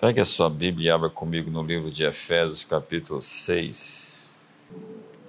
Pegue 0.00 0.20
a 0.20 0.24
sua 0.24 0.48
Bíblia 0.48 0.86
e 0.86 0.90
abra 0.92 1.10
comigo 1.10 1.50
no 1.50 1.60
livro 1.60 1.90
de 1.90 2.04
Efésios, 2.04 2.62
capítulo 2.62 3.20
6. 3.20 4.32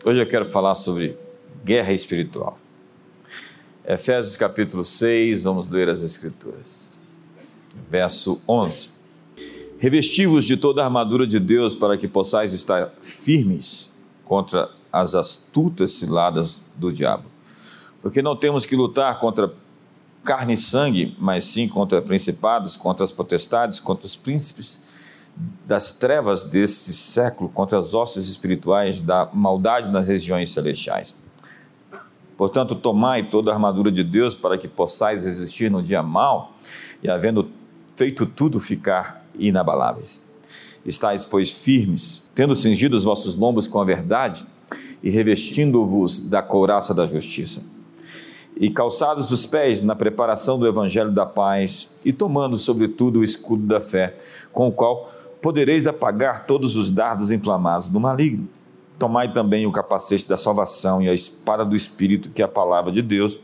Hoje 0.06 0.22
eu 0.22 0.30
quero 0.30 0.52
falar 0.52 0.76
sobre 0.76 1.18
guerra 1.66 1.92
espiritual. 1.92 2.56
Efésios, 3.84 4.38
capítulo 4.38 4.86
6, 4.86 5.46
vamos 5.46 5.72
ler 5.72 5.90
as 5.90 6.04
Escrituras. 6.04 7.02
Verso 7.90 8.44
11. 8.48 8.92
Revestivos 9.80 10.46
de 10.46 10.56
toda 10.56 10.84
a 10.84 10.86
armadura 10.86 11.26
de 11.26 11.40
Deus 11.40 11.76
para 11.76 11.98
que 11.98 12.08
possais 12.08 12.54
estar 12.54 12.94
firmes 13.02 13.92
contra 14.24 14.70
as 14.94 15.16
astutas 15.16 15.94
ciladas 15.94 16.64
do 16.76 16.94
diabo. 16.94 17.26
Porque 18.04 18.22
não 18.22 18.36
temos 18.36 18.68
que 18.68 18.76
lutar 18.76 19.20
contra 19.20 19.52
carne 20.30 20.54
e 20.54 20.58
sangue, 20.58 21.16
mas 21.18 21.44
sim 21.44 21.68
contra 21.68 22.04
principados, 22.04 22.78
contra 22.78 23.04
as 23.04 23.12
potestades, 23.12 23.80
contra 23.80 24.06
os 24.06 24.16
príncipes 24.16 24.84
das 25.66 25.92
trevas 25.92 26.44
desse 26.44 26.94
século, 26.94 27.50
contra 27.50 27.80
as 27.80 27.96
hostes 27.96 28.28
espirituais 28.28 29.02
da 29.02 29.28
maldade 29.34 29.90
nas 29.90 30.08
regiões 30.08 30.52
celestiais. 30.52 31.18
Portanto, 32.38 32.76
tomai 32.76 33.28
toda 33.28 33.50
a 33.50 33.56
armadura 33.56 33.92
de 33.92 34.04
Deus 34.04 34.36
para 34.36 34.56
que 34.56 34.68
possais 34.68 35.24
resistir 35.24 35.72
no 35.72 35.82
dia 35.82 36.04
mau 36.04 36.54
e, 37.02 37.10
havendo 37.10 37.50
feito 37.96 38.28
tudo, 38.28 38.60
ficar 38.60 39.26
inabaláveis. 39.34 40.30
Estais, 40.86 41.26
pois, 41.26 41.52
firmes, 41.52 42.30
tendo 42.36 42.56
cingido 42.56 42.96
os 42.96 43.04
vossos 43.04 43.36
lombos 43.36 43.68
com 43.68 43.82
a 43.82 43.84
verdade 43.84 44.46
e 45.02 45.10
revestindo-vos 45.10 46.30
da 46.30 46.44
couraça 46.44 46.94
da 46.94 47.08
justiça 47.08 47.79
e 48.60 48.70
calçados 48.70 49.32
os 49.32 49.46
pés 49.46 49.82
na 49.82 49.96
preparação 49.96 50.60
do 50.60 50.68
evangelho 50.68 51.12
da 51.12 51.26
paz, 51.26 51.98
e 52.04 52.12
tomando 52.12 52.58
sobretudo 52.58 53.20
o 53.20 53.24
escudo 53.24 53.66
da 53.66 53.80
fé, 53.80 54.18
com 54.52 54.68
o 54.68 54.72
qual 54.72 55.10
podereis 55.42 55.88
apagar 55.88 56.46
todos 56.46 56.76
os 56.76 56.92
dardos 56.92 57.32
inflamados 57.32 57.90
do 57.90 58.02
maligno. 58.02 58.50
Tomai 59.00 59.32
também 59.32 59.66
o 59.66 59.72
capacete 59.72 60.28
da 60.28 60.38
salvação 60.38 61.02
e 61.02 61.08
a 61.08 61.14
espada 61.14 61.64
do 61.64 61.74
espírito, 61.74 62.32
que 62.32 62.42
é 62.42 62.46
a 62.46 62.50
palavra 62.50 62.92
de 62.92 63.02
Deus, 63.02 63.40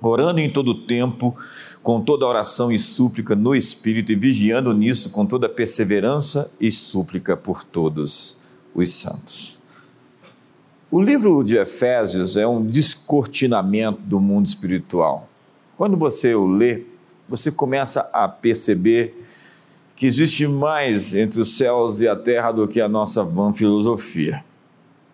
orando 0.00 0.40
em 0.40 0.48
todo 0.48 0.70
o 0.70 0.86
tempo, 0.86 1.36
com 1.82 2.00
toda 2.00 2.26
oração 2.26 2.72
e 2.72 2.78
súplica 2.78 3.36
no 3.36 3.54
espírito 3.54 4.12
e 4.12 4.16
vigiando 4.16 4.72
nisso 4.72 5.10
com 5.10 5.26
toda 5.26 5.46
perseverança 5.46 6.54
e 6.58 6.72
súplica 6.72 7.36
por 7.36 7.64
todos 7.64 8.48
os 8.74 8.90
santos. 8.94 9.61
O 10.92 11.00
livro 11.00 11.42
de 11.42 11.56
Efésios 11.56 12.36
é 12.36 12.46
um 12.46 12.62
descortinamento 12.62 14.02
do 14.02 14.20
mundo 14.20 14.44
espiritual. 14.44 15.26
Quando 15.74 15.96
você 15.96 16.34
o 16.34 16.46
lê, 16.46 16.82
você 17.26 17.50
começa 17.50 18.10
a 18.12 18.28
perceber 18.28 19.26
que 19.96 20.04
existe 20.04 20.46
mais 20.46 21.14
entre 21.14 21.40
os 21.40 21.56
céus 21.56 22.02
e 22.02 22.08
a 22.08 22.14
terra 22.14 22.52
do 22.52 22.68
que 22.68 22.78
a 22.78 22.90
nossa 22.90 23.24
vã 23.24 23.54
filosofia. 23.54 24.44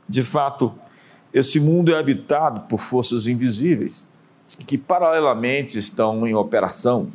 De 0.08 0.20
fato, 0.20 0.74
esse 1.32 1.60
mundo 1.60 1.94
é 1.94 1.98
habitado 2.00 2.62
por 2.62 2.80
forças 2.80 3.28
invisíveis 3.28 4.10
que 4.66 4.76
paralelamente 4.76 5.78
estão 5.78 6.26
em 6.26 6.34
operação 6.34 7.12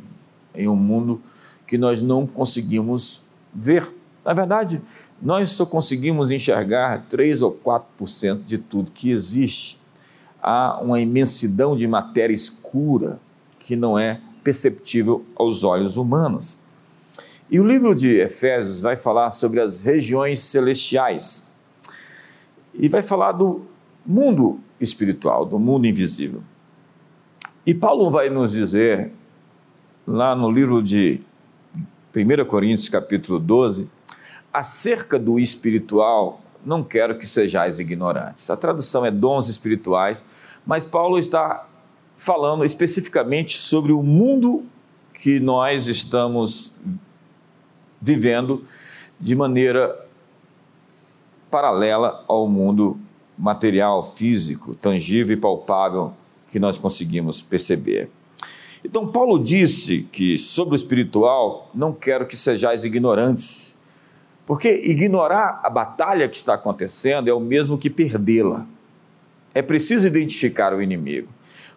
em 0.54 0.66
um 0.66 0.76
mundo 0.76 1.20
que 1.66 1.76
nós 1.76 2.00
não 2.00 2.26
conseguimos 2.26 3.26
ver. 3.54 3.86
Na 4.24 4.32
verdade, 4.32 4.80
nós 5.24 5.48
só 5.48 5.64
conseguimos 5.64 6.30
enxergar 6.30 7.06
3 7.08 7.40
ou 7.40 7.50
4% 7.50 8.44
de 8.44 8.58
tudo 8.58 8.90
que 8.90 9.10
existe. 9.10 9.80
Há 10.42 10.78
uma 10.82 11.00
imensidão 11.00 11.74
de 11.74 11.88
matéria 11.88 12.34
escura 12.34 13.18
que 13.58 13.74
não 13.74 13.98
é 13.98 14.20
perceptível 14.42 15.24
aos 15.34 15.64
olhos 15.64 15.96
humanos. 15.96 16.66
E 17.50 17.58
o 17.58 17.66
livro 17.66 17.94
de 17.94 18.18
Efésios 18.20 18.82
vai 18.82 18.96
falar 18.96 19.30
sobre 19.30 19.62
as 19.62 19.82
regiões 19.82 20.40
celestiais 20.40 21.54
e 22.74 22.86
vai 22.86 23.02
falar 23.02 23.32
do 23.32 23.62
mundo 24.04 24.60
espiritual, 24.78 25.46
do 25.46 25.58
mundo 25.58 25.86
invisível. 25.86 26.42
E 27.64 27.72
Paulo 27.72 28.10
vai 28.10 28.28
nos 28.28 28.52
dizer, 28.52 29.10
lá 30.06 30.36
no 30.36 30.50
livro 30.50 30.82
de 30.82 31.22
1 32.14 32.44
Coríntios, 32.44 32.90
capítulo 32.90 33.40
12, 33.40 33.88
acerca 34.54 35.18
do 35.18 35.40
espiritual, 35.40 36.40
não 36.64 36.84
quero 36.84 37.18
que 37.18 37.26
sejais 37.26 37.80
ignorantes. 37.80 38.48
A 38.48 38.56
tradução 38.56 39.04
é 39.04 39.10
dons 39.10 39.48
espirituais, 39.48 40.24
mas 40.64 40.86
Paulo 40.86 41.18
está 41.18 41.66
falando 42.16 42.64
especificamente 42.64 43.56
sobre 43.56 43.90
o 43.90 44.00
mundo 44.00 44.64
que 45.12 45.40
nós 45.40 45.88
estamos 45.88 46.76
vivendo 48.00 48.64
de 49.18 49.34
maneira 49.34 50.06
paralela 51.50 52.24
ao 52.28 52.48
mundo 52.48 52.98
material, 53.36 54.02
físico, 54.14 54.76
tangível 54.76 55.36
e 55.36 55.40
palpável 55.40 56.12
que 56.48 56.60
nós 56.60 56.78
conseguimos 56.78 57.42
perceber. 57.42 58.08
Então, 58.84 59.08
Paulo 59.08 59.42
disse 59.42 60.02
que 60.12 60.38
sobre 60.38 60.74
o 60.74 60.76
espiritual, 60.76 61.70
não 61.74 61.92
quero 61.92 62.26
que 62.26 62.36
sejais 62.36 62.84
ignorantes 62.84 63.73
porque 64.46 64.68
ignorar 64.84 65.60
a 65.64 65.70
batalha 65.70 66.28
que 66.28 66.36
está 66.36 66.54
acontecendo 66.54 67.28
é 67.28 67.32
o 67.32 67.40
mesmo 67.40 67.78
que 67.78 67.88
perdê-la. 67.88 68.66
É 69.54 69.62
preciso 69.62 70.06
identificar 70.06 70.74
o 70.74 70.82
inimigo. 70.82 71.28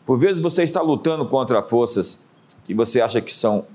Por 0.06 0.20
vezes 0.20 0.42
você 0.42 0.64
está 0.64 0.82
lutando 0.82 1.28
contra 1.28 1.62
forças 1.62 2.26
que 2.66 2.74
você 2.74 3.00
acha 3.00 3.22
que 3.22 3.34
são 3.34 3.66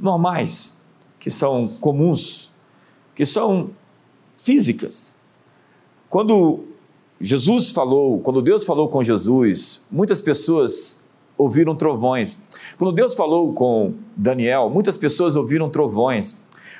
normais, 0.00 0.86
que 1.20 1.30
são 1.30 1.68
comuns, 1.80 2.50
que 3.14 3.26
são 3.26 3.70
físicas. 4.38 5.20
Quando 6.08 6.64
Jesus 7.20 7.70
falou, 7.70 8.20
quando 8.20 8.40
Deus 8.40 8.64
falou 8.64 8.88
com 8.88 9.02
Jesus, 9.02 9.84
muitas 9.90 10.22
pessoas 10.22 11.02
ouviram 11.36 11.74
trovões. 11.74 12.44
Quando 12.76 12.92
Deus 12.92 13.14
falou 13.14 13.52
com 13.52 13.94
Daniel, 14.16 14.70
muitas 14.70 14.96
pessoas 14.96 15.36
ouviram 15.36 15.68
trovões. 15.68 16.36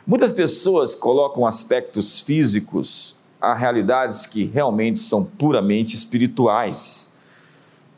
Muitas 0.09 0.33
pessoas 0.33 0.95
colocam 0.95 1.45
aspectos 1.45 2.23
físicos 2.23 3.15
a 3.39 3.53
realidades 3.53 4.25
que 4.25 4.47
realmente 4.47 5.01
são 5.01 5.23
puramente 5.23 5.95
espirituais. 5.95 7.19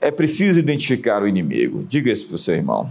É 0.00 0.10
preciso 0.10 0.58
identificar 0.58 1.22
o 1.22 1.28
inimigo. 1.28 1.84
Diga 1.84 2.10
isso 2.10 2.26
para 2.26 2.34
o 2.34 2.38
seu 2.38 2.56
irmão. 2.56 2.90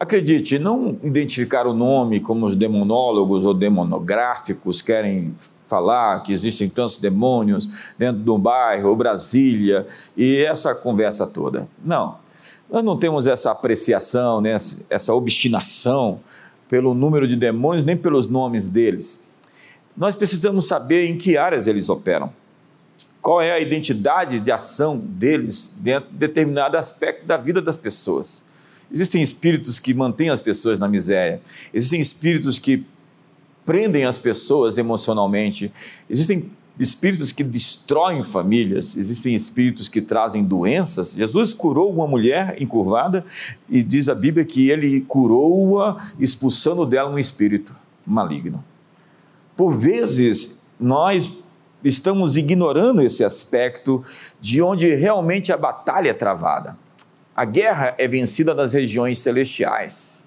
Acredite, 0.00 0.58
não 0.58 0.98
identificar 1.04 1.64
o 1.68 1.72
nome 1.72 2.18
como 2.18 2.44
os 2.44 2.56
demonólogos 2.56 3.46
ou 3.46 3.54
demonográficos 3.54 4.82
querem 4.82 5.32
falar 5.68 6.24
que 6.24 6.32
existem 6.32 6.68
tantos 6.68 6.98
demônios 6.98 7.68
dentro 7.96 8.20
do 8.20 8.36
bairro, 8.36 8.88
ou 8.88 8.96
Brasília, 8.96 9.86
e 10.16 10.42
essa 10.42 10.74
conversa 10.74 11.24
toda. 11.24 11.68
Não. 11.84 12.18
Nós 12.70 12.84
não 12.84 12.96
temos 12.96 13.26
essa 13.26 13.50
apreciação, 13.50 14.40
né, 14.40 14.56
essa 14.88 15.12
obstinação 15.12 16.20
pelo 16.68 16.94
número 16.94 17.26
de 17.26 17.34
demônios, 17.34 17.84
nem 17.84 17.96
pelos 17.96 18.28
nomes 18.28 18.68
deles. 18.68 19.24
Nós 19.96 20.14
precisamos 20.14 20.66
saber 20.66 21.06
em 21.06 21.18
que 21.18 21.36
áreas 21.36 21.66
eles 21.66 21.88
operam. 21.88 22.32
Qual 23.20 23.42
é 23.42 23.52
a 23.52 23.60
identidade 23.60 24.38
de 24.38 24.52
ação 24.52 24.96
deles 24.96 25.74
dentro 25.78 26.10
de 26.10 26.16
determinado 26.16 26.76
aspecto 26.76 27.26
da 27.26 27.36
vida 27.36 27.60
das 27.60 27.76
pessoas. 27.76 28.44
Existem 28.90 29.20
espíritos 29.20 29.78
que 29.78 29.92
mantêm 29.92 30.30
as 30.30 30.40
pessoas 30.40 30.78
na 30.78 30.88
miséria, 30.88 31.40
existem 31.72 32.00
espíritos 32.00 32.58
que 32.58 32.84
prendem 33.64 34.04
as 34.04 34.18
pessoas 34.18 34.78
emocionalmente, 34.78 35.72
existem 36.08 36.50
espíritos 36.80 37.30
que 37.30 37.44
destroem 37.44 38.24
famílias, 38.24 38.96
existem 38.96 39.34
espíritos 39.34 39.86
que 39.86 40.00
trazem 40.00 40.42
doenças. 40.42 41.12
Jesus 41.12 41.52
curou 41.52 41.92
uma 41.92 42.06
mulher 42.06 42.56
encurvada 42.58 43.22
e 43.68 43.82
diz 43.82 44.08
a 44.08 44.14
Bíblia 44.14 44.46
que 44.46 44.70
ele 44.70 45.02
curou-a 45.02 46.10
expulsando 46.18 46.86
dela 46.86 47.10
um 47.10 47.18
espírito 47.18 47.76
maligno. 48.06 48.64
Por 49.54 49.76
vezes, 49.76 50.70
nós 50.80 51.42
estamos 51.84 52.38
ignorando 52.38 53.02
esse 53.02 53.22
aspecto 53.22 54.02
de 54.40 54.62
onde 54.62 54.94
realmente 54.94 55.52
a 55.52 55.58
batalha 55.58 56.08
é 56.08 56.14
travada. 56.14 56.78
A 57.36 57.44
guerra 57.44 57.94
é 57.98 58.08
vencida 58.08 58.54
nas 58.54 58.72
regiões 58.72 59.18
celestiais. 59.18 60.24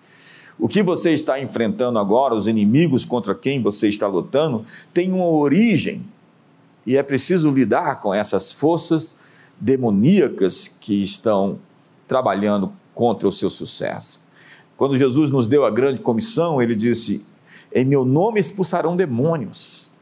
O 0.60 0.68
que 0.68 0.84
você 0.84 1.12
está 1.12 1.40
enfrentando 1.40 1.98
agora, 1.98 2.36
os 2.36 2.48
inimigos 2.48 3.06
contra 3.06 3.34
quem 3.34 3.60
você 3.60 3.88
está 3.88 4.06
lutando, 4.06 4.64
tem 4.94 5.12
uma 5.12 5.26
origem 5.26 6.13
e 6.86 6.98
é 6.98 7.04
preciso 7.04 7.52
lidar 7.52 8.00
com 8.00 8.14
essas 8.14 8.52
forças 8.54 9.16
demoníacas 9.60 10.68
que 10.68 11.04
estão 11.04 11.60
trabalhando 12.08 12.74
contra 12.94 13.28
o 13.28 13.32
seu 13.32 13.50
sucesso. 13.50 14.24
Quando 14.76 14.98
Jesus 14.98 15.30
nos 15.30 15.48
deu 15.48 15.66
a 15.66 15.70
grande 15.70 16.02
comissão, 16.02 16.62
ele 16.62 16.76
disse: 16.76 17.28
Em 17.74 17.86
meu 17.86 18.04
nome 18.04 18.40
expulsarão 18.40 18.96
demônios. 18.98 19.94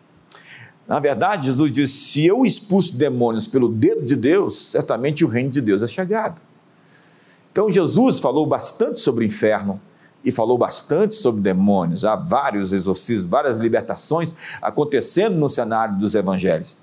Na 0.87 0.99
verdade, 0.99 1.47
Jesus 1.47 1.71
disse: 1.71 1.93
Se 1.93 2.25
eu 2.25 2.45
expulso 2.45 2.97
demônios 2.97 3.45
pelo 3.45 3.69
dedo 3.69 4.03
de 4.03 4.15
Deus, 4.15 4.71
certamente 4.71 5.23
o 5.23 5.27
reino 5.27 5.49
de 5.49 5.61
Deus 5.61 5.83
é 5.83 5.87
chegado. 5.87 6.41
Então 7.51 7.69
Jesus 7.69 8.19
falou 8.19 8.47
bastante 8.47 8.99
sobre 8.99 9.25
o 9.25 9.27
inferno 9.27 9.79
e 10.23 10.31
falou 10.31 10.57
bastante 10.57 11.15
sobre 11.15 11.41
demônios. 11.41 12.05
Há 12.05 12.15
vários 12.15 12.71
exorcismos, 12.71 13.29
várias 13.29 13.57
libertações 13.57 14.35
acontecendo 14.61 15.35
no 15.35 15.49
cenário 15.49 15.97
dos 15.97 16.15
evangelhos. 16.15 16.77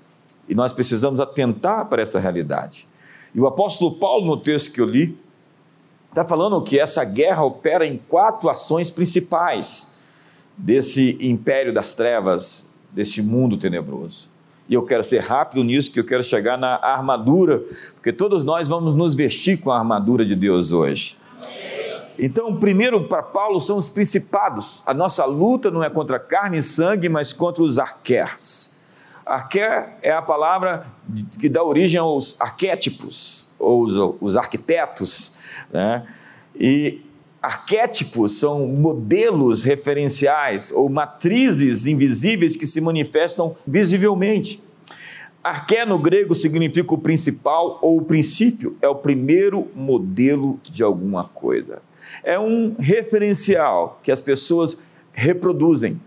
E 0.47 0.55
nós 0.55 0.73
precisamos 0.73 1.19
atentar 1.19 1.85
para 1.85 2.01
essa 2.01 2.19
realidade. 2.19 2.87
E 3.33 3.39
o 3.39 3.47
apóstolo 3.47 3.91
Paulo, 3.95 4.25
no 4.25 4.37
texto 4.37 4.73
que 4.73 4.81
eu 4.81 4.85
li, 4.85 5.17
está 6.09 6.25
falando 6.25 6.61
que 6.61 6.79
essa 6.79 7.03
guerra 7.03 7.43
opera 7.43 7.85
em 7.85 7.97
quatro 7.97 8.49
ações 8.49 8.89
principais 8.89 9.99
desse 10.57 11.17
império 11.21 11.73
das 11.73 11.93
trevas, 11.93 12.67
deste 12.91 13.21
mundo 13.21 13.57
tenebroso. 13.57 14.27
E 14.67 14.73
eu 14.73 14.83
quero 14.83 15.03
ser 15.03 15.19
rápido 15.19 15.63
nisso, 15.63 15.91
que 15.91 15.99
eu 15.99 16.05
quero 16.05 16.23
chegar 16.23 16.57
na 16.57 16.75
armadura, 16.75 17.59
porque 17.95 18.11
todos 18.11 18.43
nós 18.43 18.67
vamos 18.67 18.93
nos 18.93 19.15
vestir 19.15 19.57
com 19.61 19.71
a 19.71 19.79
armadura 19.79 20.25
de 20.25 20.35
Deus 20.35 20.71
hoje. 20.71 21.17
Então, 22.21 22.53
primeiro 22.53 23.05
para 23.05 23.23
Paulo 23.23 23.61
são 23.61 23.77
os 23.77 23.87
principados. 23.87 24.83
A 24.85 24.93
nossa 24.93 25.23
luta 25.23 25.71
não 25.71 25.81
é 25.81 25.89
contra 25.89 26.19
carne 26.19 26.57
e 26.57 26.61
sangue, 26.61 27.07
mas 27.07 27.31
contra 27.31 27.63
os 27.63 27.79
arquers. 27.79 28.83
Arquer 29.25 29.97
é 30.01 30.11
a 30.11 30.21
palavra 30.21 30.85
que 31.39 31.47
dá 31.47 31.63
origem 31.63 31.97
aos 31.97 32.39
arquétipos, 32.41 33.47
ou 33.57 33.83
os, 33.83 33.95
os 34.19 34.35
arquitetos. 34.35 35.37
Né? 35.71 36.05
E 36.53 37.01
arquétipos 37.41 38.37
são 38.37 38.67
modelos 38.67 39.63
referenciais 39.63 40.73
ou 40.73 40.89
matrizes 40.89 41.87
invisíveis 41.87 42.57
que 42.57 42.67
se 42.67 42.81
manifestam 42.81 43.55
visivelmente. 43.65 44.61
Arqué 45.41 45.85
no 45.85 45.97
grego 45.97 46.35
significa 46.35 46.93
o 46.93 46.97
principal 46.97 47.79
ou 47.81 47.99
o 47.99 48.01
princípio, 48.01 48.75
é 48.81 48.89
o 48.89 48.95
primeiro 48.95 49.69
modelo 49.73 50.59
de 50.69 50.83
alguma 50.83 51.23
coisa 51.23 51.81
é 52.23 52.39
um 52.39 52.75
referencial 52.79 53.99
que 54.03 54.11
as 54.11 54.21
pessoas 54.21 54.77
reproduzem, 55.13 55.99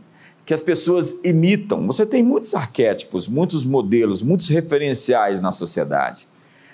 que 0.45 0.55
as 0.55 0.63
pessoas 0.63 1.25
imitam. 1.25 1.87
Você 1.87 2.05
tem 2.05 2.23
muitos 2.23 2.55
arquétipos, 2.55 3.29
muitos 3.29 3.65
modelos, 3.65 4.23
muitos 4.23 4.49
referenciais 4.49 5.41
na 5.41 5.53
sociedade. 5.53 6.29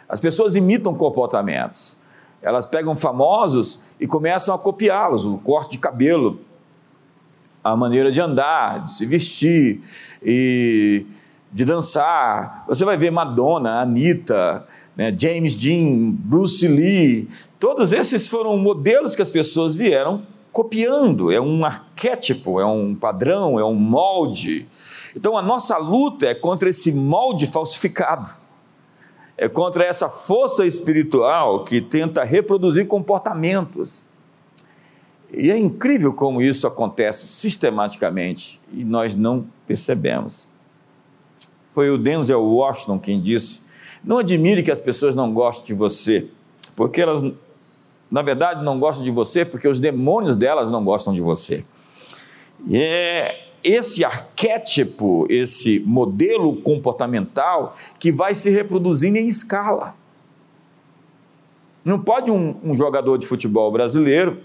As 0.08 0.20
pessoas 0.20 0.56
imitam 0.56 0.94
comportamentos. 0.94 2.02
Elas 2.40 2.64
pegam 2.64 2.94
famosos 2.96 3.82
e 4.00 4.06
começam 4.06 4.54
a 4.54 4.58
copiá-los, 4.58 5.26
o 5.26 5.38
corte 5.38 5.72
de 5.72 5.78
cabelo, 5.78 6.40
a 7.62 7.76
maneira 7.76 8.10
de 8.10 8.20
andar, 8.20 8.84
de 8.84 8.92
se 8.92 9.04
vestir 9.04 9.82
e 10.22 11.04
de 11.52 11.64
dançar. 11.64 12.64
Você 12.68 12.84
vai 12.84 12.96
ver 12.96 13.10
Madonna, 13.10 13.80
Anitta, 13.80 14.66
né, 14.98 15.14
James 15.16 15.54
Dean, 15.54 16.10
Bruce 16.10 16.66
Lee, 16.66 17.28
todos 17.60 17.92
esses 17.92 18.28
foram 18.28 18.58
modelos 18.58 19.14
que 19.14 19.22
as 19.22 19.30
pessoas 19.30 19.76
vieram 19.76 20.26
copiando, 20.50 21.30
é 21.30 21.40
um 21.40 21.64
arquétipo, 21.64 22.58
é 22.58 22.66
um 22.66 22.96
padrão, 22.96 23.60
é 23.60 23.64
um 23.64 23.76
molde. 23.76 24.66
Então 25.14 25.38
a 25.38 25.42
nossa 25.42 25.78
luta 25.78 26.26
é 26.26 26.34
contra 26.34 26.68
esse 26.68 26.92
molde 26.92 27.46
falsificado, 27.46 28.28
é 29.36 29.48
contra 29.48 29.84
essa 29.84 30.08
força 30.08 30.66
espiritual 30.66 31.64
que 31.64 31.80
tenta 31.80 32.24
reproduzir 32.24 32.88
comportamentos. 32.88 34.06
E 35.32 35.48
é 35.48 35.56
incrível 35.56 36.12
como 36.12 36.42
isso 36.42 36.66
acontece 36.66 37.28
sistematicamente 37.28 38.60
e 38.72 38.82
nós 38.82 39.14
não 39.14 39.46
percebemos. 39.64 40.48
Foi 41.70 41.88
o 41.88 41.98
Denzel 41.98 42.42
Washington 42.42 42.98
quem 42.98 43.20
disse 43.20 43.67
não 44.04 44.18
admire 44.18 44.62
que 44.62 44.70
as 44.70 44.80
pessoas 44.80 45.16
não 45.16 45.32
gostem 45.32 45.66
de 45.66 45.74
você, 45.74 46.28
porque 46.76 47.00
elas, 47.00 47.22
na 48.10 48.22
verdade, 48.22 48.64
não 48.64 48.78
gostam 48.78 49.04
de 49.04 49.10
você 49.10 49.44
porque 49.44 49.68
os 49.68 49.80
demônios 49.80 50.36
delas 50.36 50.70
não 50.70 50.84
gostam 50.84 51.12
de 51.12 51.20
você. 51.20 51.64
E 52.66 52.80
é 52.80 53.48
esse 53.62 54.04
arquétipo, 54.04 55.26
esse 55.28 55.80
modelo 55.80 56.56
comportamental 56.62 57.74
que 57.98 58.12
vai 58.12 58.34
se 58.34 58.50
reproduzindo 58.50 59.18
em 59.18 59.28
escala. 59.28 59.94
Não 61.84 61.98
pode 61.98 62.30
um, 62.30 62.56
um 62.62 62.76
jogador 62.76 63.18
de 63.18 63.26
futebol 63.26 63.70
brasileiro 63.72 64.40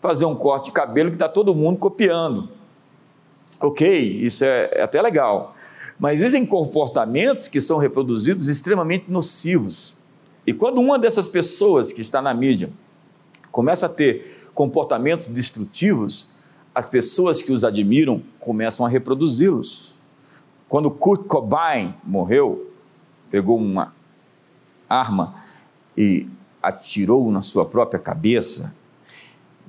fazer 0.00 0.26
um 0.26 0.34
corte 0.34 0.66
de 0.66 0.72
cabelo 0.72 1.10
que 1.10 1.16
está 1.16 1.28
todo 1.28 1.54
mundo 1.54 1.78
copiando. 1.78 2.48
Ok, 3.60 3.88
isso 4.24 4.44
é, 4.44 4.70
é 4.72 4.82
até 4.82 5.00
legal. 5.02 5.56
Mas 5.98 6.20
existem 6.20 6.46
comportamentos 6.46 7.48
que 7.48 7.60
são 7.60 7.78
reproduzidos 7.78 8.46
extremamente 8.46 9.10
nocivos. 9.10 9.96
E 10.46 10.52
quando 10.52 10.80
uma 10.80 10.98
dessas 10.98 11.28
pessoas 11.28 11.92
que 11.92 12.00
está 12.00 12.22
na 12.22 12.32
mídia 12.32 12.70
começa 13.50 13.86
a 13.86 13.88
ter 13.88 14.48
comportamentos 14.54 15.28
destrutivos, 15.28 16.36
as 16.74 16.88
pessoas 16.88 17.42
que 17.42 17.52
os 17.52 17.64
admiram 17.64 18.22
começam 18.38 18.86
a 18.86 18.88
reproduzi-los. 18.88 19.98
Quando 20.68 20.90
Kurt 20.90 21.26
Cobain 21.26 21.94
morreu, 22.04 22.70
pegou 23.30 23.58
uma 23.58 23.92
arma 24.88 25.42
e 25.96 26.28
atirou 26.62 27.30
na 27.32 27.42
sua 27.42 27.64
própria 27.64 27.98
cabeça, 27.98 28.76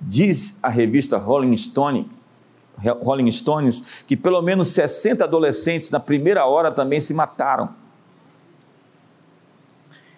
diz 0.01 0.63
a 0.63 0.69
revista 0.69 1.17
Rolling 1.17 1.55
Stone 1.57 2.09
Rolling 3.01 3.31
Stones 3.31 4.03
que 4.07 4.15
pelo 4.15 4.41
menos 4.41 4.69
60 4.69 5.23
adolescentes 5.23 5.89
na 5.89 5.99
primeira 5.99 6.45
hora 6.45 6.71
também 6.71 6.99
se 6.99 7.13
mataram. 7.13 7.69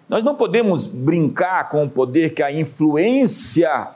Nós 0.08 0.22
não 0.22 0.34
podemos 0.34 0.86
brincar 0.86 1.68
com 1.68 1.84
o 1.84 1.90
poder 1.90 2.34
que 2.34 2.42
a 2.42 2.52
influência 2.52 3.88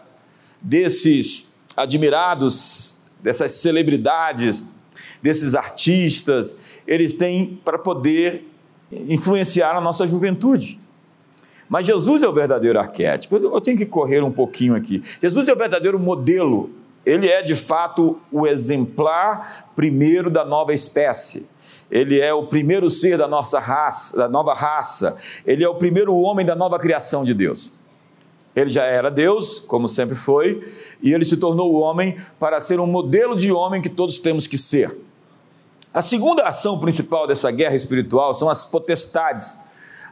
desses 0.60 1.62
admirados, 1.76 3.02
dessas 3.20 3.52
celebridades, 3.52 4.66
desses 5.22 5.54
artistas, 5.54 6.56
eles 6.86 7.12
têm 7.12 7.60
para 7.64 7.78
poder 7.78 8.48
influenciar 8.90 9.76
a 9.76 9.80
nossa 9.80 10.06
juventude. 10.06 10.80
Mas 11.68 11.86
Jesus 11.86 12.22
é 12.22 12.28
o 12.28 12.32
verdadeiro 12.32 12.78
arquétipo. 12.78 13.36
Eu 13.36 13.60
tenho 13.60 13.76
que 13.76 13.86
correr 13.86 14.22
um 14.22 14.30
pouquinho 14.30 14.74
aqui. 14.74 15.02
Jesus 15.20 15.48
é 15.48 15.52
o 15.52 15.56
verdadeiro 15.56 15.98
modelo 15.98 16.70
ele 17.06 17.28
é 17.28 17.40
de 17.40 17.54
fato 17.54 18.18
o 18.32 18.48
exemplar 18.48 19.70
primeiro 19.76 20.28
da 20.28 20.44
nova 20.44 20.74
espécie. 20.74 21.48
Ele 21.88 22.20
é 22.20 22.34
o 22.34 22.48
primeiro 22.48 22.90
ser 22.90 23.16
da 23.16 23.28
nossa 23.28 23.60
raça, 23.60 24.16
da 24.16 24.28
nova 24.28 24.52
raça. 24.52 25.16
Ele 25.46 25.62
é 25.62 25.68
o 25.68 25.76
primeiro 25.76 26.16
homem 26.16 26.44
da 26.44 26.56
nova 26.56 26.80
criação 26.80 27.24
de 27.24 27.32
Deus. 27.32 27.78
Ele 28.56 28.70
já 28.70 28.82
era 28.84 29.08
Deus, 29.08 29.60
como 29.60 29.86
sempre 29.86 30.16
foi, 30.16 30.68
e 31.00 31.14
ele 31.14 31.24
se 31.24 31.36
tornou 31.36 31.72
o 31.72 31.78
homem 31.78 32.18
para 32.40 32.58
ser 32.58 32.80
um 32.80 32.86
modelo 32.86 33.36
de 33.36 33.52
homem 33.52 33.80
que 33.80 33.90
todos 33.90 34.18
temos 34.18 34.48
que 34.48 34.58
ser. 34.58 34.90
A 35.94 36.02
segunda 36.02 36.42
ação 36.42 36.80
principal 36.80 37.28
dessa 37.28 37.52
guerra 37.52 37.76
espiritual 37.76 38.34
são 38.34 38.50
as 38.50 38.66
potestades. 38.66 39.60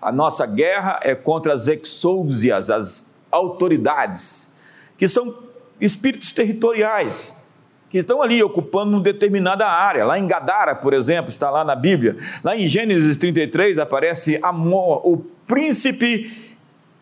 A 0.01 0.13
nossa 0.13 0.47
guerra 0.47 1.01
é 1.03 1.15
contra 1.15 1.55
as 1.55 1.67
exousias, 1.67 2.71
as 2.71 3.19
autoridades, 3.33 4.55
que 4.97 5.09
são 5.09 5.54
espíritos 5.85 6.33
territoriais 6.33 7.45
que 7.91 7.99
estão 7.99 8.23
ali 8.23 8.43
ocupando 8.43 8.97
uma 8.97 9.01
determinada 9.01 9.69
área. 9.69 10.05
Lá 10.05 10.19
em 10.19 10.27
Gadara, 10.27 10.75
por 10.75 10.93
exemplo, 10.93 11.31
está 11.31 11.51
lá 11.51 11.65
na 11.65 11.77
Bíblia. 11.77 12.17
Lá 12.43 12.57
em 12.57 12.67
Gênesis 12.67 13.17
33 13.17 13.79
aparece 13.79 14.37
Amor, 14.43 15.07
o 15.07 15.19
príncipe 15.47 16.53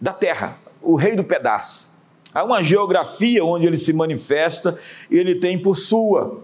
da 0.01 0.13
terra, 0.13 0.59
o 0.83 0.95
rei 0.95 1.17
do 1.17 1.25
pedaço. 1.25 1.93
Há 2.35 2.45
uma 2.45 2.63
geografia 2.63 3.45
onde 3.45 3.67
ele 3.67 3.77
se 3.77 3.93
manifesta 3.93 4.79
e 5.11 5.17
ele 5.17 5.37
tem 5.37 5.59
por 5.59 5.77
sua. 5.77 6.43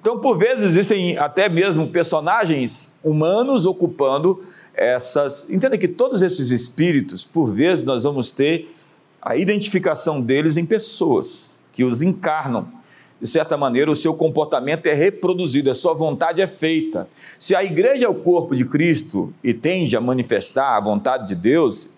Então, 0.00 0.18
por 0.18 0.38
vezes, 0.38 0.64
existem 0.64 1.18
até 1.18 1.48
mesmo 1.48 1.88
personagens 1.88 2.98
humanos 3.04 3.66
ocupando 3.66 4.42
essas. 4.74 5.48
Entenda 5.50 5.76
que 5.78 5.88
todos 5.88 6.22
esses 6.22 6.50
espíritos, 6.50 7.22
por 7.22 7.46
vezes, 7.46 7.84
nós 7.84 8.04
vamos 8.04 8.30
ter 8.30 8.74
a 9.22 9.36
identificação 9.36 10.20
deles 10.20 10.56
em 10.56 10.64
pessoas 10.64 11.47
que 11.78 11.84
os 11.84 12.02
encarnam. 12.02 12.66
De 13.20 13.28
certa 13.28 13.56
maneira, 13.56 13.88
o 13.88 13.94
seu 13.94 14.12
comportamento 14.12 14.86
é 14.86 14.94
reproduzido, 14.94 15.70
a 15.70 15.76
sua 15.76 15.94
vontade 15.94 16.42
é 16.42 16.48
feita. 16.48 17.08
Se 17.38 17.54
a 17.54 17.62
igreja 17.62 18.06
é 18.06 18.08
o 18.08 18.16
corpo 18.16 18.56
de 18.56 18.64
Cristo 18.64 19.32
e 19.44 19.54
tende 19.54 19.96
a 19.96 20.00
manifestar 20.00 20.76
a 20.76 20.80
vontade 20.80 21.28
de 21.28 21.36
Deus, 21.36 21.96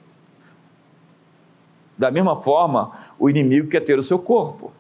da 1.97 2.11
mesma 2.11 2.37
forma, 2.37 2.93
o 3.19 3.31
inimigo 3.31 3.69
quer 3.69 3.81
ter 3.81 3.99
o 3.99 4.03
seu 4.03 4.19
corpo 4.19 4.71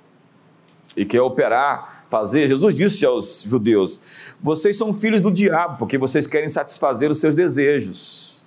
e 0.94 1.06
quer 1.06 1.22
operar, 1.22 2.04
fazer. 2.10 2.46
Jesus 2.46 2.74
disse 2.74 3.06
aos 3.06 3.42
judeus: 3.44 4.34
Vocês 4.38 4.76
são 4.76 4.92
filhos 4.92 5.22
do 5.22 5.30
diabo, 5.30 5.78
porque 5.78 5.96
vocês 5.96 6.26
querem 6.26 6.50
satisfazer 6.50 7.10
os 7.10 7.20
seus 7.20 7.34
desejos. 7.34 8.42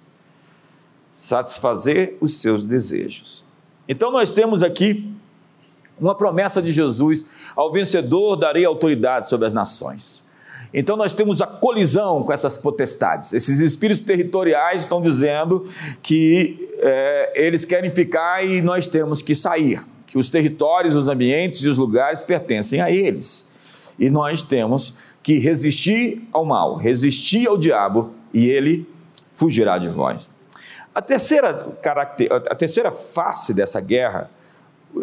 Satisfazer 1.16 2.16
os 2.22 2.36
seus 2.36 2.64
desejos. 2.64 3.44
Então, 3.90 4.12
nós 4.12 4.32
temos 4.32 4.62
aqui 4.62 5.12
uma 6.00 6.16
promessa 6.16 6.62
de 6.62 6.72
Jesus: 6.72 7.30
ao 7.56 7.72
vencedor 7.72 8.36
darei 8.36 8.66
autoridade 8.66 9.30
sobre 9.30 9.48
as 9.48 9.54
nações. 9.54 10.24
Então 10.74 10.98
nós 10.98 11.14
temos 11.14 11.42
a 11.42 11.46
colisão 11.46 12.24
com 12.24 12.34
essas 12.34 12.58
potestades. 12.58 13.32
Esses 13.32 13.60
espíritos 13.60 14.04
territoriais 14.04 14.82
estão 14.82 15.02
dizendo 15.02 15.64
que 16.02 16.74
é, 16.80 17.32
eles 17.36 17.64
querem 17.64 17.92
ficar 17.92 18.44
e 18.44 18.62
nós 18.62 18.88
temos 18.88 19.22
que 19.22 19.36
sair, 19.36 19.80
que 20.08 20.18
os 20.18 20.30
territórios, 20.30 20.96
os 20.96 21.08
ambientes 21.08 21.62
e 21.62 21.68
os 21.68 21.78
lugares 21.78 22.24
pertencem 22.24 22.82
a 22.82 22.90
eles. 22.90 23.52
E 24.00 24.10
nós 24.10 24.42
temos 24.42 24.98
que 25.22 25.38
resistir 25.38 26.28
ao 26.34 26.44
mal, 26.44 26.76
resistir 26.76 27.48
ao 27.48 27.58
diabo 27.58 28.12
e 28.34 28.50
ele 28.50 28.90
fugirá 29.32 29.78
de 29.78 29.90
vós. 29.90 30.36
A 30.94 31.02
terceira, 31.02 31.68
a 32.50 32.56
terceira 32.56 32.92
face 32.92 33.54
dessa 33.54 33.80
guerra, 33.80 34.30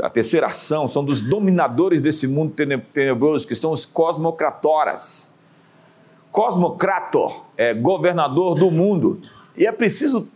a 0.03 0.11
terceira 0.11 0.47
ação, 0.47 0.87
são 0.87 1.05
dos 1.05 1.21
dominadores 1.21 2.01
desse 2.01 2.27
mundo 2.29 2.55
tenebroso, 2.93 3.47
que 3.47 3.55
são 3.55 3.73
os 3.73 3.85
cosmocratoras. 3.85 5.39
Cosmocrator 6.31 7.45
é 7.57 7.75
governador 7.75 8.55
do 8.55 8.71
mundo. 8.71 9.21
E 9.57 9.67
é 9.67 9.73
preciso, 9.73 10.31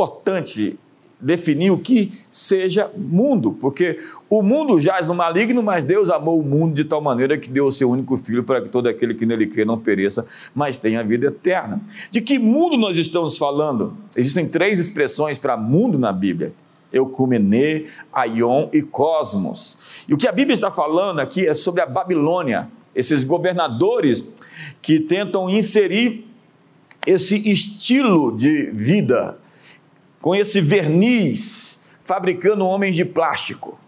importante 0.00 0.78
definir 1.20 1.70
o 1.70 1.78
que 1.78 2.12
seja 2.30 2.90
mundo, 2.96 3.52
porque 3.52 4.00
o 4.28 4.42
mundo 4.42 4.80
jaz 4.80 5.06
no 5.06 5.14
maligno, 5.14 5.62
mas 5.62 5.84
Deus 5.84 6.08
amou 6.08 6.40
o 6.40 6.42
mundo 6.42 6.74
de 6.74 6.84
tal 6.84 7.02
maneira 7.02 7.36
que 7.36 7.50
deu 7.50 7.66
o 7.66 7.72
seu 7.72 7.90
único 7.90 8.16
filho 8.16 8.42
para 8.42 8.62
que 8.62 8.70
todo 8.70 8.88
aquele 8.88 9.12
que 9.12 9.26
nele 9.26 9.46
crê 9.46 9.64
não 9.64 9.78
pereça, 9.78 10.24
mas 10.54 10.78
tenha 10.78 11.04
vida 11.04 11.26
eterna. 11.26 11.80
De 12.10 12.22
que 12.22 12.38
mundo 12.38 12.78
nós 12.78 12.96
estamos 12.96 13.36
falando? 13.36 13.94
Existem 14.16 14.48
três 14.48 14.78
expressões 14.78 15.36
para 15.36 15.56
mundo 15.58 15.98
na 15.98 16.12
Bíblia: 16.12 16.54
Eucumenê, 16.92 17.86
Aion 18.12 18.68
e 18.72 18.82
Cosmos. 18.82 19.78
E 20.08 20.14
o 20.14 20.16
que 20.16 20.28
a 20.28 20.32
Bíblia 20.32 20.54
está 20.54 20.70
falando 20.70 21.20
aqui 21.20 21.46
é 21.46 21.54
sobre 21.54 21.80
a 21.80 21.86
Babilônia, 21.86 22.68
esses 22.94 23.24
governadores 23.24 24.32
que 24.82 24.98
tentam 24.98 25.48
inserir 25.48 26.26
esse 27.06 27.48
estilo 27.50 28.36
de 28.36 28.70
vida 28.72 29.38
com 30.20 30.34
esse 30.34 30.60
verniz, 30.60 31.84
fabricando 32.04 32.66
homens 32.66 32.94
de 32.94 33.04
plástico. 33.04 33.78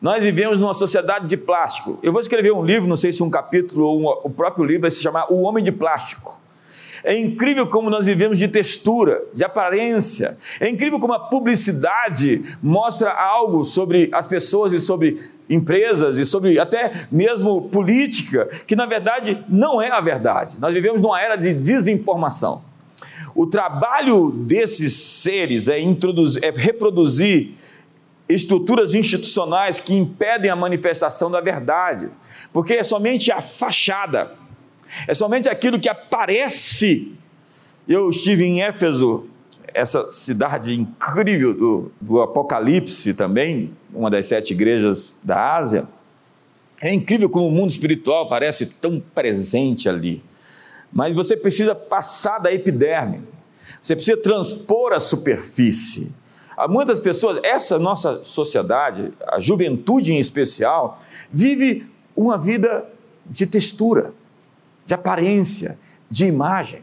Nós 0.00 0.22
vivemos 0.22 0.60
numa 0.60 0.74
sociedade 0.74 1.26
de 1.26 1.36
plástico. 1.36 1.98
Eu 2.02 2.12
vou 2.12 2.20
escrever 2.20 2.52
um 2.52 2.62
livro, 2.62 2.86
não 2.86 2.96
sei 2.96 3.12
se 3.12 3.22
um 3.22 3.30
capítulo 3.30 3.86
ou 3.86 4.00
um, 4.00 4.20
o 4.24 4.30
próprio 4.30 4.64
livro 4.64 4.82
vai 4.82 4.90
se 4.90 5.02
chamar 5.02 5.32
O 5.32 5.42
Homem 5.42 5.64
de 5.64 5.72
Plástico. 5.72 6.40
É 7.06 7.16
incrível 7.16 7.68
como 7.68 7.88
nós 7.88 8.04
vivemos 8.08 8.36
de 8.36 8.48
textura, 8.48 9.22
de 9.32 9.44
aparência. 9.44 10.36
É 10.58 10.68
incrível 10.68 10.98
como 10.98 11.12
a 11.12 11.20
publicidade 11.20 12.44
mostra 12.60 13.12
algo 13.12 13.62
sobre 13.62 14.10
as 14.12 14.26
pessoas 14.26 14.72
e 14.72 14.80
sobre 14.80 15.20
empresas 15.48 16.16
e 16.16 16.26
sobre 16.26 16.58
até 16.58 17.06
mesmo 17.12 17.68
política, 17.68 18.50
que 18.66 18.74
na 18.74 18.86
verdade 18.86 19.44
não 19.48 19.80
é 19.80 19.88
a 19.88 20.00
verdade. 20.00 20.56
Nós 20.58 20.74
vivemos 20.74 21.00
numa 21.00 21.20
era 21.20 21.36
de 21.36 21.54
desinformação. 21.54 22.64
O 23.36 23.46
trabalho 23.46 24.32
desses 24.32 24.94
seres 24.94 25.68
é, 25.68 25.78
introduzir, 25.78 26.42
é 26.44 26.50
reproduzir 26.50 27.54
estruturas 28.28 28.96
institucionais 28.96 29.78
que 29.78 29.94
impedem 29.94 30.50
a 30.50 30.56
manifestação 30.56 31.30
da 31.30 31.40
verdade, 31.40 32.08
porque 32.52 32.74
é 32.74 32.82
somente 32.82 33.30
a 33.30 33.40
fachada, 33.40 34.34
é 35.06 35.14
somente 35.14 35.48
aquilo 35.48 35.78
que 35.78 35.88
aparece. 35.88 37.16
Eu 37.88 38.10
estive 38.10 38.44
em 38.44 38.62
Éfeso, 38.62 39.28
essa 39.72 40.08
cidade 40.10 40.78
incrível 40.78 41.54
do, 41.54 41.92
do 42.00 42.20
Apocalipse 42.20 43.14
também, 43.14 43.72
uma 43.92 44.10
das 44.10 44.26
sete 44.26 44.52
igrejas 44.52 45.16
da 45.22 45.56
Ásia. 45.56 45.86
É 46.80 46.92
incrível 46.92 47.30
como 47.30 47.48
o 47.48 47.50
mundo 47.50 47.70
espiritual 47.70 48.28
parece 48.28 48.66
tão 48.66 49.00
presente 49.14 49.88
ali. 49.88 50.22
Mas 50.92 51.14
você 51.14 51.36
precisa 51.36 51.74
passar 51.74 52.38
da 52.38 52.52
epiderme, 52.52 53.22
você 53.80 53.94
precisa 53.94 54.16
transpor 54.16 54.92
a 54.92 55.00
superfície. 55.00 56.14
Há 56.56 56.66
muitas 56.66 57.00
pessoas, 57.00 57.38
essa 57.42 57.78
nossa 57.78 58.24
sociedade, 58.24 59.12
a 59.28 59.38
juventude 59.38 60.12
em 60.12 60.18
especial, 60.18 60.98
vive 61.30 61.86
uma 62.16 62.38
vida 62.38 62.86
de 63.26 63.46
textura, 63.46 64.14
de 64.86 64.94
aparência, 64.94 65.78
de 66.08 66.26
imagem. 66.26 66.82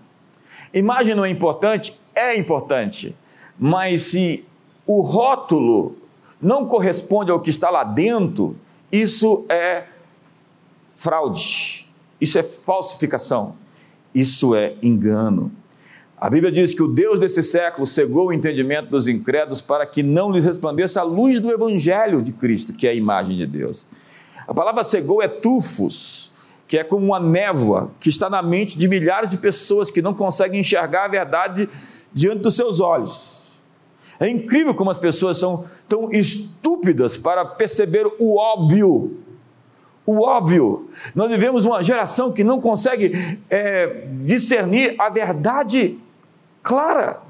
Imagem 0.73 1.15
não 1.15 1.25
é 1.25 1.29
importante? 1.29 1.99
É 2.13 2.37
importante, 2.37 3.15
mas 3.57 4.03
se 4.03 4.45
o 4.85 5.01
rótulo 5.01 5.97
não 6.41 6.67
corresponde 6.67 7.31
ao 7.31 7.39
que 7.39 7.49
está 7.49 7.69
lá 7.69 7.83
dentro, 7.83 8.55
isso 8.91 9.45
é 9.49 9.85
fraude, 10.95 11.87
isso 12.19 12.37
é 12.37 12.43
falsificação. 12.43 13.55
Isso 14.13 14.55
é 14.55 14.75
engano. 14.81 15.51
A 16.17 16.29
Bíblia 16.29 16.51
diz 16.51 16.73
que 16.73 16.83
o 16.83 16.87
Deus 16.87 17.19
desse 17.19 17.41
século 17.41 17.85
cegou 17.85 18.27
o 18.27 18.33
entendimento 18.33 18.89
dos 18.89 19.07
incrédulos 19.07 19.59
para 19.59 19.85
que 19.85 20.03
não 20.03 20.31
lhes 20.31 20.45
resplandeça 20.45 21.01
a 21.01 21.03
luz 21.03 21.39
do 21.39 21.51
Evangelho 21.51 22.21
de 22.21 22.31
Cristo, 22.31 22.73
que 22.73 22.87
é 22.87 22.91
a 22.91 22.93
imagem 22.93 23.35
de 23.35 23.45
Deus. 23.45 23.87
A 24.47 24.53
palavra 24.53 24.83
cegou 24.83 25.21
é 25.21 25.27
tufos, 25.27 26.32
que 26.67 26.77
é 26.77 26.83
como 26.83 27.05
uma 27.05 27.19
névoa 27.19 27.91
que 27.99 28.09
está 28.09 28.29
na 28.29 28.41
mente 28.41 28.77
de 28.77 28.87
milhares 28.87 29.29
de 29.29 29.37
pessoas 29.37 29.91
que 29.91 30.01
não 30.01 30.13
conseguem 30.13 30.59
enxergar 30.59 31.05
a 31.05 31.07
verdade 31.07 31.69
diante 32.11 32.39
dos 32.41 32.55
seus 32.55 32.79
olhos. 32.79 33.61
É 34.19 34.27
incrível 34.29 34.73
como 34.73 34.89
as 34.89 34.99
pessoas 34.99 35.37
são 35.37 35.65
tão 35.87 36.11
estúpidas 36.11 37.17
para 37.17 37.45
perceber 37.45 38.05
o 38.19 38.37
óbvio 38.37 39.23
o 40.05 40.21
óbvio. 40.21 40.89
Nós 41.15 41.31
vivemos 41.31 41.65
uma 41.65 41.81
geração 41.81 42.31
que 42.31 42.43
não 42.43 42.59
consegue 42.59 43.11
é, 43.49 44.05
discernir 44.23 44.95
a 44.99 45.09
verdade 45.09 45.97
clara. 46.61 47.21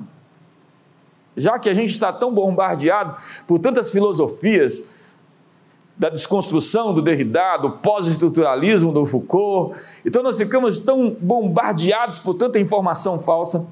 Já 1.35 1.57
que 1.57 1.69
a 1.69 1.73
gente 1.73 1.91
está 1.91 2.11
tão 2.11 2.33
bombardeado 2.33 3.15
por 3.47 3.59
tantas 3.59 3.91
filosofias, 3.91 4.83
da 5.97 6.09
desconstrução 6.09 6.93
do 6.93 7.01
Derrida, 7.01 7.57
do 7.57 7.71
pós-estruturalismo 7.71 8.91
do 8.91 9.05
Foucault, 9.05 9.79
então 10.03 10.23
nós 10.23 10.35
ficamos 10.35 10.79
tão 10.79 11.15
bombardeados 11.19 12.19
por 12.19 12.33
tanta 12.33 12.59
informação 12.59 13.19
falsa 13.19 13.67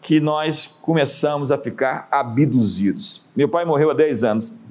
que 0.00 0.20
nós 0.20 0.66
começamos 0.82 1.52
a 1.52 1.58
ficar 1.58 2.08
abduzidos. 2.10 3.26
Meu 3.36 3.48
pai 3.48 3.64
morreu 3.64 3.90
há 3.90 3.94
10 3.94 4.24
anos 4.24 4.68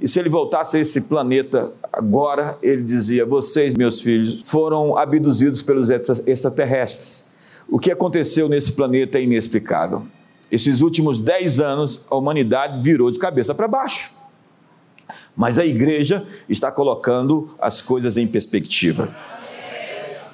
e 0.00 0.08
se 0.08 0.18
ele 0.18 0.28
voltasse 0.28 0.76
a 0.76 0.80
esse 0.80 1.02
planeta 1.02 1.72
agora, 1.92 2.58
ele 2.62 2.82
dizia: 2.82 3.24
Vocês, 3.24 3.74
meus 3.74 4.00
filhos, 4.00 4.40
foram 4.44 4.98
abduzidos 4.98 5.62
pelos 5.62 5.88
extraterrestres. 5.88 7.34
O 7.68 7.78
que 7.78 7.90
aconteceu 7.90 8.48
nesse 8.48 8.72
planeta 8.72 9.18
é 9.18 9.22
inexplicável. 9.22 10.04
Esses 10.50 10.82
últimos 10.82 11.18
dez 11.18 11.60
anos, 11.60 12.06
a 12.10 12.16
humanidade 12.16 12.82
virou 12.82 13.10
de 13.10 13.18
cabeça 13.18 13.54
para 13.54 13.66
baixo. 13.66 14.14
Mas 15.36 15.58
a 15.58 15.64
igreja 15.64 16.26
está 16.48 16.70
colocando 16.70 17.54
as 17.60 17.80
coisas 17.80 18.16
em 18.16 18.26
perspectiva. 18.26 19.14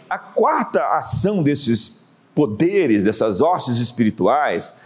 A 0.09 0.19
quarta 0.19 0.81
ação 0.99 1.43
desses 1.43 2.17
poderes, 2.35 3.05
dessas 3.05 3.41
hostes 3.41 3.79
espirituais, 3.79 4.77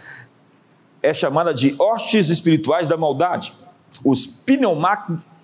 é 1.01 1.13
chamada 1.13 1.53
de 1.53 1.75
hostes 1.77 2.29
espirituais 2.29 2.87
da 2.87 2.95
maldade 2.95 3.53
os 4.03 4.25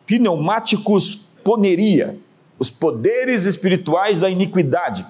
pneumáticos 0.06 1.28
poneria, 1.44 2.18
os 2.58 2.70
poderes 2.70 3.46
espirituais 3.46 4.20
da 4.20 4.30
iniquidade. 4.30 5.06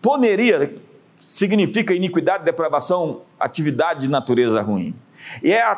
Poneria 0.00 0.74
significa 1.20 1.92
iniquidade, 1.94 2.44
depravação, 2.44 3.20
atividade 3.38 4.00
de 4.02 4.08
natureza 4.08 4.62
ruim. 4.62 4.94
E 5.42 5.52
é 5.52 5.62
a 5.62 5.74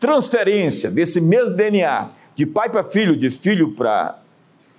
transferência 0.00 0.90
desse 0.90 1.20
mesmo 1.20 1.54
DNA 1.54 2.10
de 2.34 2.46
pai 2.46 2.70
para 2.70 2.82
filho, 2.82 3.14
de 3.14 3.28
filho 3.28 3.72
para 3.72 4.18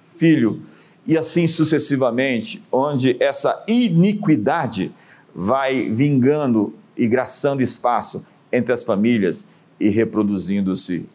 filho, 0.04 0.64
e 1.06 1.18
assim 1.18 1.48
sucessivamente, 1.48 2.62
onde 2.72 3.16
essa 3.22 3.64
iniquidade 3.68 4.92
vai 5.34 5.90
vingando 5.90 6.74
e 6.98 7.08
graçando 7.08 7.62
espaço 7.62 8.26
entre 8.52 8.74
as 8.74 8.84
famílias 8.84 9.48
e 9.80 9.90
reproduzindo-se 9.90 11.08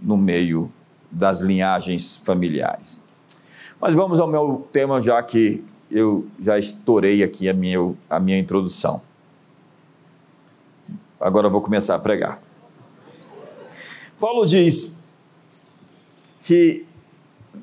no 0.00 0.16
meio 0.16 0.70
das 1.10 1.40
linhagens 1.40 2.16
familiares. 2.16 3.02
Mas 3.80 3.94
vamos 3.94 4.18
ao 4.18 4.26
meu 4.26 4.66
tema, 4.72 5.00
já 5.00 5.22
que 5.22 5.62
eu 5.90 6.26
já 6.40 6.58
estourei 6.58 7.22
aqui 7.22 7.48
a 7.48 7.52
minha, 7.52 7.94
a 8.08 8.18
minha 8.18 8.38
introdução. 8.38 9.02
Agora 11.20 11.46
eu 11.46 11.50
vou 11.50 11.60
começar 11.60 11.94
a 11.94 11.98
pregar. 11.98 12.43
Paulo 14.24 14.46
diz 14.46 15.04
que 16.40 16.86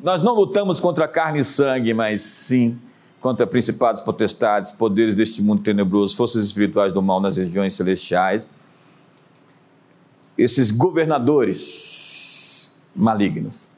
nós 0.03 0.21
não 0.21 0.35
lutamos 0.35 0.79
contra 0.79 1.07
carne 1.07 1.39
e 1.39 1.43
sangue, 1.43 1.91
mas 1.91 2.21
sim 2.21 2.79
contra 3.19 3.47
principados, 3.47 3.99
potestades, 3.99 4.71
poderes 4.71 5.15
deste 5.15 5.41
mundo 5.41 5.63
tenebroso, 5.63 6.15
forças 6.15 6.45
espirituais 6.45 6.93
do 6.93 7.01
mal 7.01 7.19
nas 7.19 7.35
regiões 7.35 7.73
celestiais 7.73 8.47
esses 10.37 10.69
governadores 10.69 12.83
malignos. 12.95 13.71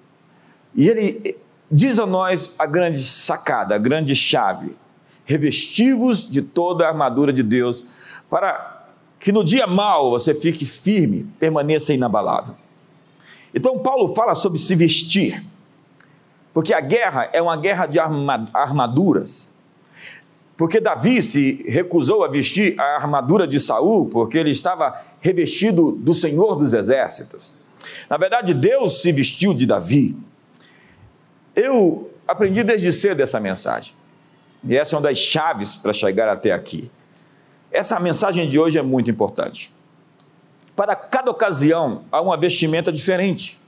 E 0.75 0.89
ele 0.89 1.37
diz 1.71 1.97
a 1.97 2.05
nós 2.05 2.51
a 2.59 2.65
grande 2.65 3.01
sacada, 3.01 3.75
a 3.75 3.77
grande 3.77 4.13
chave: 4.13 4.75
revestivos 5.23 6.29
de 6.29 6.41
toda 6.41 6.83
a 6.83 6.89
armadura 6.89 7.31
de 7.31 7.43
Deus, 7.43 7.87
para 8.29 8.89
que 9.21 9.31
no 9.31 9.41
dia 9.41 9.67
mal 9.67 10.09
você 10.09 10.35
fique 10.35 10.65
firme, 10.65 11.31
permaneça 11.39 11.93
inabalável. 11.93 12.61
Então, 13.53 13.79
Paulo 13.79 14.15
fala 14.15 14.33
sobre 14.35 14.57
se 14.59 14.75
vestir, 14.75 15.43
porque 16.53 16.73
a 16.73 16.81
guerra 16.81 17.29
é 17.33 17.41
uma 17.41 17.55
guerra 17.55 17.85
de 17.85 17.99
armaduras. 17.99 19.53
Porque 20.55 20.79
Davi 20.79 21.21
se 21.21 21.65
recusou 21.67 22.23
a 22.23 22.27
vestir 22.27 22.79
a 22.79 22.95
armadura 22.95 23.47
de 23.47 23.59
Saul, 23.59 24.07
porque 24.07 24.37
ele 24.37 24.51
estava 24.51 25.01
revestido 25.19 25.91
do 25.91 26.13
Senhor 26.13 26.55
dos 26.55 26.73
Exércitos. 26.73 27.55
Na 28.09 28.17
verdade, 28.17 28.53
Deus 28.53 29.01
se 29.01 29.11
vestiu 29.11 29.53
de 29.53 29.65
Davi. 29.65 30.15
Eu 31.55 32.11
aprendi 32.27 32.63
desde 32.63 32.93
cedo 32.93 33.21
essa 33.21 33.39
mensagem. 33.39 33.95
E 34.63 34.77
essa 34.77 34.95
é 34.95 34.97
uma 34.97 35.03
das 35.03 35.17
chaves 35.17 35.75
para 35.75 35.91
chegar 35.91 36.29
até 36.29 36.51
aqui. 36.51 36.89
Essa 37.71 37.99
mensagem 37.99 38.47
de 38.47 38.59
hoje 38.59 38.77
é 38.77 38.83
muito 38.83 39.09
importante. 39.09 39.73
Para 40.75 40.95
cada 40.95 41.29
ocasião, 41.29 42.03
há 42.11 42.19
uma 42.21 42.35
vestimenta 42.35 42.91
diferente. 42.91 43.59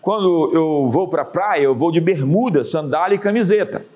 Quando 0.00 0.50
eu 0.52 0.86
vou 0.86 1.06
para 1.08 1.22
a 1.22 1.24
praia, 1.26 1.62
eu 1.62 1.76
vou 1.76 1.92
de 1.92 2.00
bermuda, 2.00 2.64
sandália 2.64 3.14
e 3.14 3.18
camiseta. 3.18 3.86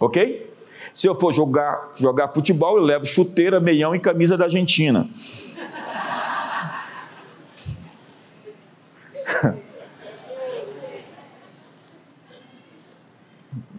Ok? 0.00 0.48
Se 0.94 1.08
eu 1.08 1.14
for 1.14 1.32
jogar, 1.32 1.90
jogar 1.96 2.28
futebol, 2.28 2.76
eu 2.76 2.82
levo 2.82 3.04
chuteira, 3.04 3.58
meião 3.58 3.94
e 3.94 4.00
camisa 4.00 4.36
da 4.36 4.44
Argentina. 4.44 5.08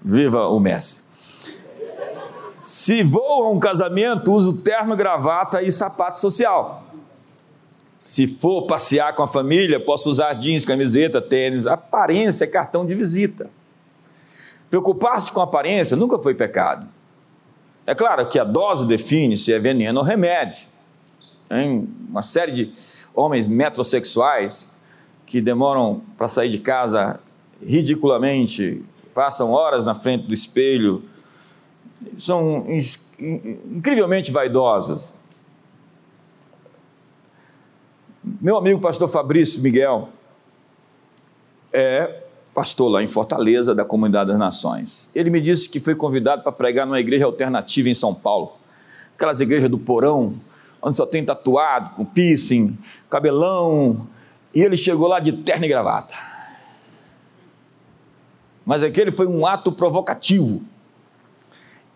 Viva 0.03 0.47
o 0.47 0.59
Messi. 0.59 1.07
Se 2.55 3.03
vou 3.03 3.45
a 3.45 3.51
um 3.51 3.59
casamento, 3.59 4.33
uso 4.33 4.61
terno, 4.61 4.95
gravata 4.95 5.61
e 5.61 5.71
sapato 5.71 6.19
social. 6.19 6.88
Se 8.03 8.27
for 8.27 8.65
passear 8.65 9.13
com 9.13 9.23
a 9.23 9.27
família, 9.27 9.79
posso 9.79 10.09
usar 10.09 10.33
jeans, 10.33 10.65
camiseta, 10.65 11.21
tênis. 11.21 11.67
Aparência 11.67 12.45
é 12.45 12.47
cartão 12.47 12.85
de 12.85 12.95
visita. 12.95 13.49
Preocupar-se 14.69 15.31
com 15.31 15.41
aparência 15.41 15.97
nunca 15.97 16.17
foi 16.17 16.33
pecado. 16.33 16.87
É 17.85 17.95
claro 17.95 18.27
que 18.27 18.37
a 18.37 18.43
dose 18.43 18.85
define 18.85 19.35
se 19.35 19.51
é 19.51 19.59
veneno 19.59 19.99
ou 19.99 20.05
remédio. 20.05 20.67
Tem 21.47 21.87
uma 22.07 22.21
série 22.21 22.51
de 22.51 22.73
homens 23.13 23.47
metrosexuais 23.47 24.71
que 25.25 25.41
demoram 25.41 26.01
para 26.17 26.27
sair 26.27 26.49
de 26.49 26.59
casa 26.59 27.19
ridiculamente, 27.63 28.83
passam 29.13 29.51
horas 29.51 29.83
na 29.83 29.93
frente 29.93 30.27
do 30.27 30.33
espelho, 30.33 31.03
são 32.17 32.65
incrivelmente 33.19 34.31
vaidosas. 34.31 35.13
Meu 38.39 38.57
amigo 38.57 38.79
pastor 38.79 39.09
Fabrício 39.09 39.59
Miguel 39.61 40.09
é 41.73 42.23
pastor 42.53 42.91
lá 42.91 43.01
em 43.01 43.07
Fortaleza, 43.07 43.73
da 43.73 43.83
Comunidade 43.83 44.29
das 44.29 44.37
Nações. 44.37 45.09
Ele 45.15 45.31
me 45.31 45.41
disse 45.41 45.67
que 45.67 45.79
foi 45.79 45.95
convidado 45.95 46.43
para 46.43 46.51
pregar 46.51 46.85
numa 46.85 46.99
igreja 46.99 47.25
alternativa 47.25 47.89
em 47.89 47.93
São 47.93 48.13
Paulo. 48.13 48.53
Aquelas 49.15 49.39
igrejas 49.39 49.67
do 49.67 49.79
porão, 49.79 50.35
onde 50.79 50.95
só 50.95 51.07
tem 51.07 51.25
tatuado, 51.25 51.95
com 51.95 52.05
piercing, 52.05 52.77
cabelão, 53.09 54.07
e 54.53 54.61
ele 54.61 54.77
chegou 54.77 55.07
lá 55.07 55.19
de 55.19 55.31
terno 55.31 55.65
e 55.65 55.67
gravata. 55.67 56.13
Mas 58.63 58.83
aquele 58.83 59.11
foi 59.11 59.25
um 59.25 59.45
ato 59.45 59.71
provocativo. 59.71 60.61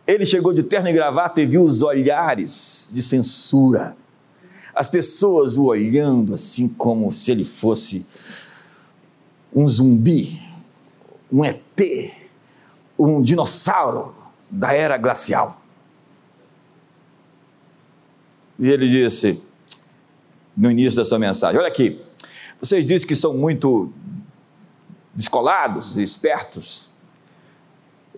Ele 0.07 0.25
chegou 0.25 0.51
de 0.51 0.63
terno 0.63 0.89
e 0.89 0.93
gravata 0.93 1.39
e 1.41 1.45
viu 1.45 1.63
os 1.63 1.83
olhares 1.83 2.89
de 2.91 3.03
censura. 3.03 3.95
As 4.75 4.89
pessoas 4.89 5.55
o 5.55 5.65
olhando 5.65 6.33
assim 6.33 6.67
como 6.67 7.11
se 7.11 7.31
ele 7.31 7.45
fosse 7.45 8.05
um 9.53 9.67
zumbi, 9.67 10.41
um 11.31 11.43
ET, 11.45 11.61
um 12.97 13.21
dinossauro 13.21 14.15
da 14.49 14.73
era 14.73 14.97
glacial. 14.97 15.61
E 18.57 18.69
ele 18.69 18.87
disse, 18.87 19.41
no 20.55 20.69
início 20.71 20.95
da 20.95 21.05
sua 21.05 21.19
mensagem: 21.19 21.59
Olha 21.59 21.67
aqui, 21.67 21.99
vocês 22.59 22.87
dizem 22.87 23.07
que 23.07 23.15
são 23.15 23.33
muito 23.35 23.91
descolados, 25.13 25.97
espertos 25.97 26.93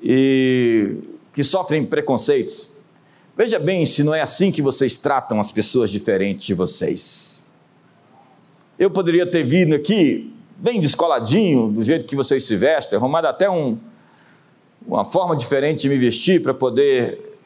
e 0.01 0.97
que 1.33 1.43
sofrem 1.43 1.85
preconceitos. 1.85 2.74
Veja 3.37 3.59
bem 3.59 3.85
se 3.85 4.01
não 4.01 4.15
é 4.15 4.21
assim 4.21 4.49
que 4.49 4.61
vocês 4.61 4.95
tratam 4.95 5.41
as 5.41 5.51
pessoas 5.51 5.89
diferentes 5.89 6.45
de 6.45 6.53
vocês. 6.53 7.51
Eu 8.79 8.89
poderia 8.89 9.29
ter 9.29 9.43
vindo 9.43 9.75
aqui 9.75 10.33
bem 10.55 10.79
descoladinho, 10.79 11.69
do 11.69 11.83
jeito 11.83 12.05
que 12.05 12.15
vocês 12.15 12.45
se 12.45 12.55
vestem, 12.55 12.97
arrumado 12.97 13.27
até 13.27 13.49
um, 13.49 13.77
uma 14.87 15.03
forma 15.03 15.35
diferente 15.35 15.81
de 15.81 15.89
me 15.89 15.97
vestir 15.97 16.41
para 16.41 16.53
poder 16.53 17.37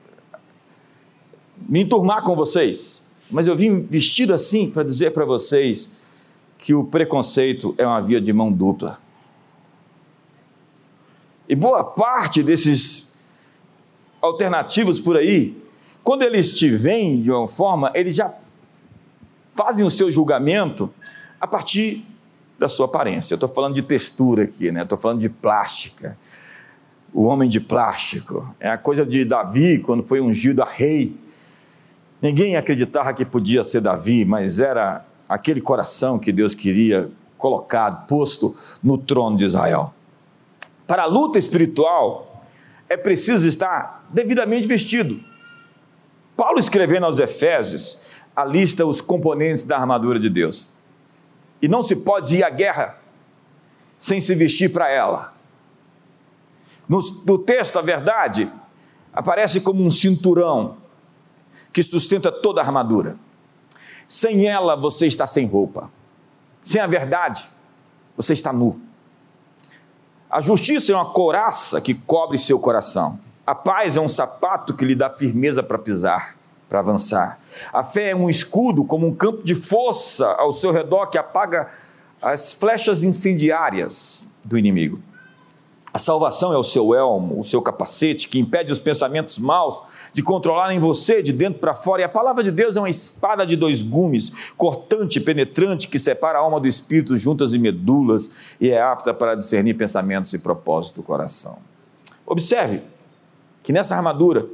me 1.68 1.82
enturmar 1.82 2.24
com 2.24 2.36
vocês. 2.36 3.08
Mas 3.32 3.48
eu 3.48 3.56
vim 3.56 3.82
vestido 3.82 4.34
assim 4.34 4.70
para 4.70 4.84
dizer 4.84 5.12
para 5.12 5.26
vocês 5.26 5.98
que 6.60 6.74
o 6.74 6.84
preconceito 6.84 7.74
é 7.80 7.86
uma 7.86 8.02
via 8.02 8.22
de 8.22 8.32
mão 8.32 8.52
dupla. 8.52 9.00
E 11.48 11.56
boa 11.56 11.84
parte 11.84 12.44
desses 12.44 13.16
alternativos 14.22 15.00
por 15.00 15.18
aí, 15.18 15.59
quando 16.04 16.24
eles 16.24 16.54
te 16.54 16.70
veem 16.70 17.22
de 17.22 17.32
uma 17.32 17.48
forma, 17.48 17.92
eles 17.94 18.16
já 18.16 18.34
fazem 19.54 19.86
o 19.86 19.90
seu 19.90 20.10
julgamento 20.10 20.92
a 21.40 21.46
partir 21.46 22.06
da 22.58 22.68
sua 22.68 22.86
aparência. 22.86 23.34
Eu 23.34 23.38
estou 23.38 23.50
falando 23.50 23.76
de 23.76 23.82
textura 23.82 24.44
aqui, 24.44 24.72
né? 24.72 24.84
Estou 24.84 24.98
falando 24.98 25.20
de 25.20 25.30
plástica. 25.30 26.18
O 27.14 27.24
homem 27.24 27.50
de 27.50 27.60
plástico. 27.60 28.54
É 28.60 28.70
a 28.70 28.78
coisa 28.78 29.06
de 29.06 29.26
Davi, 29.26 29.80
quando 29.80 30.04
foi 30.04 30.22
ungido 30.22 30.62
a 30.62 30.66
rei. 30.66 31.18
Ninguém 32.22 32.56
acreditava 32.56 33.14
que 33.14 33.26
podia 33.26 33.64
ser 33.64 33.82
Davi, 33.82 34.26
mas 34.26 34.60
era 34.60 35.06
aquele 35.28 35.62
coração 35.62 36.20
que 36.20 36.32
Deus 36.32 36.54
queria 36.54 37.10
colocado, 37.38 38.06
posto 38.08 38.56
no 38.84 38.98
trono 38.98 39.38
de 39.38 39.46
Israel. 39.46 39.94
Para 40.86 41.04
a 41.04 41.06
luta 41.06 41.40
espiritual, 41.40 42.44
é 42.90 42.98
preciso 42.98 43.48
estar 43.48 44.06
devidamente 44.10 44.68
vestido. 44.68 45.29
Paulo, 46.40 46.58
escrevendo 46.58 47.06
aos 47.06 47.20
Efésios, 47.20 48.00
alista 48.34 48.86
os 48.86 49.02
componentes 49.02 49.64
da 49.64 49.78
armadura 49.78 50.18
de 50.18 50.30
Deus. 50.30 50.78
E 51.62 51.68
não 51.68 51.84
se 51.84 51.98
pode 51.98 52.38
ir 52.38 52.46
à 52.46 52.50
guerra 52.50 52.98
sem 53.98 54.22
se 54.22 54.34
vestir 54.36 54.72
para 54.72 54.90
ela. 54.90 55.34
No, 56.88 57.02
no 57.26 57.38
texto, 57.40 57.78
a 57.78 57.82
verdade 57.82 58.50
aparece 59.12 59.60
como 59.60 59.84
um 59.84 59.92
cinturão 59.92 60.78
que 61.74 61.84
sustenta 61.84 62.32
toda 62.32 62.62
a 62.62 62.66
armadura. 62.66 63.18
Sem 64.08 64.48
ela, 64.48 64.78
você 64.78 65.08
está 65.08 65.28
sem 65.28 65.46
roupa. 65.46 65.92
Sem 66.62 66.80
a 66.80 66.88
verdade, 66.88 67.50
você 68.16 68.32
está 68.32 68.54
nu. 68.54 68.82
A 70.30 70.40
justiça 70.40 70.94
é 70.94 70.96
uma 70.96 71.12
coraça 71.12 71.82
que 71.82 71.94
cobre 71.94 72.38
seu 72.38 72.62
coração. 72.62 73.20
A 73.50 73.56
paz 73.56 73.98
é 73.98 74.00
um 74.00 74.08
sapato 74.08 74.76
que 74.76 74.86
lhe 74.86 74.94
dá 74.94 75.10
firmeza 75.10 75.64
para 75.64 75.80
pisar, 75.80 76.38
para 76.70 76.82
avançar. 76.82 77.40
A 77.74 77.84
fé 77.84 78.12
é 78.12 78.16
um 78.16 78.30
escudo, 78.30 78.86
como 78.86 79.08
um 79.08 79.16
campo 79.16 79.42
de 79.42 79.56
força 79.56 80.28
ao 80.34 80.54
seu 80.54 80.72
redor 80.72 81.08
que 81.08 81.18
apaga 81.18 81.68
as 82.22 82.54
flechas 82.54 83.02
incendiárias 83.02 84.28
do 84.44 84.56
inimigo. 84.56 85.02
A 85.92 85.98
salvação 85.98 86.54
é 86.54 86.58
o 86.60 86.64
seu 86.64 86.94
elmo, 86.94 87.40
o 87.40 87.44
seu 87.44 87.60
capacete, 87.60 88.28
que 88.28 88.38
impede 88.38 88.72
os 88.72 88.78
pensamentos 88.78 89.40
maus 89.40 89.82
de 90.14 90.22
controlarem 90.22 90.80
você 90.80 91.24
de 91.24 91.34
dentro 91.34 91.60
para 91.60 91.74
fora. 91.74 92.04
E 92.04 92.06
a 92.06 92.10
palavra 92.10 92.44
de 92.44 92.52
Deus 92.52 92.78
é 92.78 92.80
uma 92.80 92.88
espada 92.88 93.48
de 93.48 93.56
dois 93.56 93.82
gumes, 93.82 94.52
cortante 94.56 95.18
e 95.18 95.22
penetrante, 95.24 95.88
que 95.88 95.98
separa 95.98 96.38
a 96.38 96.42
alma 96.42 96.60
do 96.60 96.68
espírito 96.68 97.18
juntas 97.18 97.52
e 97.52 97.58
medulas 97.58 98.56
e 98.62 98.70
é 98.70 98.80
apta 98.80 99.12
para 99.12 99.34
discernir 99.34 99.74
pensamentos 99.74 100.36
e 100.36 100.38
propósitos 100.38 100.98
do 100.98 101.02
coração. 101.02 101.58
Observe 102.28 102.84
que 103.70 103.74
nessa 103.74 103.96
armadura 103.96 104.50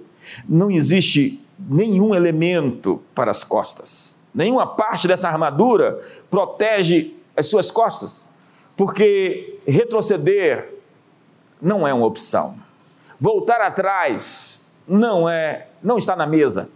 não 0.45 0.69
existe 0.69 1.41
nenhum 1.57 2.13
elemento 2.13 3.01
para 3.15 3.31
as 3.31 3.45
costas. 3.45 4.19
Nenhuma 4.33 4.67
parte 4.67 5.07
dessa 5.07 5.29
armadura 5.29 6.01
protege 6.29 7.15
as 7.33 7.47
suas 7.47 7.71
costas, 7.71 8.27
porque 8.75 9.57
retroceder 9.65 10.69
não 11.61 11.87
é 11.87 11.93
uma 11.93 12.05
opção. 12.05 12.57
Voltar 13.17 13.61
atrás 13.61 14.69
não 14.85 15.29
é, 15.29 15.67
não 15.81 15.97
está 15.97 16.13
na 16.13 16.27
mesa. 16.27 16.69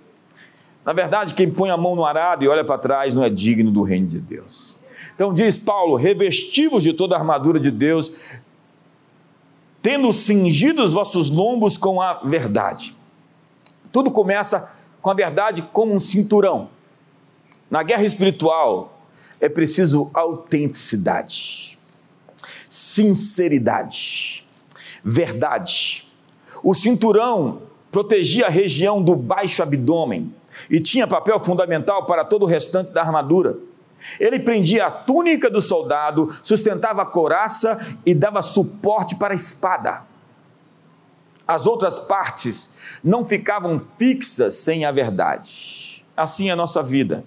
Na 0.85 0.93
verdade, 0.93 1.33
quem 1.33 1.51
põe 1.51 1.69
a 1.69 1.75
mão 1.75 1.93
no 1.93 2.05
arado 2.05 2.45
e 2.45 2.47
olha 2.47 2.63
para 2.63 2.77
trás 2.77 3.13
não 3.13 3.21
é 3.21 3.29
digno 3.29 3.69
do 3.69 3.83
reino 3.83 4.07
de 4.07 4.21
Deus. 4.21 4.79
Então 5.13 5.33
diz 5.33 5.57
Paulo: 5.57 5.97
revestivos 5.97 6.83
de 6.83 6.93
toda 6.93 7.17
a 7.17 7.19
armadura 7.19 7.59
de 7.59 7.69
Deus, 7.69 8.13
tendo 9.81 10.11
cingido 10.11 10.83
os 10.83 10.93
vossos 10.93 11.29
lombos 11.29 11.77
com 11.77 12.01
a 12.01 12.21
verdade. 12.23 12.95
Tudo 13.91 14.11
começa 14.11 14.71
com 15.01 15.09
a 15.09 15.13
verdade 15.13 15.61
como 15.73 15.93
um 15.93 15.99
cinturão. 15.99 16.69
Na 17.69 17.83
guerra 17.83 18.03
espiritual 18.03 18.99
é 19.39 19.47
preciso 19.47 20.09
autenticidade, 20.13 21.77
sinceridade, 22.67 24.47
verdade. 25.03 26.07
O 26.63 26.73
cinturão 26.73 27.61
protegia 27.91 28.47
a 28.47 28.49
região 28.49 29.01
do 29.01 29.15
baixo 29.15 29.63
abdômen 29.63 30.33
e 30.69 30.79
tinha 30.79 31.07
papel 31.07 31.39
fundamental 31.39 32.05
para 32.05 32.25
todo 32.25 32.43
o 32.43 32.47
restante 32.47 32.91
da 32.91 33.01
armadura. 33.01 33.57
Ele 34.19 34.39
prendia 34.39 34.87
a 34.87 34.91
túnica 34.91 35.49
do 35.49 35.61
soldado, 35.61 36.29
sustentava 36.43 37.01
a 37.01 37.05
couraça 37.05 37.77
e 38.05 38.13
dava 38.13 38.41
suporte 38.41 39.15
para 39.17 39.33
a 39.33 39.35
espada. 39.35 40.03
As 41.47 41.65
outras 41.65 41.99
partes 41.99 42.75
não 43.03 43.25
ficavam 43.25 43.81
fixas 43.97 44.55
sem 44.55 44.85
a 44.85 44.91
verdade. 44.91 46.05
Assim 46.15 46.49
é 46.49 46.51
a 46.51 46.55
nossa 46.55 46.83
vida. 46.83 47.23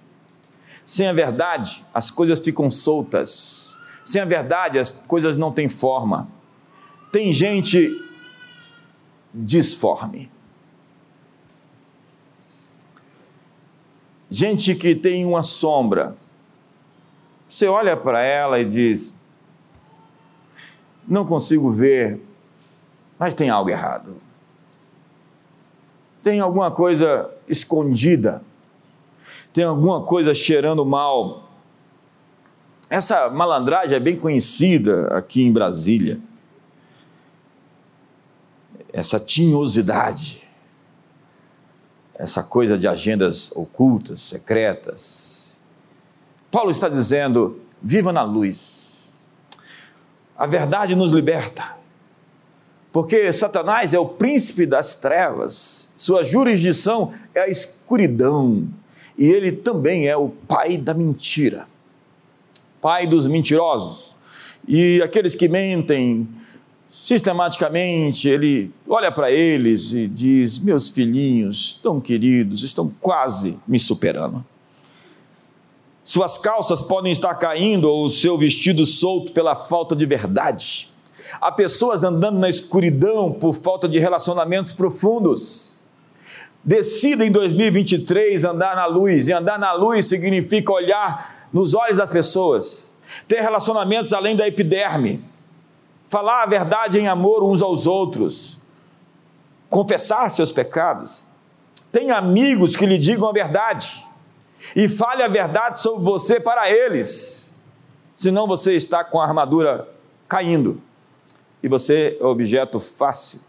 Sem 0.85 1.08
a 1.08 1.12
verdade, 1.12 1.85
as 1.92 2.11
coisas 2.11 2.40
ficam 2.40 2.70
soltas. 2.70 3.76
Sem 4.04 4.20
a 4.20 4.24
verdade, 4.24 4.78
as 4.78 4.90
coisas 4.90 5.37
não 5.37 5.52
têm 5.52 5.68
forma. 5.68 6.28
Tem 7.11 7.32
gente 7.32 7.90
disforme. 9.32 10.30
Gente 14.28 14.74
que 14.74 14.94
tem 14.94 15.24
uma 15.24 15.42
sombra. 15.42 16.16
Você 17.53 17.67
olha 17.67 17.95
para 17.95 18.23
ela 18.23 18.59
e 18.59 18.65
diz: 18.65 19.15
Não 21.07 21.27
consigo 21.27 21.71
ver, 21.71 22.19
mas 23.19 23.35
tem 23.35 23.51
algo 23.51 23.69
errado. 23.69 24.17
Tem 26.23 26.41
alguma 26.41 26.71
coisa 26.71 27.31
escondida. 27.47 28.43
Tem 29.53 29.65
alguma 29.65 30.03
coisa 30.03 30.33
cheirando 30.33 30.83
mal. 30.87 31.51
Essa 32.88 33.29
malandragem 33.29 33.95
é 33.95 34.01
bem 34.01 34.19
conhecida 34.19 35.09
aqui 35.09 35.43
em 35.43 35.53
Brasília. 35.53 36.19
Essa 38.95 39.21
tinhosidade 39.21 40.41
essa 42.15 42.43
coisa 42.43 42.79
de 42.79 42.87
agendas 42.87 43.51
ocultas, 43.57 44.21
secretas. 44.21 45.41
Paulo 46.53 46.71
está 46.71 46.88
dizendo: 46.88 47.59
viva 47.83 48.12
na 48.12 48.23
luz. 48.23 49.11
A 50.37 50.47
verdade 50.47 50.95
nos 50.95 51.11
liberta. 51.11 51.77
Porque 52.93 53.33
Satanás 53.33 53.95
é 53.95 53.99
o 53.99 54.07
príncipe 54.07 54.67
das 54.67 54.97
trevas, 54.97 55.91
sua 55.97 56.23
jurisdição 56.23 57.15
é 57.35 57.41
a 57.41 57.49
escuridão, 57.49 58.69
e 59.17 59.31
ele 59.31 59.51
também 59.51 60.09
é 60.09 60.17
o 60.17 60.29
pai 60.29 60.77
da 60.77 60.93
mentira, 60.93 61.67
pai 62.83 63.07
dos 63.07 63.27
mentirosos. 63.27 64.15
E 64.69 65.01
aqueles 65.03 65.35
que 65.35 65.49
mentem, 65.49 66.29
sistematicamente 66.87 68.29
ele 68.29 68.71
olha 68.87 69.11
para 69.11 69.31
eles 69.31 69.95
e 69.95 70.07
diz: 70.07 70.59
Meus 70.59 70.91
filhinhos, 70.91 71.81
tão 71.83 71.99
queridos, 71.99 72.62
estão 72.62 72.93
quase 73.01 73.59
me 73.67 73.79
superando. 73.79 74.45
Suas 76.05 76.37
calças 76.37 76.83
podem 76.83 77.12
estar 77.12 77.35
caindo 77.37 77.88
ou 77.88 78.07
o 78.07 78.11
seu 78.11 78.37
vestido 78.37 78.85
solto 78.85 79.33
pela 79.33 79.55
falta 79.55 79.95
de 79.95 80.05
verdade. 80.05 80.93
Há 81.41 81.51
pessoas 81.53 82.05
andando 82.05 82.38
na 82.38 82.49
escuridão 82.49 83.33
por 83.33 83.55
falta 83.55 83.88
de 83.88 83.99
relacionamentos 83.99 84.73
profundos. 84.73 85.81
Decida 86.65 87.25
em 87.25 87.31
2023 87.31 88.45
andar 88.45 88.77
na 88.77 88.87
luz, 88.87 89.29
e 89.29 89.33
andar 89.33 89.59
na 89.59 89.73
luz 89.73 90.07
significa 90.07 90.73
olhar 90.73 91.49
nos 91.53 91.75
olhos 91.75 91.97
das 91.97 92.11
pessoas, 92.11 92.93
ter 93.27 93.41
relacionamentos 93.41 94.12
além 94.12 94.37
da 94.37 94.47
epiderme 94.47 95.25
falar 96.12 96.43
a 96.43 96.47
verdade 96.47 96.99
em 96.99 97.09
amor 97.09 97.43
uns 97.43 97.62
aos 97.62 97.87
outros, 97.87 98.59
confessar 99.71 100.31
seus 100.31 100.53
pecados. 100.53 101.27
Tenha 101.91 102.19
amigos 102.19 102.77
que 102.77 102.85
lhe 102.85 102.99
digam 102.99 103.31
a 103.31 103.33
verdade 103.33 104.07
e 104.75 104.88
fale 104.88 105.22
a 105.22 105.29
verdade 105.29 105.81
sobre 105.81 106.05
você 106.05 106.40
para 106.40 106.70
eles, 106.70 107.55
senão 108.16 108.46
você 108.46 108.75
está 108.75 109.03
com 109.05 109.20
a 109.20 109.25
armadura 109.25 109.88
caindo 110.29 110.81
e 111.62 111.68
você 111.68 112.16
é 112.20 112.25
objeto 112.25 112.81
fácil 112.81 113.40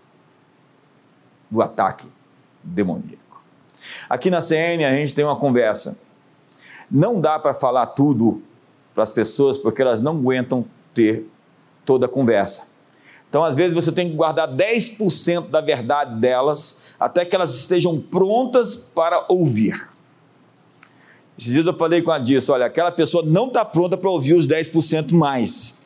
do 1.50 1.62
ataque 1.62 2.08
demoníaco. 2.64 3.44
Aqui 4.10 4.30
na 4.30 4.42
CN 4.42 4.86
a 4.86 4.92
gente 4.92 5.14
tem 5.14 5.26
uma 5.26 5.36
conversa. 5.36 6.00
Não 6.90 7.20
dá 7.20 7.40
para 7.40 7.54
falar 7.54 7.88
tudo 7.88 8.42
para 8.94 9.04
as 9.04 9.12
pessoas 9.12 9.58
porque 9.58 9.82
elas 9.82 10.02
não 10.02 10.18
aguentam 10.18 10.66
ter 10.94 11.28
toda 11.86 12.06
a 12.06 12.10
conversa. 12.10 12.74
Então, 13.30 13.44
às 13.44 13.56
vezes, 13.56 13.74
você 13.74 13.92
tem 13.92 14.12
que 14.12 14.16
guardar 14.16 14.48
10% 14.48 15.50
da 15.50 15.60
verdade 15.60 16.20
delas 16.20 16.94
até 17.00 17.26
que 17.26 17.36
elas 17.36 17.56
estejam 17.56 18.00
prontas 18.00 18.76
para 18.76 19.26
ouvir. 19.28 19.93
Esses 21.44 21.52
dias 21.52 21.68
eu 21.68 21.78
falei 21.78 22.02
com 22.02 22.10
a 22.10 22.20
Disso: 22.20 22.54
olha, 22.54 22.66
aquela 22.66 22.90
pessoa 22.90 23.22
não 23.22 23.48
está 23.48 23.66
pronta 23.66 23.98
para 23.98 24.10
ouvir 24.10 24.34
os 24.34 24.48
10% 24.48 25.12
mais. 25.12 25.86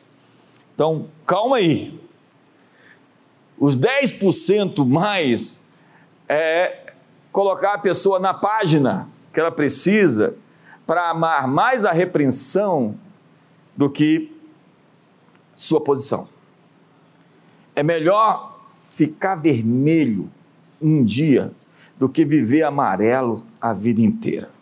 Então, 0.72 1.08
calma 1.26 1.56
aí. 1.56 1.98
Os 3.58 3.76
10% 3.76 4.86
mais 4.86 5.66
é 6.28 6.92
colocar 7.32 7.74
a 7.74 7.78
pessoa 7.78 8.20
na 8.20 8.32
página 8.32 9.08
que 9.34 9.40
ela 9.40 9.50
precisa 9.50 10.36
para 10.86 11.10
amar 11.10 11.48
mais 11.48 11.84
a 11.84 11.90
repreensão 11.90 12.94
do 13.76 13.90
que 13.90 14.32
sua 15.56 15.82
posição. 15.82 16.28
É 17.74 17.82
melhor 17.82 18.60
ficar 18.92 19.34
vermelho 19.34 20.30
um 20.80 21.02
dia 21.02 21.50
do 21.98 22.08
que 22.08 22.24
viver 22.24 22.62
amarelo 22.62 23.44
a 23.60 23.72
vida 23.72 24.00
inteira. 24.00 24.56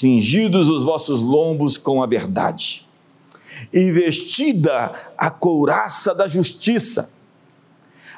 Cingidos 0.00 0.70
os 0.70 0.82
vossos 0.82 1.20
lombos 1.20 1.76
com 1.76 2.02
a 2.02 2.06
verdade, 2.06 2.88
e 3.70 3.92
vestida 3.92 4.94
a 5.14 5.28
couraça 5.28 6.14
da 6.14 6.26
justiça. 6.26 7.18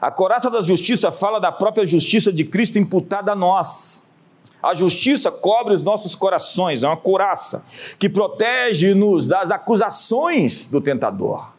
A 0.01 0.09
couraça 0.09 0.49
da 0.49 0.63
justiça 0.63 1.11
fala 1.11 1.41
da 1.41 1.51
própria 1.51 1.85
justiça 1.85 2.33
de 2.33 2.45
Cristo 2.45 2.79
imputada 2.79 3.33
a 3.33 3.35
nós. 3.35 4.15
A 4.63 4.75
justiça 4.75 5.29
cobre 5.33 5.75
os 5.75 5.83
nossos 5.83 6.15
corações, 6.15 6.85
é 6.85 6.87
uma 6.87 6.97
couraça 6.97 7.67
que 7.99 8.09
protege-nos 8.09 9.27
das 9.27 9.51
acusações 9.51 10.69
do 10.69 10.81
tentador. 10.81 11.51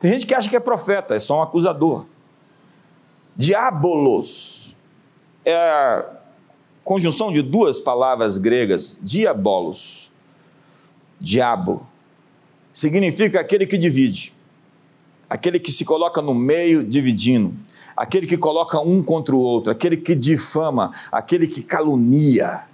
Tem 0.00 0.12
gente 0.12 0.24
que 0.24 0.32
acha 0.32 0.48
que 0.48 0.56
é 0.56 0.60
profeta, 0.60 1.14
é 1.14 1.20
só 1.20 1.40
um 1.40 1.42
acusador. 1.42 2.06
Diabolos 3.36 4.74
é 5.44 6.15
conjunção 6.86 7.32
de 7.32 7.42
duas 7.42 7.80
palavras 7.80 8.38
gregas, 8.38 8.96
diabolos, 9.02 10.08
diabo, 11.20 11.84
significa 12.72 13.40
aquele 13.40 13.66
que 13.66 13.76
divide, 13.76 14.32
aquele 15.28 15.58
que 15.58 15.72
se 15.72 15.84
coloca 15.84 16.22
no 16.22 16.32
meio 16.32 16.84
dividindo 16.84 17.52
aquele 17.96 18.26
que 18.26 18.36
coloca 18.36 18.78
um 18.78 19.02
contra 19.02 19.34
o 19.34 19.38
outro, 19.38 19.72
aquele 19.72 19.96
que 19.96 20.14
difama, 20.14 20.92
aquele 21.10 21.46
que 21.46 21.62
calunia. 21.62 22.64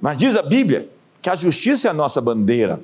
Mas 0.00 0.18
diz 0.18 0.36
a 0.36 0.42
Bíblia 0.42 0.86
que 1.22 1.30
a 1.30 1.34
justiça 1.34 1.88
é 1.88 1.90
a 1.90 1.94
nossa 1.94 2.20
bandeira. 2.20 2.80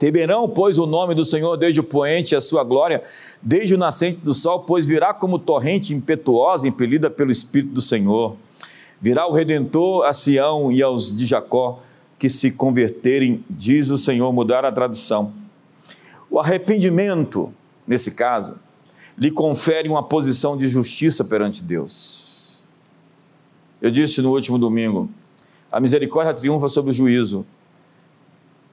Temerão, 0.00 0.48
pois, 0.48 0.78
o 0.78 0.86
nome 0.86 1.14
do 1.14 1.24
Senhor 1.24 1.56
desde 1.56 1.78
o 1.78 1.84
poente 1.84 2.34
a 2.34 2.40
sua 2.40 2.64
glória, 2.64 3.04
desde 3.40 3.76
o 3.76 3.78
nascente 3.78 4.18
do 4.18 4.34
sol, 4.34 4.64
pois 4.64 4.84
virá 4.84 5.14
como 5.14 5.38
torrente 5.38 5.94
impetuosa, 5.94 6.66
impelida 6.66 7.08
pelo 7.08 7.30
Espírito 7.30 7.74
do 7.74 7.80
Senhor. 7.80 8.34
Virá 9.00 9.28
o 9.28 9.32
Redentor 9.32 10.04
a 10.04 10.12
Sião 10.12 10.72
e 10.72 10.82
aos 10.82 11.16
de 11.16 11.24
Jacó 11.24 11.80
que 12.18 12.28
se 12.28 12.50
converterem, 12.50 13.44
diz 13.48 13.90
o 13.90 13.96
Senhor, 13.96 14.32
mudar 14.32 14.64
a 14.64 14.72
tradução. 14.72 15.32
O 16.28 16.40
arrependimento 16.40 17.54
nesse 17.90 18.12
caso, 18.12 18.60
lhe 19.18 19.32
confere 19.32 19.88
uma 19.88 20.02
posição 20.02 20.56
de 20.56 20.68
justiça 20.68 21.24
perante 21.24 21.64
Deus. 21.64 22.62
Eu 23.82 23.90
disse 23.90 24.22
no 24.22 24.32
último 24.32 24.58
domingo: 24.58 25.10
a 25.72 25.80
misericórdia 25.80 26.32
triunfa 26.32 26.68
sobre 26.68 26.90
o 26.92 26.94
juízo, 26.94 27.44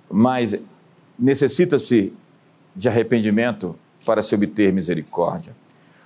mas 0.07 0.55
necessita-se 1.17 2.13
de 2.75 2.87
arrependimento 2.87 3.75
para 4.05 4.21
se 4.21 4.35
obter 4.35 4.71
misericórdia. 4.71 5.55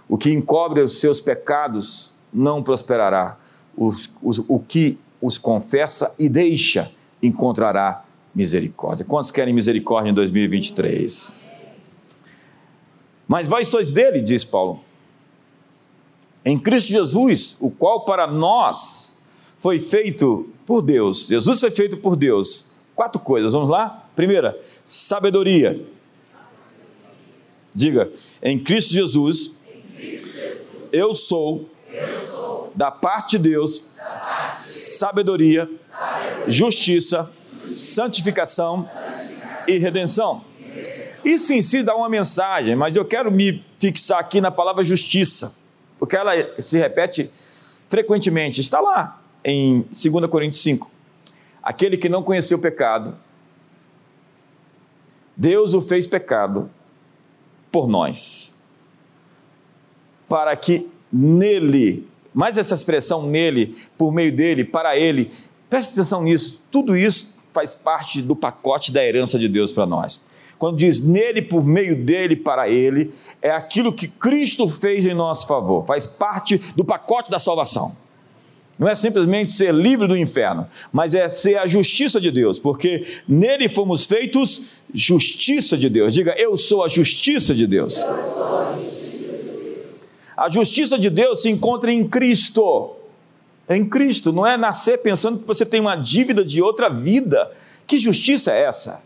O 0.07 0.17
que 0.17 0.31
encobre 0.31 0.81
os 0.81 0.99
seus 0.99 1.21
pecados 1.21 2.11
não 2.33 2.63
prosperará, 2.63 3.37
os, 3.75 4.09
os, 4.21 4.39
o 4.47 4.59
que 4.59 4.97
os 5.21 5.37
confessa 5.37 6.15
e 6.17 6.27
deixa 6.27 6.91
encontrará 7.21 8.03
misericórdia. 8.33 9.05
Quantos 9.05 9.31
querem 9.31 9.53
misericórdia 9.53 10.09
em 10.09 10.13
2023? 10.13 11.33
Mas 13.27 13.47
vós 13.47 13.67
sois 13.67 13.91
dele, 13.91 14.21
diz 14.21 14.43
Paulo. 14.43 14.81
em 16.43 16.57
Cristo 16.57 16.89
Jesus, 16.89 17.55
o 17.59 17.69
qual 17.69 18.03
para 18.03 18.25
nós 18.25 19.21
foi 19.59 19.77
feito 19.77 20.49
por 20.65 20.81
Deus. 20.81 21.27
Jesus 21.27 21.59
foi 21.59 21.69
feito 21.69 21.97
por 21.97 22.15
Deus. 22.15 22.75
Quatro 22.95 23.21
coisas, 23.21 23.53
vamos 23.53 23.69
lá? 23.69 24.09
Primeira, 24.15 24.59
sabedoria. 24.91 25.81
Diga, 27.73 28.11
em 28.43 28.61
Cristo 28.61 28.93
Jesus, 28.93 29.61
eu, 30.91 31.15
sou, 31.15 31.69
da 32.75 32.91
parte 32.91 33.37
de 33.37 33.49
Deus, 33.51 33.93
sabedoria, 34.67 35.69
justiça, 36.45 37.31
santificação 37.73 38.89
e 39.65 39.77
redenção. 39.77 40.43
Isso 41.23 41.53
em 41.53 41.61
si 41.61 41.83
dá 41.83 41.95
uma 41.95 42.09
mensagem, 42.09 42.75
mas 42.75 42.93
eu 42.93 43.05
quero 43.05 43.31
me 43.31 43.63
fixar 43.79 44.19
aqui 44.19 44.41
na 44.41 44.51
palavra 44.51 44.83
justiça, 44.83 45.69
porque 45.97 46.17
ela 46.17 46.33
se 46.61 46.77
repete 46.77 47.31
frequentemente. 47.87 48.59
Está 48.59 48.81
lá 48.81 49.21
em 49.41 49.83
2 49.83 50.25
Coríntios 50.29 50.61
5. 50.61 50.91
Aquele 51.63 51.95
que 51.95 52.09
não 52.09 52.21
conheceu 52.21 52.57
o 52.57 52.61
pecado, 52.61 53.17
Deus 55.41 55.73
o 55.73 55.81
fez 55.81 56.05
pecado 56.05 56.69
por 57.71 57.87
nós, 57.87 58.55
para 60.29 60.55
que 60.55 60.87
nele, 61.11 62.07
mais 62.31 62.59
essa 62.59 62.75
expressão 62.75 63.25
nele, 63.25 63.75
por 63.97 64.13
meio 64.13 64.31
dele, 64.31 64.63
para 64.63 64.95
ele, 64.95 65.31
preste 65.67 65.93
atenção 65.93 66.21
nisso, 66.21 66.65
tudo 66.69 66.95
isso 66.95 67.39
faz 67.51 67.73
parte 67.73 68.21
do 68.21 68.35
pacote 68.35 68.91
da 68.91 69.03
herança 69.03 69.39
de 69.39 69.49
Deus 69.49 69.71
para 69.71 69.87
nós. 69.87 70.21
Quando 70.59 70.77
diz 70.77 71.03
nele, 71.03 71.41
por 71.41 71.65
meio 71.65 71.95
dele, 71.95 72.35
para 72.35 72.69
ele, 72.69 73.11
é 73.41 73.49
aquilo 73.49 73.91
que 73.91 74.07
Cristo 74.07 74.69
fez 74.69 75.07
em 75.07 75.15
nosso 75.15 75.47
favor, 75.47 75.87
faz 75.87 76.05
parte 76.05 76.59
do 76.75 76.85
pacote 76.85 77.31
da 77.31 77.39
salvação. 77.39 77.91
Não 78.81 78.89
é 78.89 78.95
simplesmente 78.95 79.51
ser 79.51 79.71
livre 79.71 80.07
do 80.07 80.17
inferno, 80.17 80.67
mas 80.91 81.13
é 81.13 81.29
ser 81.29 81.55
a 81.59 81.67
justiça 81.67 82.19
de 82.19 82.31
Deus, 82.31 82.57
porque 82.57 83.05
nele 83.27 83.69
fomos 83.69 84.07
feitos 84.07 84.71
justiça 84.91 85.77
de 85.77 85.87
Deus. 85.87 86.15
Diga, 86.15 86.33
eu 86.35 86.57
sou 86.57 86.83
a 86.83 86.87
justiça 86.87 87.53
de 87.53 87.67
Deus. 87.67 88.03
A 90.35 90.49
justiça 90.49 90.97
de 90.97 91.11
Deus 91.11 91.43
se 91.43 91.49
encontra 91.51 91.93
em 91.93 92.07
Cristo. 92.07 92.95
Em 93.69 93.87
Cristo, 93.87 94.33
não 94.33 94.47
é 94.47 94.57
nascer 94.57 94.97
pensando 94.97 95.37
que 95.37 95.47
você 95.47 95.63
tem 95.63 95.79
uma 95.79 95.95
dívida 95.95 96.43
de 96.43 96.59
outra 96.59 96.89
vida. 96.89 97.51
Que 97.85 97.99
justiça 97.99 98.51
é 98.51 98.63
essa? 98.63 99.03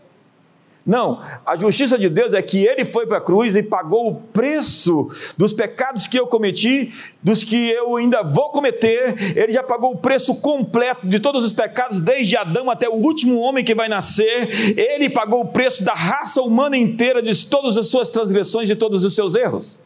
Não, 0.86 1.20
a 1.44 1.56
justiça 1.56 1.98
de 1.98 2.08
Deus 2.08 2.32
é 2.32 2.40
que 2.40 2.64
ele 2.64 2.84
foi 2.84 3.08
para 3.08 3.18
a 3.18 3.20
cruz 3.20 3.56
e 3.56 3.62
pagou 3.62 4.08
o 4.08 4.14
preço 4.14 5.10
dos 5.36 5.52
pecados 5.52 6.06
que 6.06 6.16
eu 6.16 6.28
cometi, 6.28 6.94
dos 7.20 7.42
que 7.42 7.70
eu 7.70 7.96
ainda 7.96 8.22
vou 8.22 8.50
cometer. 8.50 9.36
Ele 9.36 9.50
já 9.50 9.64
pagou 9.64 9.90
o 9.90 9.98
preço 9.98 10.36
completo 10.36 11.04
de 11.08 11.18
todos 11.18 11.42
os 11.42 11.52
pecados, 11.52 11.98
desde 11.98 12.36
Adão 12.36 12.70
até 12.70 12.88
o 12.88 12.94
último 12.94 13.40
homem 13.40 13.64
que 13.64 13.74
vai 13.74 13.88
nascer. 13.88 14.78
Ele 14.78 15.10
pagou 15.10 15.40
o 15.40 15.48
preço 15.48 15.82
da 15.82 15.92
raça 15.92 16.40
humana 16.40 16.76
inteira, 16.76 17.20
de 17.20 17.46
todas 17.46 17.76
as 17.76 17.88
suas 17.88 18.08
transgressões, 18.08 18.68
de 18.68 18.76
todos 18.76 19.04
os 19.04 19.12
seus 19.12 19.34
erros. 19.34 19.80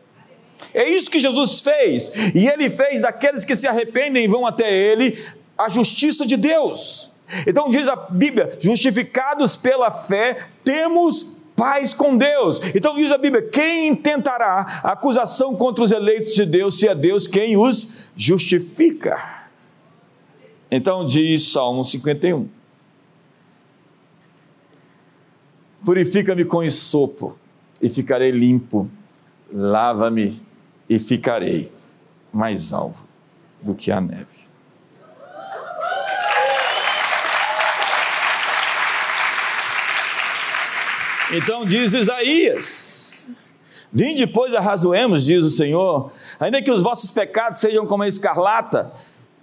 É 0.75 0.87
isso 0.87 1.11
que 1.11 1.19
Jesus 1.19 1.63
fez, 1.63 2.13
e 2.35 2.47
ele 2.47 2.69
fez 2.69 3.01
daqueles 3.01 3.43
que 3.43 3.57
se 3.57 3.67
arrependem 3.67 4.25
e 4.25 4.29
vão 4.29 4.47
até 4.47 4.71
ele 4.71 5.19
a 5.57 5.67
justiça 5.71 6.27
de 6.27 6.37
Deus. 6.37 7.11
Então 7.47 7.71
diz 7.71 7.89
a 7.89 7.97
Bíblia: 7.97 8.59
justificados 8.61 9.57
pela 9.57 9.91
fé, 9.91 10.49
temos 10.65 11.41
paz 11.57 11.93
com 11.93 12.17
Deus. 12.17 12.61
Então 12.75 12.97
diz 12.97 13.13
a 13.13 13.19
Bíblia: 13.19 13.43
quem 13.43 13.95
tentará 13.95 14.81
acusação 14.83 15.55
contra 15.57 15.85
os 15.85 15.93
eleitos 15.93 16.35
de 16.35 16.47
Deus, 16.47 16.79
se 16.79 16.89
é 16.89 16.95
Deus 16.95 17.27
quem 17.27 17.57
os 17.57 18.09
justifica? 18.17 19.41
Então 20.71 21.05
diz 21.05 21.53
Salmo 21.53 21.85
51. 21.85 22.49
Purifica-me 25.85 26.45
com 26.45 26.69
sopo 26.71 27.39
e 27.81 27.89
ficarei 27.89 28.31
limpo, 28.31 28.89
lava-me 29.53 30.43
e 30.89 30.99
ficarei 30.99 31.73
mais 32.33 32.73
alvo 32.73 33.09
do 33.63 33.75
que 33.75 33.91
a 33.91 34.01
neve. 34.01 34.40
Então 41.33 41.65
diz 41.65 41.93
Isaías: 41.93 43.29
Vim 43.93 44.15
depois 44.15 44.55
arrazoemos, 44.55 45.25
diz 45.25 45.45
o 45.45 45.51
Senhor, 45.51 46.13
ainda 46.39 46.63
que 46.63 46.71
os 46.71 46.83
vossos 46.83 47.11
pecados 47.11 47.61
sejam 47.61 47.87
como 47.87 48.03
a 48.03 48.09
escarlata, 48.09 48.93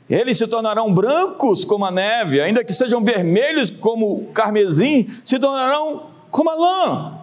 eles 0.09 0.37
se 0.37 0.47
tornarão 0.47 0.93
brancos 0.93 1.65
como 1.65 1.85
a 1.85 1.91
neve, 1.91 2.39
ainda 2.39 2.63
que 2.63 2.73
sejam 2.73 3.03
vermelhos 3.03 3.69
como 3.69 4.13
o 4.13 4.25
carmesim, 4.33 5.09
se 5.25 5.37
tornarão 5.37 6.07
como 6.31 6.49
a 6.49 6.55
lã. 6.55 7.17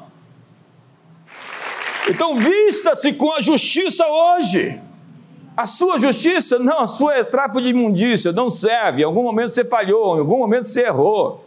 Então 2.09 2.39
vista-se 2.39 3.15
com 3.15 3.33
a 3.33 3.41
justiça 3.41 4.07
hoje. 4.07 4.81
A 5.57 5.67
sua 5.67 5.99
justiça, 5.99 6.59
não, 6.59 6.81
a 6.81 6.87
sua 6.87 7.15
é 7.15 7.25
trapo 7.25 7.61
de 7.61 7.71
imundícia, 7.71 8.33
não 8.33 8.51
serve. 8.51 9.03
Em 9.03 9.05
algum 9.05 9.23
momento 9.23 9.55
você 9.55 9.65
falhou, 9.65 10.17
em 10.17 10.21
algum 10.21 10.39
momento 10.39 10.69
você 10.69 10.83
errou. 10.83 11.44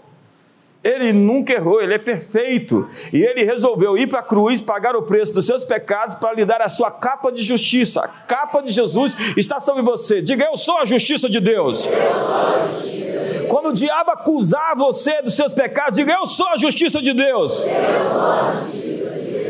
Ele 0.84 1.12
nunca 1.12 1.54
errou, 1.54 1.82
ele 1.82 1.94
é 1.94 1.98
perfeito. 1.98 2.88
E 3.12 3.22
ele 3.22 3.44
resolveu 3.44 3.98
ir 3.98 4.08
para 4.08 4.20
a 4.20 4.24
cruz, 4.24 4.62
pagar 4.62 4.96
o 4.96 5.02
preço 5.02 5.34
dos 5.34 5.46
seus 5.46 5.66
pecados 5.66 6.16
para 6.16 6.34
lhe 6.34 6.46
dar 6.46 6.62
a 6.62 6.70
sua 6.70 6.92
capa 6.92 7.32
de 7.32 7.42
justiça. 7.42 8.02
A 8.02 8.08
capa 8.08 8.62
de 8.62 8.72
Jesus 8.72 9.16
está 9.36 9.60
sobre 9.60 9.82
você. 9.82 10.22
Diga, 10.22 10.46
eu 10.46 10.56
sou 10.56 10.78
a 10.78 10.86
justiça 10.86 11.30
de 11.30 11.40
Deus. 11.40 11.84
Justiça. 11.84 13.48
Quando 13.50 13.70
o 13.70 13.74
diabo 13.74 14.12
acusar 14.12 14.76
você 14.78 15.22
dos 15.22 15.36
seus 15.36 15.54
pecados, 15.54 15.98
diga, 15.98 16.14
eu 16.14 16.28
sou 16.28 16.48
a 16.50 16.58
justiça 16.58 17.02
de 17.02 17.14
Deus. 17.14 17.66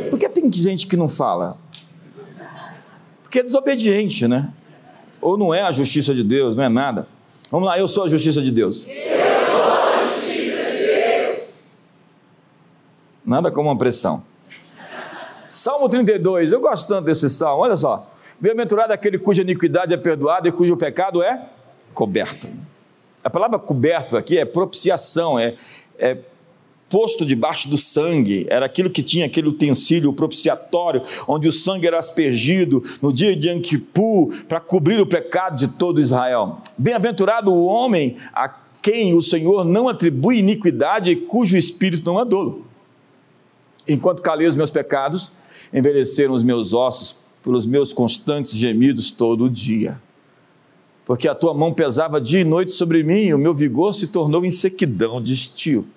Por 0.10 0.18
que 0.18 0.30
tem 0.30 0.52
gente 0.52 0.88
que 0.88 0.96
não 0.96 1.10
fala? 1.10 1.58
Porque 3.24 3.40
é 3.40 3.44
desobediente, 3.44 4.28
né? 4.28 4.50
Ou 5.20 5.38
não 5.38 5.54
é 5.54 5.62
a 5.62 5.72
justiça 5.72 6.13
de 6.13 6.24
Deus, 6.24 6.56
não 6.56 6.63
é 6.63 6.70
nada. 6.70 7.08
Vamos 7.52 7.68
lá, 7.68 7.78
eu 7.78 7.88
sou 7.88 8.06
a 8.06 8.08
justiça 8.08 8.42
de 8.42 8.52
Deus. 8.52 8.88
Nada 13.28 13.52
como 13.52 13.68
uma 13.68 13.78
pressão. 13.78 14.24
Salmo 15.44 15.90
32, 15.90 16.54
eu 16.54 16.62
gosto 16.62 16.88
tanto 16.88 17.04
desse 17.04 17.30
salmo, 17.30 17.62
olha 17.62 17.76
só. 17.76 18.10
Bem-aventurado 18.40 18.94
aquele 18.94 19.20
cuja 19.20 19.42
iniquidade 19.42 19.94
é 19.94 19.98
perdoada 19.98 20.48
e 20.48 20.52
cujo 20.52 20.78
pecado 20.78 21.22
é 21.22 21.50
coberto. 21.94 22.48
A 23.22 23.30
palavra 23.30 23.60
coberto 23.60 24.16
aqui 24.16 24.38
é 24.38 24.46
propiciação, 24.46 25.38
é, 25.38 25.56
é 26.00 26.18
posto 26.90 27.26
debaixo 27.26 27.68
do 27.68 27.78
sangue, 27.78 28.48
era 28.50 28.66
aquilo 28.66 28.90
que 28.90 29.04
tinha 29.04 29.26
aquele 29.26 29.50
utensílio 29.50 30.13
propiciatório, 30.13 31.02
onde 31.28 31.50
o 31.50 31.52
sangue 31.52 31.86
era 31.86 32.00
aspergido 32.00 32.82
no 33.02 33.12
dia 33.12 33.36
de 33.36 33.50
Anquipu 33.50 34.32
para 34.48 34.62
cobrir 34.62 35.02
o 35.02 35.06
pecado 35.06 35.58
de 35.58 35.68
todo 35.68 36.00
Israel. 36.00 36.60
Bem-aventurado 36.78 37.54
o 37.54 37.66
homem 37.66 38.16
a 38.34 38.48
quem 38.82 39.13
o 39.13 39.22
Senhor 39.22 39.66
não 39.66 39.90
atribui 39.90 40.38
iniquidade 40.38 41.12
e 41.12 41.16
cujo 41.18 41.58
espírito 41.58 42.06
não 42.06 42.22
é 42.22 42.24
dolo. 42.24 42.66
Enquanto 43.88 44.21
calei 44.21 44.47
os 44.47 44.56
meus 44.56 44.69
pecados, 44.69 45.32
envelheceram 45.73 46.34
os 46.34 46.43
meus 46.43 46.73
ossos 46.73 47.17
pelos 47.43 47.65
meus 47.65 47.93
constantes 47.93 48.54
gemidos 48.54 49.12
todo 49.12 49.45
o 49.45 49.50
dia. 49.50 50.00
Porque 51.06 51.28
a 51.28 51.34
tua 51.34 51.54
mão 51.54 51.73
pesava 51.73 52.19
dia 52.19 52.41
e 52.41 52.43
noite 52.43 52.73
sobre 52.73 53.02
mim, 53.02 53.28
e 53.28 53.34
o 53.34 53.39
meu 53.39 53.54
vigor 53.54 53.93
se 53.93 54.10
tornou 54.10 54.45
em 54.45 54.52
sequidão 54.52 55.21
de 55.21 55.34
estio. 55.34 55.88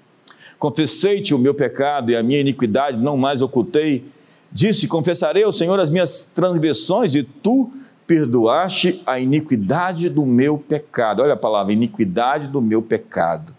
Confessei-te 0.57 1.35
o 1.35 1.38
meu 1.38 1.55
pecado 1.55 2.12
e 2.12 2.16
a 2.16 2.22
minha 2.22 2.40
iniquidade 2.40 2.96
não 2.96 3.16
mais 3.16 3.42
ocultei. 3.42 4.05
Disse: 4.53 4.87
Confessarei 4.87 5.42
ao 5.42 5.50
Senhor 5.50 5.81
as 5.81 5.90
minhas 5.90 6.31
transgressões, 6.35 7.14
e 7.14 7.24
tu 7.24 7.72
perdoaste 8.07 9.03
a 9.07 9.18
iniquidade 9.18 10.09
do 10.09 10.24
meu 10.26 10.59
pecado. 10.59 11.22
Olha 11.22 11.35
a 11.35 11.37
palavra, 11.37 11.72
iniquidade 11.72 12.46
do 12.46 12.61
meu 12.61 12.83
pecado. 12.83 13.55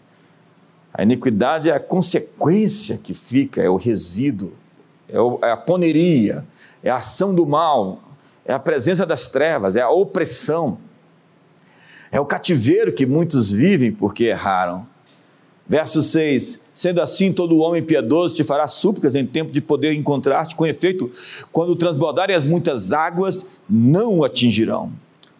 A 0.94 1.02
iniquidade 1.02 1.70
é 1.70 1.74
a 1.74 1.80
consequência 1.80 2.98
que 2.98 3.14
fica, 3.14 3.62
é 3.62 3.68
o 3.68 3.76
resíduo, 3.76 4.52
é, 5.08 5.16
é 5.46 5.50
a 5.52 5.56
poneria, 5.56 6.44
é 6.82 6.90
a 6.90 6.96
ação 6.96 7.34
do 7.34 7.46
mal, 7.46 8.00
é 8.44 8.52
a 8.52 8.58
presença 8.58 9.06
das 9.06 9.28
trevas, 9.28 9.76
é 9.76 9.80
a 9.80 9.90
opressão, 9.90 10.78
é 12.10 12.20
o 12.20 12.26
cativeiro 12.26 12.92
que 12.92 13.06
muitos 13.06 13.50
vivem 13.50 13.90
porque 13.90 14.24
erraram. 14.24 14.86
Verso 15.66 16.02
6: 16.02 16.70
Sendo 16.74 17.00
assim, 17.00 17.32
todo 17.32 17.58
homem 17.58 17.82
piedoso 17.82 18.34
te 18.34 18.44
fará 18.44 18.68
súplicas 18.68 19.14
em 19.14 19.24
tempo 19.24 19.50
de 19.50 19.62
poder 19.62 19.94
encontrar-te, 19.94 20.54
com 20.54 20.66
efeito, 20.66 21.10
quando 21.50 21.74
transbordarem 21.74 22.36
as 22.36 22.44
muitas 22.44 22.92
águas, 22.92 23.62
não 23.70 24.18
o 24.18 24.24
atingirão. 24.24 24.92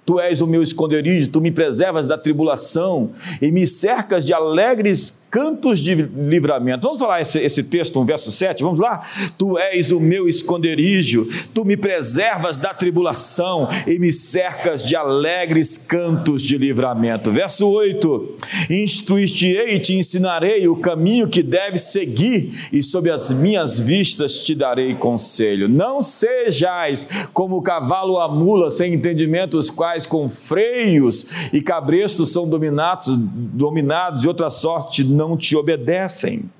Tu 0.04 0.18
és 0.18 0.40
o 0.40 0.46
meu 0.48 0.62
esconderijo, 0.62 1.30
tu 1.30 1.40
me 1.40 1.52
preservas 1.52 2.08
da 2.08 2.18
tribulação 2.18 3.12
e 3.40 3.52
me 3.52 3.66
cercas 3.66 4.26
de 4.26 4.34
alegres 4.34 5.22
cantos 5.32 5.78
de 5.78 5.94
livramento. 5.94 6.82
Vamos 6.82 6.98
falar 6.98 7.22
esse, 7.22 7.38
esse 7.38 7.62
texto, 7.62 7.98
um 7.98 8.04
verso 8.04 8.30
7, 8.30 8.62
vamos 8.62 8.78
lá? 8.78 9.02
Tu 9.38 9.58
és 9.58 9.90
o 9.90 9.98
meu 9.98 10.28
esconderijo, 10.28 11.26
tu 11.54 11.64
me 11.64 11.74
preservas 11.74 12.58
da 12.58 12.74
tribulação 12.74 13.66
e 13.86 13.98
me 13.98 14.12
cercas 14.12 14.84
de 14.84 14.94
alegres 14.94 15.78
cantos 15.78 16.42
de 16.42 16.58
livramento. 16.58 17.32
Verso 17.32 17.66
8: 17.66 18.36
Instruiste-ei 18.68 19.76
e 19.76 19.80
te 19.80 19.94
ensinarei 19.94 20.68
o 20.68 20.76
caminho 20.76 21.26
que 21.26 21.42
deves 21.42 21.82
seguir, 21.92 22.68
e 22.70 22.82
sob 22.82 23.08
as 23.08 23.30
minhas 23.30 23.80
vistas 23.80 24.40
te 24.40 24.54
darei 24.54 24.94
conselho. 24.94 25.66
Não 25.66 26.02
sejais 26.02 27.08
como 27.32 27.56
o 27.56 27.62
cavalo 27.62 28.18
a 28.18 28.28
mula 28.28 28.70
sem 28.70 28.92
entendimento, 28.92 29.56
os 29.56 29.70
quais 29.70 29.91
quais 29.92 30.06
com 30.06 30.28
freios 30.28 31.26
e 31.52 31.60
cabrestos 31.60 32.32
são 32.32 32.48
dominados, 32.48 33.14
dominados 33.14 34.22
de 34.22 34.28
outra 34.28 34.48
sorte 34.48 35.04
não 35.04 35.36
te 35.36 35.54
obedecem. 35.54 36.50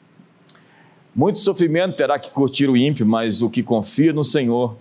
Muito 1.14 1.38
sofrimento 1.38 1.96
terá 1.96 2.18
que 2.18 2.30
curtir 2.30 2.68
o 2.68 2.76
ímpio, 2.76 3.06
mas 3.06 3.40
o 3.40 3.48
que 3.48 3.62
confia 3.62 4.12
no 4.12 4.24
Senhor, 4.24 4.76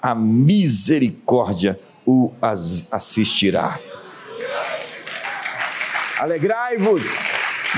a 0.00 0.14
misericórdia 0.14 1.78
o 2.06 2.32
assistirá. 2.40 3.78
Alegrai-vos 6.18 7.20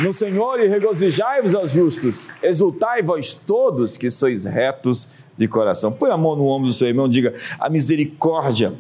no 0.02 0.12
Senhor 0.12 0.60
e 0.60 0.68
regozijai-vos 0.68 1.54
aos 1.54 1.72
justos, 1.72 2.30
exultai 2.42 3.02
vós 3.02 3.34
todos 3.34 3.96
que 3.96 4.10
sois 4.10 4.44
retos 4.44 5.14
de 5.36 5.48
coração. 5.48 5.92
Põe 5.92 6.10
a 6.10 6.16
mão 6.16 6.36
no 6.36 6.46
ombro 6.46 6.68
do 6.68 6.74
seu 6.74 6.86
irmão 6.88 7.06
e 7.06 7.10
diga: 7.10 7.34
a 7.58 7.68
misericórdia 7.68 8.74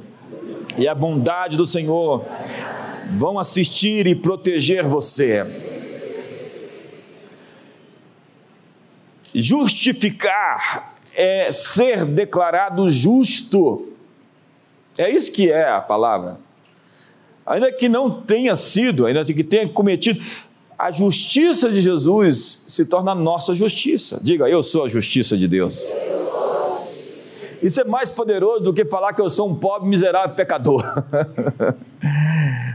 e 0.78 0.86
a 0.86 0.94
bondade 0.94 1.56
do 1.56 1.66
Senhor 1.66 2.24
vão 3.16 3.38
assistir 3.38 4.06
e 4.06 4.14
proteger 4.14 4.84
você. 4.84 5.44
Justificar 9.34 10.96
é 11.14 11.50
ser 11.50 12.04
declarado 12.04 12.90
justo. 12.90 13.88
É 14.96 15.10
isso 15.10 15.32
que 15.32 15.50
é 15.50 15.68
a 15.68 15.80
palavra. 15.80 16.38
Ainda 17.44 17.72
que 17.72 17.88
não 17.88 18.10
tenha 18.10 18.54
sido, 18.54 19.06
ainda 19.06 19.24
que 19.24 19.42
tenha 19.42 19.68
cometido, 19.68 20.20
a 20.78 20.92
justiça 20.92 21.70
de 21.70 21.80
Jesus 21.80 22.64
se 22.68 22.86
torna 22.86 23.12
a 23.12 23.14
nossa 23.14 23.52
justiça. 23.52 24.20
Diga, 24.22 24.48
eu 24.48 24.62
sou 24.62 24.84
a 24.84 24.88
justiça 24.88 25.36
de 25.36 25.48
Deus. 25.48 25.92
Isso 27.62 27.80
é 27.80 27.84
mais 27.84 28.10
poderoso 28.10 28.64
do 28.64 28.72
que 28.72 28.84
falar 28.84 29.12
que 29.12 29.20
eu 29.20 29.28
sou 29.28 29.48
um 29.48 29.54
pobre, 29.54 29.88
miserável 29.88 30.34
pecador. 30.34 30.84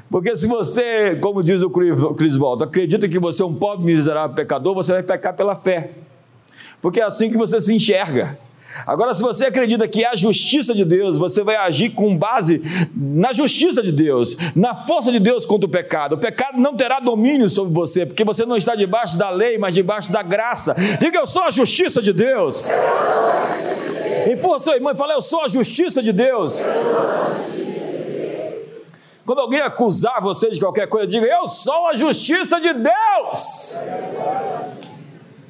Porque 0.10 0.36
se 0.36 0.48
você, 0.48 1.15
como 1.15 1.43
diz 1.43 1.62
o 1.62 1.69
Cris 1.69 2.38
Volta, 2.38 2.65
acredita 2.65 3.10
que 3.10 3.17
você 3.17 3.41
é 3.41 3.46
um 3.46 3.56
pobre, 3.56 3.86
miserável 3.86 4.36
pecador, 4.36 4.76
você 4.76 4.93
vai 4.93 5.04
pecar 5.04 5.34
pela 5.34 5.56
fé. 5.56 5.91
Porque 6.82 7.00
é 7.00 7.04
assim 7.04 7.32
que 7.32 7.38
você 7.38 7.60
se 7.60 7.74
enxerga. 7.74 8.38
Agora, 8.86 9.13
se 9.13 9.22
você 9.22 9.46
acredita 9.46 9.88
que 9.88 10.04
é 10.04 10.10
a 10.10 10.15
justiça 10.15 10.74
de 10.74 10.84
Deus, 10.84 11.17
você 11.17 11.43
vai 11.43 11.56
agir 11.56 11.91
com 11.91 12.17
base 12.17 12.62
na 12.96 13.32
justiça 13.32 13.82
de 13.82 13.91
Deus, 13.91 14.36
na 14.56 14.74
força 14.74 15.12
de 15.12 15.19
Deus 15.19 15.46
contra 15.46 15.67
o 15.67 15.72
pecado. 15.72 16.13
O 16.13 16.17
pecado 16.17 16.60
não 16.60 16.76
terá 16.76 17.00
domínio 17.00 17.50
sobre 17.50 17.74
você, 17.74 18.06
porque 18.06 18.24
você 18.24 18.46
não 18.46 18.58
está 18.58 18.76
debaixo 18.76 19.17
da 19.17 19.30
lei, 19.30 19.58
mas 19.58 19.76
debaixo 19.76 20.12
da 20.12 20.24
graça. 20.24 20.76
Diga, 21.00 21.19
eu 21.19 21.28
sou 21.28 21.43
a 21.43 21.52
justiça 21.52 22.02
de 22.02 22.12
Deus. 22.12 22.67
Empurra 24.32 24.60
seu 24.60 24.74
irmão 24.74 24.94
e 24.94 24.98
fala: 24.98 25.14
Eu 25.14 25.22
sou 25.22 25.42
a 25.42 25.48
justiça 25.48 26.02
de 26.02 26.12
Deus. 26.12 26.64
Quando 29.26 29.40
alguém 29.40 29.62
acusar 29.62 30.22
você 30.22 30.50
de 30.50 30.60
qualquer 30.60 30.88
coisa, 30.88 31.08
diga: 31.08 31.26
Eu 31.26 31.48
sou 31.48 31.88
a 31.88 31.96
justiça 31.96 32.60
de 32.60 32.74
Deus. 32.74 33.84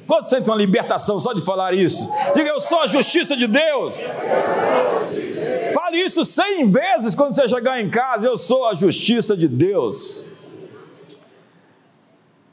Quando 0.06 0.28
sente 0.28 0.48
uma 0.48 0.56
libertação 0.56 1.18
só 1.18 1.32
de 1.32 1.42
falar 1.42 1.74
isso? 1.74 2.10
Diga: 2.34 2.48
Eu 2.48 2.60
sou 2.60 2.80
a 2.80 2.86
justiça 2.86 3.36
de 3.36 3.46
Deus. 3.46 4.08
Fale 5.72 5.96
isso 5.98 6.24
cem 6.24 6.70
vezes 6.70 7.14
quando 7.14 7.34
você 7.34 7.48
chegar 7.48 7.80
em 7.80 7.90
casa: 7.90 8.26
Eu 8.26 8.38
sou 8.38 8.66
a 8.66 8.74
justiça 8.74 9.36
de 9.36 9.48
Deus. 9.48 10.33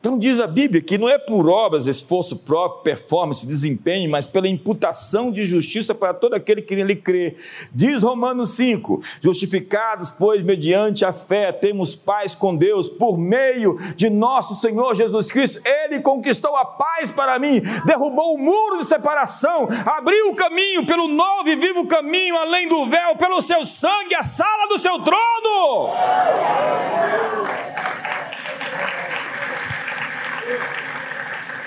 Então 0.01 0.17
diz 0.17 0.39
a 0.39 0.47
Bíblia 0.47 0.81
que 0.81 0.97
não 0.97 1.07
é 1.07 1.19
por 1.19 1.47
obras, 1.47 1.85
esforço 1.85 2.43
próprio, 2.43 2.81
performance, 2.81 3.45
desempenho, 3.45 4.09
mas 4.09 4.25
pela 4.25 4.47
imputação 4.47 5.31
de 5.31 5.45
justiça 5.45 5.93
para 5.93 6.11
todo 6.11 6.33
aquele 6.33 6.63
que 6.63 6.75
nele 6.75 6.95
crê. 6.95 7.35
Diz 7.71 8.01
Romanos 8.01 8.49
5: 8.55 8.99
Justificados, 9.21 10.09
pois, 10.09 10.41
mediante 10.41 11.05
a 11.05 11.13
fé, 11.13 11.51
temos 11.51 11.93
paz 11.93 12.33
com 12.33 12.55
Deus 12.55 12.89
por 12.89 13.15
meio 13.15 13.77
de 13.95 14.09
nosso 14.09 14.55
Senhor 14.55 14.95
Jesus 14.95 15.31
Cristo. 15.31 15.61
Ele 15.63 15.99
conquistou 15.99 16.55
a 16.55 16.65
paz 16.65 17.11
para 17.11 17.37
mim, 17.37 17.61
derrubou 17.85 18.33
o 18.33 18.39
muro 18.39 18.79
de 18.79 18.85
separação, 18.85 19.67
abriu 19.85 20.31
o 20.31 20.35
caminho 20.35 20.83
pelo 20.83 21.07
novo 21.07 21.47
e 21.47 21.55
vivo 21.55 21.85
caminho 21.85 22.35
além 22.37 22.67
do 22.67 22.89
véu, 22.89 23.15
pelo 23.17 23.39
seu 23.39 23.63
sangue, 23.67 24.15
a 24.15 24.23
sala 24.23 24.67
do 24.67 24.79
seu 24.79 24.97
trono. 25.03 25.91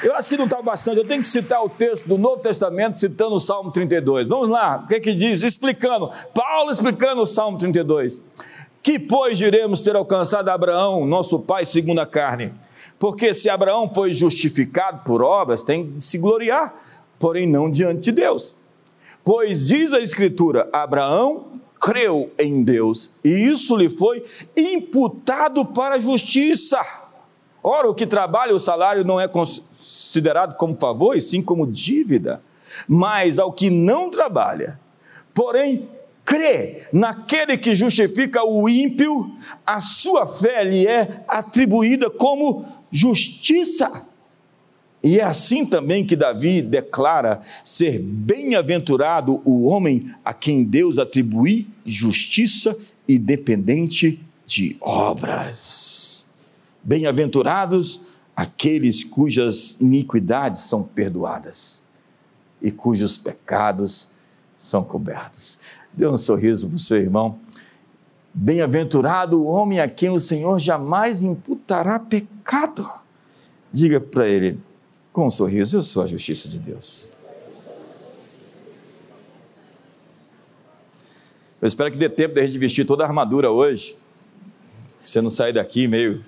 Eu 0.04 0.14
acho 0.14 0.28
que 0.28 0.36
não 0.36 0.44
está 0.44 0.60
bastante, 0.60 0.98
eu 0.98 1.06
tenho 1.06 1.22
que 1.22 1.26
citar 1.26 1.64
o 1.64 1.68
texto 1.70 2.06
do 2.06 2.18
Novo 2.18 2.42
Testamento, 2.42 3.00
citando 3.00 3.36
o 3.36 3.40
Salmo 3.40 3.72
32. 3.72 4.28
Vamos 4.28 4.50
lá, 4.50 4.82
o 4.84 4.86
que, 4.86 4.96
é 4.96 5.00
que 5.00 5.14
diz? 5.14 5.42
Explicando, 5.42 6.10
Paulo 6.34 6.70
explicando 6.70 7.22
o 7.22 7.26
Salmo 7.26 7.56
32. 7.56 8.22
Que, 8.82 8.98
pois, 8.98 9.38
diremos 9.38 9.80
ter 9.80 9.96
alcançado 9.96 10.50
Abraão, 10.50 11.06
nosso 11.06 11.38
pai, 11.38 11.64
segundo 11.64 12.02
a 12.02 12.06
carne? 12.06 12.52
Porque 12.98 13.32
se 13.32 13.48
Abraão 13.48 13.90
foi 13.94 14.12
justificado 14.12 15.02
por 15.04 15.22
obras, 15.22 15.62
tem 15.62 15.92
de 15.92 16.04
se 16.04 16.18
gloriar, 16.18 16.74
porém 17.18 17.48
não 17.48 17.70
diante 17.70 18.02
de 18.02 18.12
Deus. 18.12 18.54
Pois 19.24 19.68
diz 19.68 19.94
a 19.94 20.00
Escritura: 20.00 20.68
Abraão 20.70 21.46
creu 21.80 22.30
em 22.38 22.62
Deus, 22.62 23.12
e 23.24 23.30
isso 23.30 23.74
lhe 23.74 23.88
foi 23.88 24.22
imputado 24.54 25.64
para 25.64 25.94
a 25.94 25.98
justiça. 25.98 26.78
Ora, 27.62 27.88
o 27.88 27.94
que 27.94 28.06
trabalha, 28.06 28.54
o 28.54 28.60
salário 28.60 29.02
não 29.02 29.18
é 29.18 29.26
considerado 30.14 30.56
como 30.56 30.76
favor, 30.76 31.16
e 31.16 31.20
sim 31.20 31.42
como 31.42 31.66
dívida. 31.66 32.40
Mas 32.86 33.38
ao 33.38 33.52
que 33.52 33.68
não 33.68 34.10
trabalha, 34.10 34.78
porém 35.34 35.88
crê 36.24 36.82
naquele 36.92 37.58
que 37.58 37.74
justifica 37.74 38.44
o 38.44 38.68
ímpio, 38.68 39.36
a 39.66 39.80
sua 39.80 40.26
fé 40.26 40.64
lhe 40.64 40.86
é 40.86 41.24
atribuída 41.26 42.08
como 42.08 42.64
justiça. 42.90 44.08
E 45.02 45.20
é 45.20 45.24
assim 45.24 45.66
também 45.66 46.06
que 46.06 46.16
Davi 46.16 46.62
declara 46.62 47.42
ser 47.62 47.98
bem-aventurado 48.00 49.42
o 49.44 49.66
homem 49.66 50.14
a 50.24 50.32
quem 50.32 50.64
Deus 50.64 50.98
atribui 50.98 51.66
justiça 51.84 52.74
independente 53.06 54.24
de 54.46 54.76
obras. 54.80 56.26
Bem-aventurados 56.82 58.13
aqueles 58.36 59.04
cujas 59.04 59.76
iniquidades 59.80 60.62
são 60.62 60.82
perdoadas 60.82 61.86
e 62.60 62.70
cujos 62.70 63.18
pecados 63.18 64.08
são 64.56 64.82
cobertos. 64.82 65.60
Dê 65.92 66.08
um 66.08 66.18
sorriso 66.18 66.68
para 66.68 66.76
o 66.76 66.78
seu 66.78 66.96
irmão. 66.96 67.38
Bem-aventurado 68.32 69.40
o 69.40 69.46
homem 69.46 69.78
a 69.78 69.88
quem 69.88 70.10
o 70.10 70.18
Senhor 70.18 70.58
jamais 70.58 71.22
imputará 71.22 71.98
pecado. 71.98 72.88
Diga 73.72 74.00
para 74.00 74.26
ele, 74.26 74.58
com 75.12 75.26
um 75.26 75.30
sorriso, 75.30 75.76
eu 75.76 75.82
sou 75.82 76.02
a 76.02 76.06
justiça 76.06 76.48
de 76.48 76.58
Deus. 76.58 77.12
Eu 81.62 81.68
espero 81.68 81.90
que 81.90 81.96
dê 81.96 82.08
tempo 82.08 82.34
de 82.34 82.46
gente 82.46 82.58
vestir 82.58 82.84
toda 82.84 83.04
a 83.04 83.06
armadura 83.06 83.50
hoje. 83.50 83.96
Você 85.04 85.20
não 85.20 85.30
sair 85.30 85.52
daqui 85.52 85.86
meio 85.86 86.24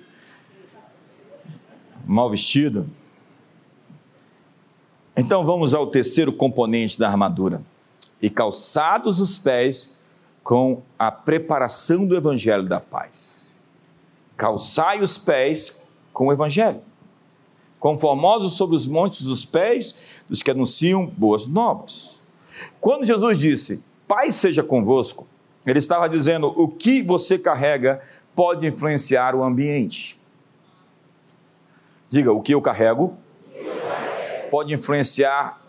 mal 2.07 2.29
vestido. 2.29 2.89
Então 5.15 5.45
vamos 5.45 5.73
ao 5.73 5.87
terceiro 5.87 6.31
componente 6.31 6.97
da 6.97 7.09
armadura. 7.09 7.61
E 8.21 8.29
calçados 8.29 9.19
os 9.19 9.37
pés 9.37 9.97
com 10.43 10.81
a 10.97 11.11
preparação 11.11 12.07
do 12.07 12.15
evangelho 12.15 12.67
da 12.67 12.79
paz. 12.79 13.59
Calçai 14.35 15.01
os 15.01 15.17
pés 15.17 15.85
com 16.13 16.27
o 16.27 16.31
evangelho. 16.31 16.81
Conformosos 17.79 18.53
sobre 18.53 18.75
os 18.75 18.87
montes 18.87 19.23
dos 19.23 19.43
pés 19.43 20.01
dos 20.29 20.41
que 20.41 20.51
anunciam 20.51 21.05
boas 21.05 21.45
novas. 21.45 22.21
Quando 22.79 23.05
Jesus 23.05 23.39
disse: 23.39 23.83
Paz 24.07 24.35
seja 24.35 24.63
convosco, 24.63 25.27
ele 25.65 25.79
estava 25.79 26.07
dizendo: 26.07 26.47
o 26.55 26.67
que 26.67 27.01
você 27.03 27.37
carrega 27.37 28.01
pode 28.35 28.65
influenciar 28.65 29.35
o 29.35 29.43
ambiente. 29.43 30.19
Diga, 32.09 32.31
o 32.31 32.41
que 32.41 32.53
eu 32.53 32.61
carrego 32.61 33.17
pode 34.49 34.73
influenciar 34.73 35.61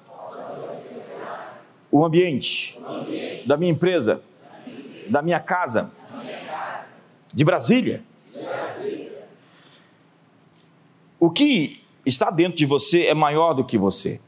o 1.91 2.05
ambiente 2.05 2.78
da 3.47 3.57
minha 3.57 3.72
empresa, 3.72 4.22
da 5.09 5.22
minha 5.22 5.41
casa. 5.41 5.93
De 7.32 7.45
Brasília. 7.45 8.03
De 8.32 8.41
Brasília. 8.41 9.28
O 11.20 11.30
que 11.30 11.82
está 12.07 12.30
dentro 12.30 12.57
de 12.57 12.66
você 12.66 13.07
é 13.07 13.14
maior 13.14 13.53
do 13.53 13.64
que 13.64 13.76
você. 13.76 14.20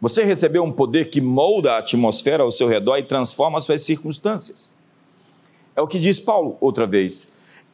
Você 0.00 0.24
recebeu 0.24 0.64
um 0.64 0.72
poder 0.72 1.10
que 1.10 1.20
molda 1.20 1.72
a 1.72 1.78
atmosfera 1.78 2.42
ao 2.42 2.50
seu 2.50 2.68
redor 2.68 2.96
e 2.96 3.02
transforma 3.02 3.58
as 3.58 3.64
suas 3.64 3.82
circunstâncias. 3.82 4.74
É 5.76 5.82
o 5.82 5.86
que 5.86 5.98
diz 5.98 6.18
Paulo 6.18 6.56
outra 6.60 6.86
vez. 6.86 7.29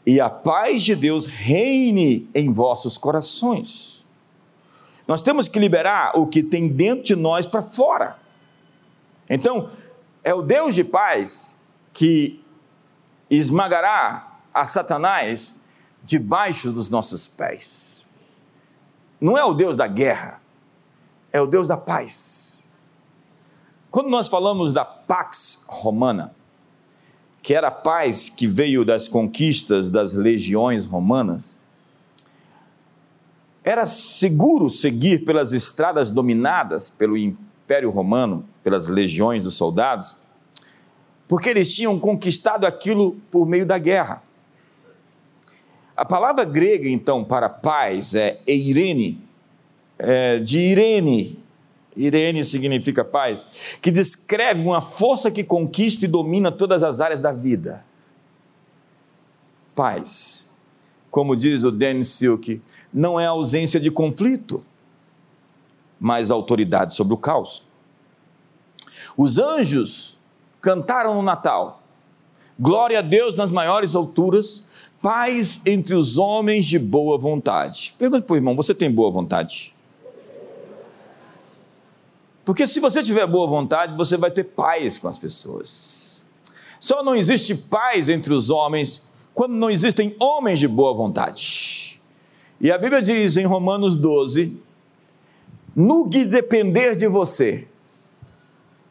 E 0.06 0.20
a 0.20 0.30
paz 0.30 0.84
de 0.84 0.94
Deus 0.94 1.26
reine 1.26 2.30
em 2.32 2.52
vossos 2.52 2.96
corações. 2.96 4.04
Nós 5.06 5.20
temos 5.20 5.48
que 5.48 5.58
liberar 5.58 6.12
o 6.14 6.26
que 6.26 6.42
tem 6.42 6.68
dentro 6.68 7.04
de 7.04 7.16
nós 7.16 7.46
para 7.46 7.60
fora. 7.60 8.16
Então, 9.28 9.70
é 10.22 10.32
o 10.32 10.42
Deus 10.42 10.74
de 10.74 10.84
paz 10.84 11.60
que 11.92 12.40
esmagará 13.28 14.38
a 14.54 14.64
Satanás 14.64 15.64
debaixo 16.04 16.70
dos 16.70 16.88
nossos 16.88 17.26
pés. 17.26 18.08
Não 19.20 19.36
é 19.36 19.44
o 19.44 19.54
Deus 19.54 19.76
da 19.76 19.88
guerra, 19.88 20.40
é 21.32 21.40
o 21.40 21.46
Deus 21.46 21.66
da 21.66 21.76
paz. 21.76 22.68
Quando 23.90 24.08
nós 24.08 24.28
falamos 24.28 24.72
da 24.72 24.84
Pax 24.84 25.66
Romana, 25.68 26.34
que 27.46 27.54
era 27.54 27.68
a 27.68 27.70
paz 27.70 28.28
que 28.28 28.44
veio 28.44 28.84
das 28.84 29.06
conquistas 29.06 29.88
das 29.88 30.14
legiões 30.14 30.84
romanas, 30.84 31.60
era 33.62 33.86
seguro 33.86 34.68
seguir 34.68 35.24
pelas 35.24 35.52
estradas 35.52 36.10
dominadas 36.10 36.90
pelo 36.90 37.16
Império 37.16 37.90
Romano, 37.90 38.44
pelas 38.64 38.88
legiões 38.88 39.44
dos 39.44 39.54
soldados, 39.54 40.16
porque 41.28 41.48
eles 41.48 41.72
tinham 41.72 42.00
conquistado 42.00 42.64
aquilo 42.64 43.12
por 43.30 43.46
meio 43.46 43.64
da 43.64 43.78
guerra. 43.78 44.24
A 45.96 46.04
palavra 46.04 46.44
grega, 46.44 46.88
então, 46.88 47.22
para 47.22 47.48
paz 47.48 48.16
é 48.16 48.40
eirene, 48.44 49.20
é 49.96 50.40
de 50.40 50.58
Irene, 50.58 51.38
Irene 51.96 52.44
significa 52.44 53.04
paz, 53.04 53.46
que 53.80 53.90
descreve 53.90 54.60
uma 54.60 54.80
força 54.80 55.30
que 55.30 55.42
conquista 55.42 56.04
e 56.04 56.08
domina 56.08 56.52
todas 56.52 56.82
as 56.82 57.00
áreas 57.00 57.22
da 57.22 57.32
vida. 57.32 57.84
Paz. 59.74 60.54
Como 61.10 61.34
diz 61.34 61.64
o 61.64 61.70
Dennis 61.70 62.08
Silk, 62.10 62.60
não 62.92 63.18
é 63.18 63.26
ausência 63.26 63.80
de 63.80 63.90
conflito, 63.90 64.62
mas 65.98 66.30
autoridade 66.30 66.94
sobre 66.94 67.14
o 67.14 67.18
caos. 67.18 67.62
Os 69.16 69.38
anjos 69.38 70.18
cantaram 70.60 71.14
no 71.14 71.22
Natal. 71.22 71.82
Glória 72.58 72.98
a 72.98 73.02
Deus 73.02 73.36
nas 73.36 73.50
maiores 73.50 73.94
alturas, 73.94 74.64
paz 75.00 75.62
entre 75.66 75.94
os 75.94 76.18
homens 76.18 76.66
de 76.66 76.78
boa 76.78 77.16
vontade. 77.16 77.94
Pergunta 77.98 78.22
para 78.22 78.34
o 78.34 78.36
irmão: 78.36 78.56
você 78.56 78.74
tem 78.74 78.90
boa 78.90 79.10
vontade? 79.10 79.75
Porque 82.46 82.64
se 82.64 82.78
você 82.78 83.02
tiver 83.02 83.26
boa 83.26 83.48
vontade, 83.48 83.96
você 83.96 84.16
vai 84.16 84.30
ter 84.30 84.44
paz 84.44 85.00
com 85.00 85.08
as 85.08 85.18
pessoas. 85.18 86.24
Só 86.78 87.02
não 87.02 87.16
existe 87.16 87.56
paz 87.56 88.08
entre 88.08 88.32
os 88.32 88.50
homens 88.50 89.10
quando 89.34 89.54
não 89.54 89.68
existem 89.68 90.14
homens 90.20 90.60
de 90.60 90.68
boa 90.68 90.94
vontade. 90.94 92.00
E 92.60 92.70
a 92.70 92.78
Bíblia 92.78 93.02
diz 93.02 93.36
em 93.36 93.44
Romanos 93.44 93.96
12: 93.96 94.62
no 95.74 96.08
que 96.08 96.24
depender 96.24 96.94
de 96.94 97.08
você, 97.08 97.66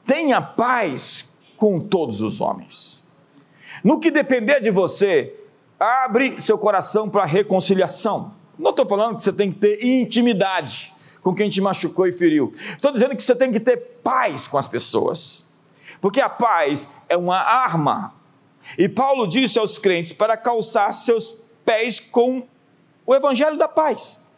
tenha 0.05 0.41
paz 0.41 1.37
com 1.55 1.79
todos 1.79 2.19
os 2.19 2.41
homens. 2.41 3.07
No 3.81 4.01
que 4.01 4.11
depender 4.11 4.59
de 4.59 4.69
você, 4.69 5.33
abre 5.79 6.41
seu 6.41 6.57
coração 6.57 7.09
para 7.09 7.23
reconciliação. 7.23 8.33
Não 8.59 8.71
estou 8.71 8.85
falando 8.85 9.15
que 9.15 9.23
você 9.23 9.31
tem 9.31 9.49
que 9.49 9.59
ter 9.59 9.81
intimidade 9.81 10.93
com 11.25 11.33
quem 11.33 11.49
te 11.49 11.59
machucou 11.59 12.05
e 12.05 12.13
feriu. 12.13 12.53
Estou 12.53 12.91
dizendo 12.91 13.15
que 13.15 13.23
você 13.23 13.35
tem 13.35 13.51
que 13.51 13.59
ter 13.59 13.77
paz 14.03 14.47
com 14.47 14.59
as 14.59 14.67
pessoas, 14.67 15.51
porque 15.99 16.21
a 16.21 16.29
paz 16.29 16.89
é 17.09 17.17
uma 17.17 17.39
arma. 17.39 18.13
E 18.77 18.87
Paulo 18.87 19.25
disse 19.25 19.57
aos 19.57 19.79
crentes 19.79 20.13
para 20.13 20.37
calçar 20.37 20.93
seus 20.93 21.41
pés 21.65 21.99
com 21.99 22.43
o 23.07 23.15
evangelho 23.15 23.57
da 23.57 23.67
paz. 23.67 24.29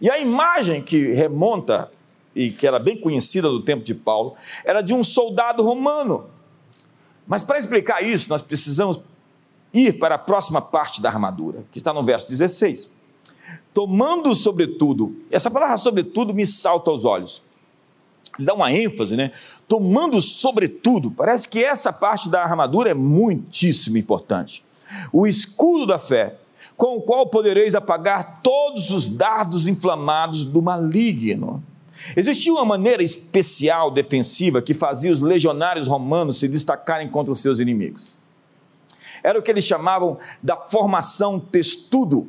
E 0.00 0.10
a 0.10 0.18
imagem 0.18 0.82
que 0.82 1.12
remonta, 1.12 1.88
e 2.34 2.50
que 2.50 2.66
era 2.66 2.80
bem 2.80 3.00
conhecida 3.00 3.48
do 3.48 3.62
tempo 3.62 3.84
de 3.84 3.94
Paulo, 3.94 4.34
era 4.64 4.82
de 4.82 4.92
um 4.92 5.04
soldado 5.04 5.62
romano. 5.62 6.28
Mas 7.24 7.44
para 7.44 7.56
explicar 7.56 8.02
isso, 8.02 8.28
nós 8.28 8.42
precisamos 8.42 9.00
ir 9.72 9.92
para 10.00 10.16
a 10.16 10.18
próxima 10.18 10.60
parte 10.60 11.00
da 11.00 11.08
armadura, 11.08 11.64
que 11.70 11.78
está 11.78 11.92
no 11.92 12.02
verso 12.02 12.28
16 12.28 12.93
tomando 13.72 14.34
sobretudo, 14.34 15.16
essa 15.30 15.50
palavra 15.50 15.76
sobretudo 15.76 16.32
me 16.32 16.46
salta 16.46 16.90
aos 16.90 17.04
olhos, 17.04 17.42
dá 18.38 18.54
uma 18.54 18.72
ênfase, 18.72 19.16
né? 19.16 19.32
Tomando 19.66 20.20
sobretudo, 20.20 21.10
parece 21.10 21.48
que 21.48 21.62
essa 21.62 21.92
parte 21.92 22.28
da 22.28 22.42
armadura 22.42 22.90
é 22.90 22.94
muitíssimo 22.94 23.96
importante. 23.98 24.64
O 25.12 25.26
escudo 25.26 25.86
da 25.86 25.98
fé, 25.98 26.36
com 26.76 26.96
o 26.96 27.02
qual 27.02 27.26
podereis 27.26 27.74
apagar 27.74 28.40
todos 28.42 28.90
os 28.90 29.08
dardos 29.08 29.66
inflamados 29.66 30.44
do 30.44 30.60
maligno. 30.60 31.62
Existia 32.16 32.52
uma 32.52 32.64
maneira 32.64 33.02
especial 33.02 33.90
defensiva 33.90 34.60
que 34.60 34.74
fazia 34.74 35.12
os 35.12 35.20
legionários 35.20 35.86
romanos 35.86 36.38
se 36.38 36.48
destacarem 36.48 37.08
contra 37.08 37.32
os 37.32 37.40
seus 37.40 37.60
inimigos. 37.60 38.18
Era 39.22 39.38
o 39.38 39.42
que 39.42 39.50
eles 39.50 39.64
chamavam 39.64 40.18
da 40.42 40.56
formação 40.56 41.38
testudo 41.38 42.28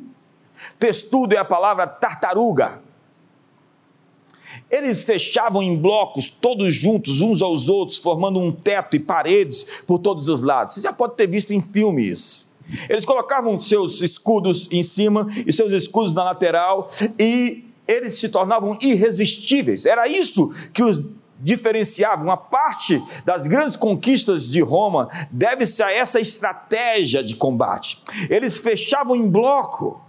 Testudo 0.78 1.34
é 1.34 1.38
a 1.38 1.44
palavra 1.44 1.86
tartaruga. 1.86 2.80
Eles 4.70 5.04
fechavam 5.04 5.62
em 5.62 5.76
blocos, 5.76 6.28
todos 6.28 6.74
juntos, 6.74 7.20
uns 7.20 7.42
aos 7.42 7.68
outros, 7.68 7.98
formando 7.98 8.40
um 8.40 8.50
teto 8.50 8.96
e 8.96 9.00
paredes 9.00 9.82
por 9.86 9.98
todos 9.98 10.28
os 10.28 10.40
lados. 10.40 10.74
Você 10.74 10.80
já 10.80 10.92
pode 10.92 11.14
ter 11.14 11.28
visto 11.28 11.52
em 11.52 11.60
filme 11.60 12.08
isso. 12.08 12.46
Eles 12.88 13.04
colocavam 13.04 13.58
seus 13.58 14.02
escudos 14.02 14.68
em 14.72 14.82
cima 14.82 15.28
e 15.46 15.52
seus 15.52 15.72
escudos 15.72 16.12
na 16.12 16.24
lateral 16.24 16.88
e 17.18 17.64
eles 17.86 18.18
se 18.18 18.28
tornavam 18.28 18.76
irresistíveis. 18.80 19.86
Era 19.86 20.08
isso 20.08 20.52
que 20.72 20.82
os 20.82 21.00
diferenciava. 21.38 22.24
Uma 22.24 22.36
parte 22.36 23.00
das 23.24 23.46
grandes 23.46 23.76
conquistas 23.76 24.50
de 24.50 24.60
Roma 24.60 25.08
deve-se 25.30 25.82
a 25.82 25.92
essa 25.92 26.18
estratégia 26.18 27.22
de 27.22 27.36
combate. 27.36 28.02
Eles 28.28 28.58
fechavam 28.58 29.14
em 29.14 29.28
bloco 29.28 30.00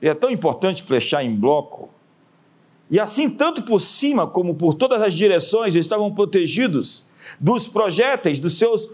e 0.00 0.08
é 0.08 0.14
tão 0.14 0.30
importante 0.30 0.82
flechar 0.82 1.24
em 1.24 1.34
bloco. 1.34 1.90
E 2.90 2.98
assim, 2.98 3.28
tanto 3.28 3.62
por 3.62 3.80
cima 3.80 4.26
como 4.26 4.54
por 4.54 4.74
todas 4.74 5.02
as 5.02 5.12
direções, 5.12 5.74
estavam 5.74 6.12
protegidos 6.14 7.04
dos 7.38 7.68
projéteis 7.68 8.40
dos 8.40 8.58
seus 8.58 8.88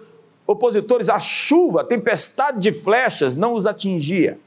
opositores. 0.46 1.08
A 1.08 1.20
chuva, 1.20 1.82
a 1.82 1.84
tempestade 1.84 2.60
de 2.60 2.72
flechas 2.72 3.34
não 3.34 3.54
os 3.54 3.66
atingia. 3.66 4.38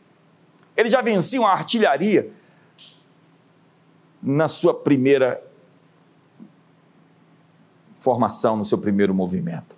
Eles 0.76 0.92
já 0.92 1.02
venciam 1.02 1.46
a 1.46 1.54
artilharia 1.54 2.32
na 4.22 4.48
sua 4.48 4.74
primeira 4.74 5.42
formação, 8.00 8.58
no 8.58 8.66
seu 8.66 8.78
primeiro 8.78 9.14
movimento. 9.14 9.76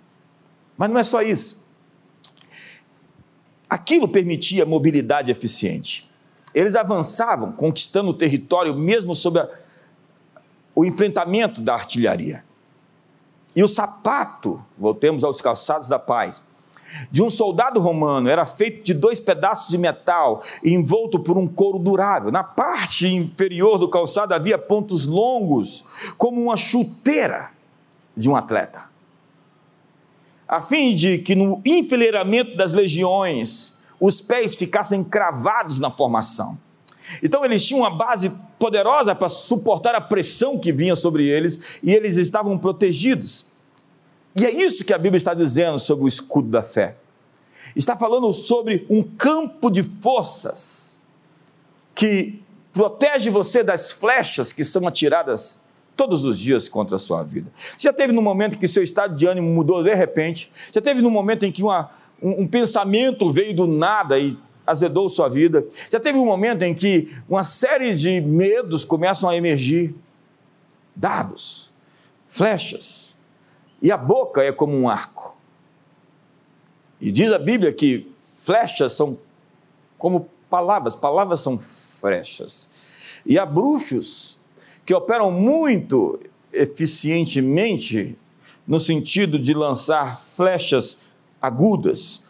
Mas 0.76 0.90
não 0.90 0.98
é 0.98 1.04
só 1.04 1.22
isso. 1.22 1.66
Aquilo 3.68 4.08
permitia 4.08 4.66
mobilidade 4.66 5.30
eficiente. 5.30 6.09
Eles 6.54 6.74
avançavam, 6.74 7.52
conquistando 7.52 8.10
o 8.10 8.14
território, 8.14 8.74
mesmo 8.74 9.14
sob 9.14 9.38
a, 9.38 9.48
o 10.74 10.84
enfrentamento 10.84 11.60
da 11.60 11.74
artilharia. 11.74 12.44
E 13.54 13.62
o 13.62 13.68
sapato, 13.68 14.64
voltemos 14.78 15.24
aos 15.24 15.40
calçados 15.40 15.88
da 15.88 15.98
paz, 15.98 16.42
de 17.10 17.22
um 17.22 17.30
soldado 17.30 17.80
romano 17.80 18.28
era 18.28 18.44
feito 18.44 18.82
de 18.82 18.94
dois 18.94 19.20
pedaços 19.20 19.68
de 19.68 19.78
metal 19.78 20.42
envolto 20.64 21.20
por 21.20 21.38
um 21.38 21.46
couro 21.46 21.78
durável. 21.78 22.32
Na 22.32 22.42
parte 22.42 23.06
inferior 23.06 23.78
do 23.78 23.88
calçado 23.88 24.34
havia 24.34 24.58
pontos 24.58 25.06
longos, 25.06 25.84
como 26.18 26.42
uma 26.42 26.56
chuteira 26.56 27.50
de 28.16 28.28
um 28.28 28.34
atleta. 28.34 28.90
A 30.48 30.60
fim 30.60 30.94
de 30.94 31.18
que 31.18 31.36
no 31.36 31.62
enfileiramento 31.64 32.56
das 32.56 32.72
legiões 32.72 33.78
os 34.00 34.20
pés 34.20 34.56
ficassem 34.56 35.04
cravados 35.04 35.78
na 35.78 35.90
formação. 35.90 36.58
Então 37.22 37.44
eles 37.44 37.64
tinham 37.64 37.80
uma 37.80 37.90
base 37.90 38.30
poderosa 38.58 39.14
para 39.14 39.28
suportar 39.28 39.94
a 39.94 40.00
pressão 40.00 40.58
que 40.58 40.72
vinha 40.72 40.96
sobre 40.96 41.28
eles 41.28 41.60
e 41.82 41.92
eles 41.92 42.16
estavam 42.16 42.56
protegidos. 42.56 43.46
E 44.34 44.46
é 44.46 44.50
isso 44.50 44.84
que 44.84 44.92
a 44.92 44.98
Bíblia 44.98 45.18
está 45.18 45.34
dizendo 45.34 45.78
sobre 45.78 46.04
o 46.04 46.08
escudo 46.08 46.48
da 46.48 46.62
fé. 46.62 46.96
Está 47.74 47.96
falando 47.96 48.32
sobre 48.32 48.86
um 48.88 49.02
campo 49.02 49.70
de 49.70 49.82
forças 49.82 51.00
que 51.94 52.42
protege 52.72 53.28
você 53.30 53.62
das 53.62 53.92
flechas 53.92 54.52
que 54.52 54.64
são 54.64 54.86
atiradas 54.86 55.62
todos 55.96 56.24
os 56.24 56.38
dias 56.38 56.68
contra 56.68 56.96
a 56.96 56.98
sua 56.98 57.22
vida. 57.22 57.52
Já 57.76 57.92
teve 57.92 58.12
no 58.12 58.22
momento 58.22 58.56
que 58.56 58.66
seu 58.66 58.82
estado 58.82 59.14
de 59.14 59.26
ânimo 59.26 59.52
mudou 59.52 59.82
de 59.82 59.94
repente? 59.94 60.50
Já 60.72 60.80
teve 60.80 61.02
no 61.02 61.10
momento 61.10 61.44
em 61.44 61.52
que 61.52 61.62
uma 61.62 61.90
um, 62.22 62.42
um 62.42 62.48
pensamento 62.48 63.32
veio 63.32 63.54
do 63.54 63.66
nada 63.66 64.18
e 64.18 64.36
azedou 64.66 65.08
sua 65.08 65.28
vida. 65.28 65.66
Já 65.90 65.98
teve 65.98 66.18
um 66.18 66.24
momento 66.24 66.62
em 66.62 66.74
que 66.74 67.14
uma 67.28 67.44
série 67.44 67.94
de 67.94 68.20
medos 68.20 68.84
começam 68.84 69.28
a 69.28 69.36
emergir 69.36 69.94
dados, 70.94 71.70
flechas, 72.28 73.18
e 73.82 73.90
a 73.90 73.96
boca 73.96 74.42
é 74.42 74.52
como 74.52 74.76
um 74.76 74.88
arco. 74.88 75.40
E 77.00 77.10
diz 77.10 77.32
a 77.32 77.38
Bíblia 77.38 77.72
que 77.72 78.10
flechas 78.12 78.92
são 78.92 79.18
como 79.96 80.28
palavras, 80.50 80.94
palavras 80.94 81.40
são 81.40 81.58
flechas. 81.58 82.70
E 83.24 83.38
há 83.38 83.46
bruxos 83.46 84.40
que 84.84 84.94
operam 84.94 85.30
muito 85.30 86.20
eficientemente 86.52 88.18
no 88.66 88.78
sentido 88.78 89.38
de 89.38 89.54
lançar 89.54 90.18
flechas 90.20 91.09
agudas, 91.40 92.24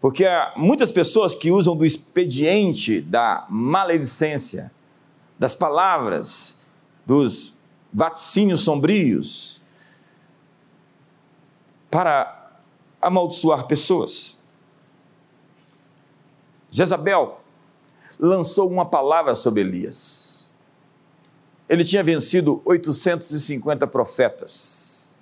porque 0.00 0.24
há 0.24 0.54
muitas 0.56 0.90
pessoas 0.90 1.34
que 1.34 1.50
usam 1.50 1.76
do 1.76 1.84
expediente 1.84 3.00
da 3.00 3.46
maledicência, 3.50 4.72
das 5.38 5.54
palavras, 5.54 6.62
dos 7.04 7.54
vaticínios 7.92 8.62
sombrios, 8.62 9.60
para 11.90 12.58
amaldiçoar 13.00 13.66
pessoas. 13.66 14.40
Jezabel 16.70 17.40
lançou 18.18 18.70
uma 18.70 18.86
palavra 18.86 19.34
sobre 19.34 19.62
Elias. 19.62 20.52
Ele 21.68 21.84
tinha 21.84 22.02
vencido 22.02 22.62
850 22.64 23.86
profetas. 23.86 25.18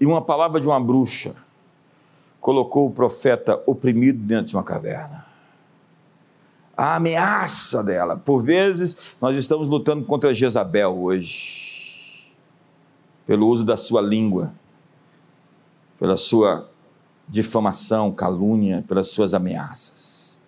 E 0.00 0.06
uma 0.06 0.22
palavra 0.22 0.60
de 0.60 0.66
uma 0.66 0.80
bruxa 0.80 1.47
colocou 2.40 2.86
o 2.86 2.90
profeta 2.90 3.62
oprimido 3.66 4.18
dentro 4.18 4.46
de 4.46 4.56
uma 4.56 4.62
caverna. 4.62 5.26
A 6.76 6.96
ameaça 6.96 7.82
dela. 7.82 8.16
Por 8.16 8.42
vezes, 8.42 9.16
nós 9.20 9.36
estamos 9.36 9.66
lutando 9.66 10.04
contra 10.04 10.32
Jezabel 10.32 10.96
hoje, 10.96 12.32
pelo 13.26 13.48
uso 13.48 13.64
da 13.64 13.76
sua 13.76 14.00
língua, 14.00 14.52
pela 15.98 16.16
sua 16.16 16.70
difamação, 17.28 18.12
calúnia, 18.12 18.84
pelas 18.86 19.08
suas 19.08 19.34
ameaças. 19.34 20.40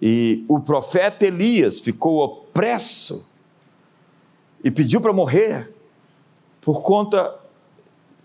E 0.00 0.44
o 0.48 0.60
profeta 0.60 1.26
Elias 1.26 1.80
ficou 1.80 2.22
opresso 2.22 3.28
e 4.62 4.70
pediu 4.70 5.00
para 5.00 5.12
morrer 5.12 5.74
por 6.60 6.82
conta 6.82 7.38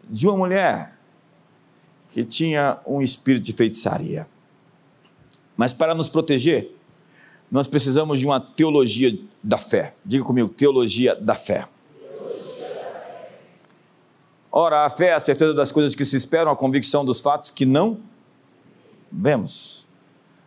de 0.09 0.27
uma 0.27 0.37
mulher 0.37 0.98
que 2.09 2.25
tinha 2.25 2.79
um 2.85 3.01
espírito 3.01 3.43
de 3.43 3.53
feitiçaria. 3.53 4.27
Mas 5.55 5.73
para 5.73 5.93
nos 5.93 6.09
proteger, 6.09 6.75
nós 7.51 7.67
precisamos 7.67 8.19
de 8.19 8.25
uma 8.25 8.39
teologia 8.39 9.17
da 9.43 9.57
fé. 9.57 9.95
Diga 10.05 10.23
comigo, 10.23 10.49
teologia 10.49 11.15
da 11.15 11.35
fé. 11.35 11.67
Ora, 14.51 14.85
a 14.85 14.89
fé 14.89 15.07
é 15.07 15.13
a 15.13 15.19
certeza 15.19 15.53
das 15.53 15.71
coisas 15.71 15.93
que 15.93 16.03
se 16.03 16.15
esperam, 16.15 16.51
a 16.51 16.55
convicção 16.55 17.05
dos 17.05 17.21
fatos 17.21 17.51
que 17.51 17.65
não 17.65 17.99
vemos. 19.11 19.87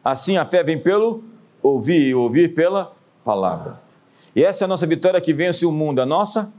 Assim, 0.05 0.37
a 0.37 0.45
fé 0.45 0.65
vem 0.65 0.79
pelo 0.79 1.23
ouvir 1.63 2.09
e 2.09 2.15
ouvir 2.15 2.55
pela 2.55 2.93
palavra. 3.25 3.81
E 4.35 4.43
essa 4.43 4.65
é 4.65 4.67
a 4.67 4.69
nossa 4.69 4.87
vitória 4.87 5.21
que 5.21 5.33
vence 5.33 5.65
o 5.65 5.71
mundo. 5.71 6.01
A 6.01 6.07
nossa? 6.07 6.53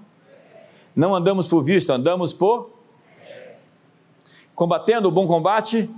Não 0.96 1.14
andamos 1.14 1.48
por 1.48 1.64
vista, 1.64 1.94
andamos 1.94 2.32
por 2.32 2.70
combatendo 4.56 5.08
o 5.08 5.12
bom 5.12 5.28
combate 5.28 5.90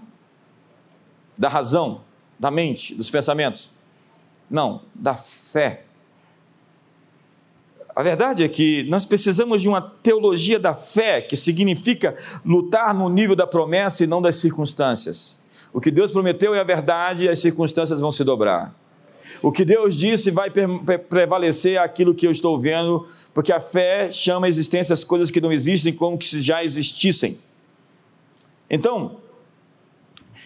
da 1.38 1.50
razão, 1.50 2.02
da 2.40 2.50
mente, 2.50 2.96
dos 2.96 3.10
pensamentos. 3.10 3.72
Não, 4.50 4.82
da 4.94 5.14
fé. 5.16 5.84
A 7.96 8.04
verdade 8.04 8.44
é 8.44 8.50
que 8.50 8.84
nós 8.90 9.06
precisamos 9.06 9.62
de 9.62 9.70
uma 9.70 9.82
teologia 9.82 10.60
da 10.60 10.74
fé, 10.74 11.22
que 11.22 11.38
significa 11.38 12.16
lutar 12.44 12.94
no 12.94 13.08
nível 13.10 13.36
da 13.36 13.48
promessa 13.48 14.04
e 14.04 14.08
não 14.08 14.22
das 14.22 14.36
circunstâncias. 14.36 15.42
O 15.72 15.80
que 15.80 15.90
Deus 15.90 16.12
prometeu 16.12 16.54
é 16.54 16.60
a 16.60 16.64
verdade 16.64 17.24
e 17.24 17.30
as 17.30 17.40
circunstâncias 17.40 18.02
vão 18.02 18.12
se 18.12 18.24
dobrar. 18.24 18.76
O 19.42 19.52
que 19.52 19.66
Deus 19.66 19.98
disse 19.98 20.30
vai 20.30 20.50
prevalecer 20.50 21.80
aquilo 21.80 22.14
que 22.14 22.28
eu 22.28 22.32
estou 22.32 22.60
vendo, 22.60 23.08
porque 23.34 23.52
a 23.52 23.60
fé 23.60 24.10
chama 24.12 24.48
a 24.48 24.50
existência 24.50 24.94
as 24.94 25.04
coisas 25.04 25.32
que 25.32 25.42
não 25.42 25.52
existem 25.52 25.94
como 25.94 26.22
se 26.22 26.42
já 26.42 26.64
existissem. 26.64 27.38
Então, 28.70 29.18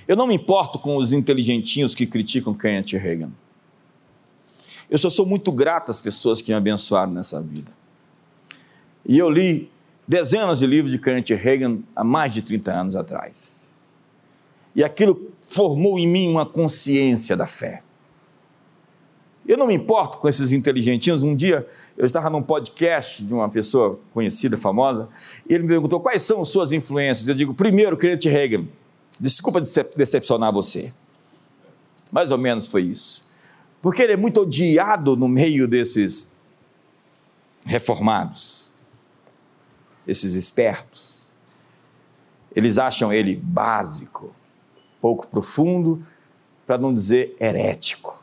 eu 0.08 0.16
não 0.16 0.28
me 0.28 0.36
importo 0.36 0.80
com 0.80 0.96
os 0.96 1.14
inteligentinhos 1.14 1.96
que 1.96 2.06
criticam 2.06 2.54
Kenneth 2.54 2.98
Reagan. 2.98 3.32
Eu 4.90 4.98
só 4.98 5.10
sou 5.10 5.26
muito 5.26 5.52
grato 5.52 5.92
às 5.92 6.02
pessoas 6.02 6.42
que 6.42 6.52
me 6.52 6.58
abençoaram 6.58 7.12
nessa 7.12 7.42
vida. 7.42 7.72
E 9.06 9.18
eu 9.18 9.30
li 9.30 9.72
dezenas 10.08 10.60
de 10.60 10.66
livros 10.66 10.92
de 10.92 11.00
Kenneth 11.00 11.36
Reagan 11.36 11.80
há 11.96 12.04
mais 12.04 12.34
de 12.34 12.42
30 12.42 12.72
anos 12.72 12.96
atrás. 12.96 13.70
E 14.76 14.84
aquilo 14.84 15.32
formou 15.42 16.00
em 16.00 16.08
mim 16.08 16.28
uma 16.28 16.46
consciência 16.46 17.38
da 17.38 17.46
fé. 17.46 17.84
Eu 19.50 19.58
não 19.58 19.66
me 19.66 19.74
importo 19.74 20.20
com 20.20 20.30
esses 20.30 20.54
inteligentinhos. 20.54 21.24
Um 21.24 21.36
dia 21.36 21.68
eu 21.98 22.06
estava 22.06 22.30
num 22.30 22.40
podcast 22.40 23.26
de 23.26 23.34
uma 23.34 23.50
pessoa 23.50 24.00
conhecida, 24.14 24.56
famosa, 24.56 25.10
e 25.50 25.56
ele 25.56 25.64
me 25.64 25.70
perguntou 25.70 26.00
quais 26.00 26.22
são 26.22 26.40
as 26.42 26.50
suas 26.50 26.72
influências. 26.72 27.28
Eu 27.28 27.34
digo, 27.34 27.56
primeiro, 27.56 27.98
Kenneth 27.98 28.30
Reagan. 28.30 28.68
Desculpa 29.20 29.60
decepcionar 29.60 30.54
você. 30.54 30.94
Mais 32.12 32.32
ou 32.32 32.38
menos 32.38 32.68
foi 32.68 32.84
isso. 32.84 33.32
Porque 33.82 34.04
ele 34.04 34.14
é 34.14 34.16
muito 34.16 34.42
odiado 34.42 35.16
no 35.16 35.28
meio 35.28 35.68
desses 35.68 36.38
reformados, 37.66 38.74
esses 40.06 40.36
espertos. 40.36 41.34
Eles 42.56 42.78
acham 42.78 43.12
ele 43.12 43.36
básico, 43.36 44.32
pouco 45.02 45.26
profundo, 45.26 46.06
para 46.68 46.78
não 46.78 46.94
dizer 46.94 47.36
herético. 47.42 48.19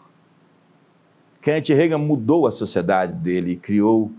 Kenneth 1.47 1.69
Reagan 1.69 1.99
mudou 1.99 2.49
a 2.49 2.51
sociedade 2.51 3.13
dele 3.13 3.53
e 3.53 3.57
criou 3.57 4.11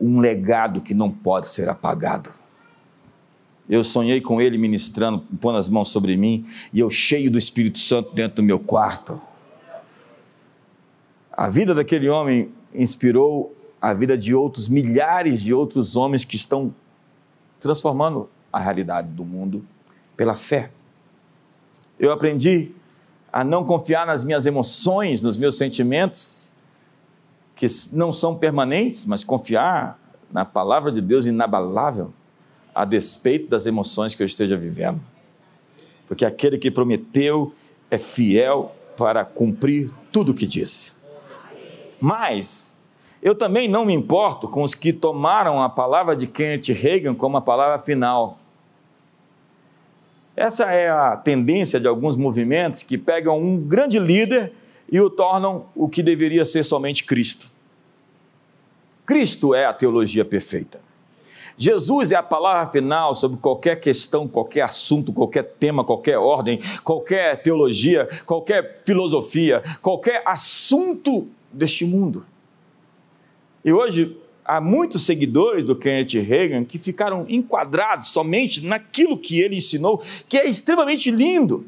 um 0.00 0.18
legado 0.18 0.80
que 0.80 0.94
não 0.94 1.08
pode 1.08 1.46
ser 1.46 1.68
apagado. 1.68 2.28
Eu 3.68 3.84
sonhei 3.84 4.20
com 4.20 4.40
ele 4.40 4.58
ministrando, 4.58 5.20
pondo 5.40 5.58
as 5.58 5.68
mãos 5.68 5.90
sobre 5.90 6.16
mim, 6.16 6.44
e 6.72 6.80
eu 6.80 6.90
cheio 6.90 7.30
do 7.30 7.38
Espírito 7.38 7.78
Santo 7.78 8.12
dentro 8.12 8.38
do 8.38 8.42
meu 8.42 8.58
quarto. 8.58 9.22
A 11.30 11.48
vida 11.48 11.72
daquele 11.72 12.08
homem 12.08 12.50
inspirou 12.74 13.54
a 13.80 13.94
vida 13.94 14.18
de 14.18 14.34
outros 14.34 14.68
milhares 14.68 15.42
de 15.42 15.54
outros 15.54 15.94
homens 15.94 16.24
que 16.24 16.34
estão 16.34 16.74
transformando 17.60 18.28
a 18.52 18.58
realidade 18.58 19.06
do 19.06 19.24
mundo 19.24 19.64
pela 20.16 20.34
fé. 20.34 20.72
Eu 21.96 22.10
aprendi 22.10 22.72
a 23.32 23.44
não 23.44 23.64
confiar 23.64 24.04
nas 24.04 24.24
minhas 24.24 24.46
emoções, 24.46 25.22
nos 25.22 25.36
meus 25.36 25.56
sentimentos, 25.56 26.55
que 27.56 27.66
não 27.94 28.12
são 28.12 28.36
permanentes, 28.36 29.06
mas 29.06 29.24
confiar 29.24 29.98
na 30.30 30.44
palavra 30.44 30.92
de 30.92 31.00
Deus 31.00 31.24
inabalável, 31.24 32.12
a 32.74 32.84
despeito 32.84 33.48
das 33.48 33.64
emoções 33.64 34.14
que 34.14 34.22
eu 34.22 34.26
esteja 34.26 34.56
vivendo. 34.56 35.00
Porque 36.06 36.26
aquele 36.26 36.58
que 36.58 36.70
prometeu 36.70 37.54
é 37.90 37.96
fiel 37.96 38.76
para 38.96 39.24
cumprir 39.24 39.90
tudo 40.12 40.32
o 40.32 40.34
que 40.34 40.46
disse. 40.46 41.06
Mas 41.98 42.78
eu 43.22 43.34
também 43.34 43.66
não 43.66 43.86
me 43.86 43.94
importo 43.94 44.46
com 44.48 44.62
os 44.62 44.74
que 44.74 44.92
tomaram 44.92 45.60
a 45.62 45.70
palavra 45.70 46.14
de 46.14 46.26
Kenneth 46.26 46.72
Reagan 46.74 47.14
como 47.14 47.38
a 47.38 47.40
palavra 47.40 47.78
final. 47.78 48.38
Essa 50.36 50.70
é 50.70 50.90
a 50.90 51.16
tendência 51.16 51.80
de 51.80 51.88
alguns 51.88 52.14
movimentos 52.14 52.82
que 52.82 52.98
pegam 52.98 53.40
um 53.40 53.58
grande 53.58 53.98
líder 53.98 54.52
e 54.90 55.00
o 55.00 55.10
tornam 55.10 55.66
o 55.74 55.88
que 55.88 56.02
deveria 56.02 56.44
ser 56.44 56.64
somente 56.64 57.04
Cristo. 57.04 57.48
Cristo 59.04 59.54
é 59.54 59.66
a 59.66 59.72
teologia 59.72 60.24
perfeita. 60.24 60.80
Jesus 61.58 62.12
é 62.12 62.16
a 62.16 62.22
palavra 62.22 62.70
final 62.70 63.14
sobre 63.14 63.38
qualquer 63.38 63.80
questão, 63.80 64.28
qualquer 64.28 64.62
assunto, 64.62 65.12
qualquer 65.12 65.42
tema, 65.42 65.84
qualquer 65.84 66.18
ordem, 66.18 66.60
qualquer 66.84 67.42
teologia, 67.42 68.06
qualquer 68.26 68.82
filosofia, 68.84 69.62
qualquer 69.80 70.22
assunto 70.26 71.28
deste 71.50 71.86
mundo. 71.86 72.26
E 73.64 73.72
hoje 73.72 74.16
há 74.44 74.60
muitos 74.60 75.02
seguidores 75.02 75.64
do 75.64 75.74
Kenneth 75.74 76.20
Reagan 76.20 76.64
que 76.64 76.78
ficaram 76.78 77.24
enquadrados 77.28 78.08
somente 78.08 78.64
naquilo 78.64 79.16
que 79.16 79.40
ele 79.40 79.56
ensinou, 79.56 80.02
que 80.28 80.36
é 80.36 80.46
extremamente 80.46 81.10
lindo, 81.10 81.66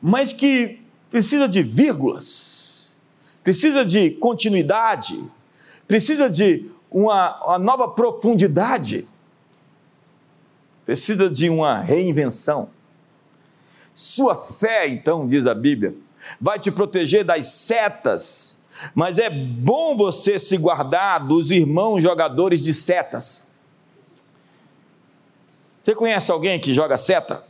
mas 0.00 0.32
que 0.32 0.80
precisa 1.10 1.48
de 1.48 1.62
vírgulas, 1.62 2.96
precisa 3.42 3.84
de 3.84 4.10
continuidade, 4.12 5.22
precisa 5.86 6.28
de 6.28 6.70
uma, 6.90 7.44
uma 7.44 7.58
nova 7.58 7.88
profundidade. 7.88 9.06
precisa 10.84 11.28
de 11.28 11.50
uma 11.50 11.80
reinvenção. 11.80 12.70
Sua 13.94 14.36
fé, 14.36 14.88
então, 14.88 15.26
diz 15.26 15.46
a 15.46 15.54
Bíblia, 15.54 15.94
vai 16.40 16.58
te 16.58 16.70
proteger 16.70 17.24
das 17.24 17.46
setas, 17.46 18.64
mas 18.94 19.18
é 19.18 19.30
bom 19.30 19.96
você 19.96 20.38
se 20.38 20.56
guardar 20.56 21.26
dos 21.26 21.50
irmãos 21.50 22.02
jogadores 22.02 22.62
de 22.62 22.74
setas. 22.74 23.54
Você 25.82 25.94
conhece 25.94 26.30
alguém 26.30 26.60
que 26.60 26.74
joga 26.74 26.96
seta? 26.96 27.44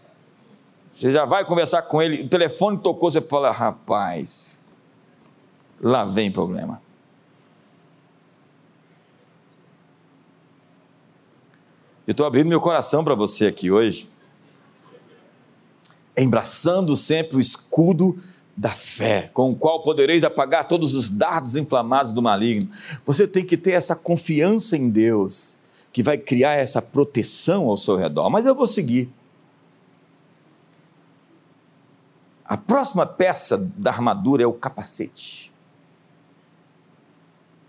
Você 0.97 1.13
já 1.13 1.27
vai 1.27 1.45
conversar 1.45 1.83
com 1.83 2.01
ele, 2.01 2.23
o 2.23 2.29
telefone 2.29 2.79
tocou, 2.79 3.11
você 3.11 3.21
fala, 3.21 3.51
rapaz, 3.51 4.59
lá 5.79 6.07
vem 6.07 6.33
problema. 6.33 6.81
Eu 12.07 12.13
estou 12.13 12.27
abrindo 12.27 12.49
meu 12.49 12.63
coração 12.63 13.05
para 13.05 13.15
você 13.15 13.49
aqui 13.49 13.71
hoje, 13.71 14.09
embraçando 16.17 16.97
sempre 16.97 17.37
o 17.37 17.41
escudo 17.41 18.19
da 18.57 18.71
fé, 18.71 19.31
com 19.35 19.51
o 19.51 19.55
qual 19.55 19.83
podereis 19.83 20.25
apagar 20.25 20.67
todos 20.67 20.95
os 20.95 21.11
dardos 21.11 21.57
inflamados 21.57 22.11
do 22.11 22.23
maligno. 22.23 22.71
Você 23.05 23.29
tem 23.29 23.45
que 23.45 23.59
ter 23.59 23.73
essa 23.73 23.95
confiança 23.95 24.79
em 24.79 24.89
Deus, 24.89 25.59
que 25.93 26.03
vai 26.03 26.17
criar 26.17 26.55
essa 26.55 26.81
proteção 26.81 27.69
ao 27.69 27.77
seu 27.77 27.97
redor. 27.97 28.31
Mas 28.31 28.47
eu 28.47 28.55
vou 28.55 28.67
seguir. 28.67 29.13
A 32.49 32.57
próxima 32.57 33.05
peça 33.05 33.59
da 33.77 33.91
armadura 33.91 34.43
é 34.43 34.47
o 34.47 34.53
capacete. 34.53 35.53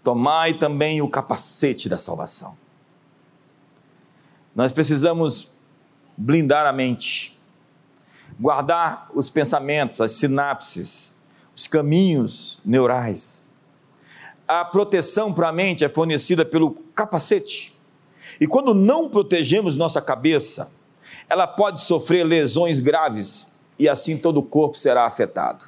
Tomai 0.04 0.54
também 0.54 1.02
o 1.02 1.10
capacete 1.10 1.90
da 1.90 1.98
salvação. 1.98 2.56
Nós 4.56 4.72
precisamos 4.72 5.56
blindar 6.16 6.68
a 6.68 6.72
mente, 6.72 7.40
guardar 8.40 9.10
os 9.14 9.30
pensamentos, 9.32 10.00
as 10.00 10.12
sinapses, 10.14 11.18
os 11.56 11.68
caminhos 11.68 12.62
neurais. 12.64 13.50
A 14.48 14.64
proteção 14.64 15.34
para 15.34 15.50
a 15.50 15.52
mente 15.52 15.84
é 15.84 15.90
fornecida 15.90 16.46
pelo 16.46 16.72
capacete. 16.94 17.76
E 18.40 18.46
quando 18.46 18.76
não 18.76 19.10
protegemos 19.10 19.76
nossa 19.76 20.02
cabeça, 20.02 20.72
ela 21.28 21.48
pode 21.48 21.82
sofrer 21.82 22.24
lesões 22.24 22.80
graves 22.80 23.57
e 23.78 23.88
assim 23.88 24.18
todo 24.18 24.38
o 24.38 24.44
corpo 24.44 24.78
será 24.78 25.06
afetado. 25.06 25.66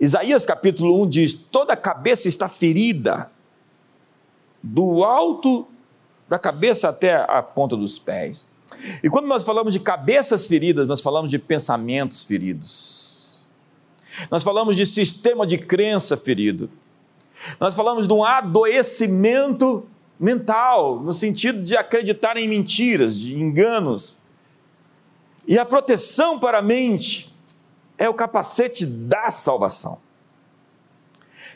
Isaías 0.00 0.46
capítulo 0.46 1.02
1 1.02 1.08
diz: 1.08 1.32
toda 1.34 1.74
a 1.74 1.76
cabeça 1.76 2.28
está 2.28 2.48
ferida, 2.48 3.30
do 4.62 5.04
alto 5.04 5.66
da 6.28 6.38
cabeça 6.38 6.88
até 6.88 7.14
a 7.14 7.42
ponta 7.42 7.76
dos 7.76 7.98
pés. 7.98 8.48
E 9.02 9.10
quando 9.10 9.26
nós 9.26 9.42
falamos 9.42 9.72
de 9.72 9.80
cabeças 9.80 10.46
feridas, 10.46 10.86
nós 10.86 11.00
falamos 11.00 11.30
de 11.30 11.38
pensamentos 11.38 12.22
feridos. 12.22 13.42
Nós 14.30 14.42
falamos 14.42 14.76
de 14.76 14.86
sistema 14.86 15.46
de 15.46 15.58
crença 15.58 16.16
ferido. 16.16 16.70
Nós 17.58 17.74
falamos 17.74 18.06
de 18.06 18.12
um 18.12 18.22
adoecimento 18.22 19.88
mental, 20.18 21.00
no 21.00 21.12
sentido 21.12 21.62
de 21.62 21.76
acreditar 21.76 22.36
em 22.36 22.48
mentiras, 22.48 23.18
de 23.18 23.38
enganos. 23.40 24.19
E 25.50 25.58
a 25.58 25.66
proteção 25.66 26.38
para 26.38 26.60
a 26.60 26.62
mente 26.62 27.28
é 27.98 28.08
o 28.08 28.14
capacete 28.14 28.86
da 28.86 29.32
salvação. 29.32 29.98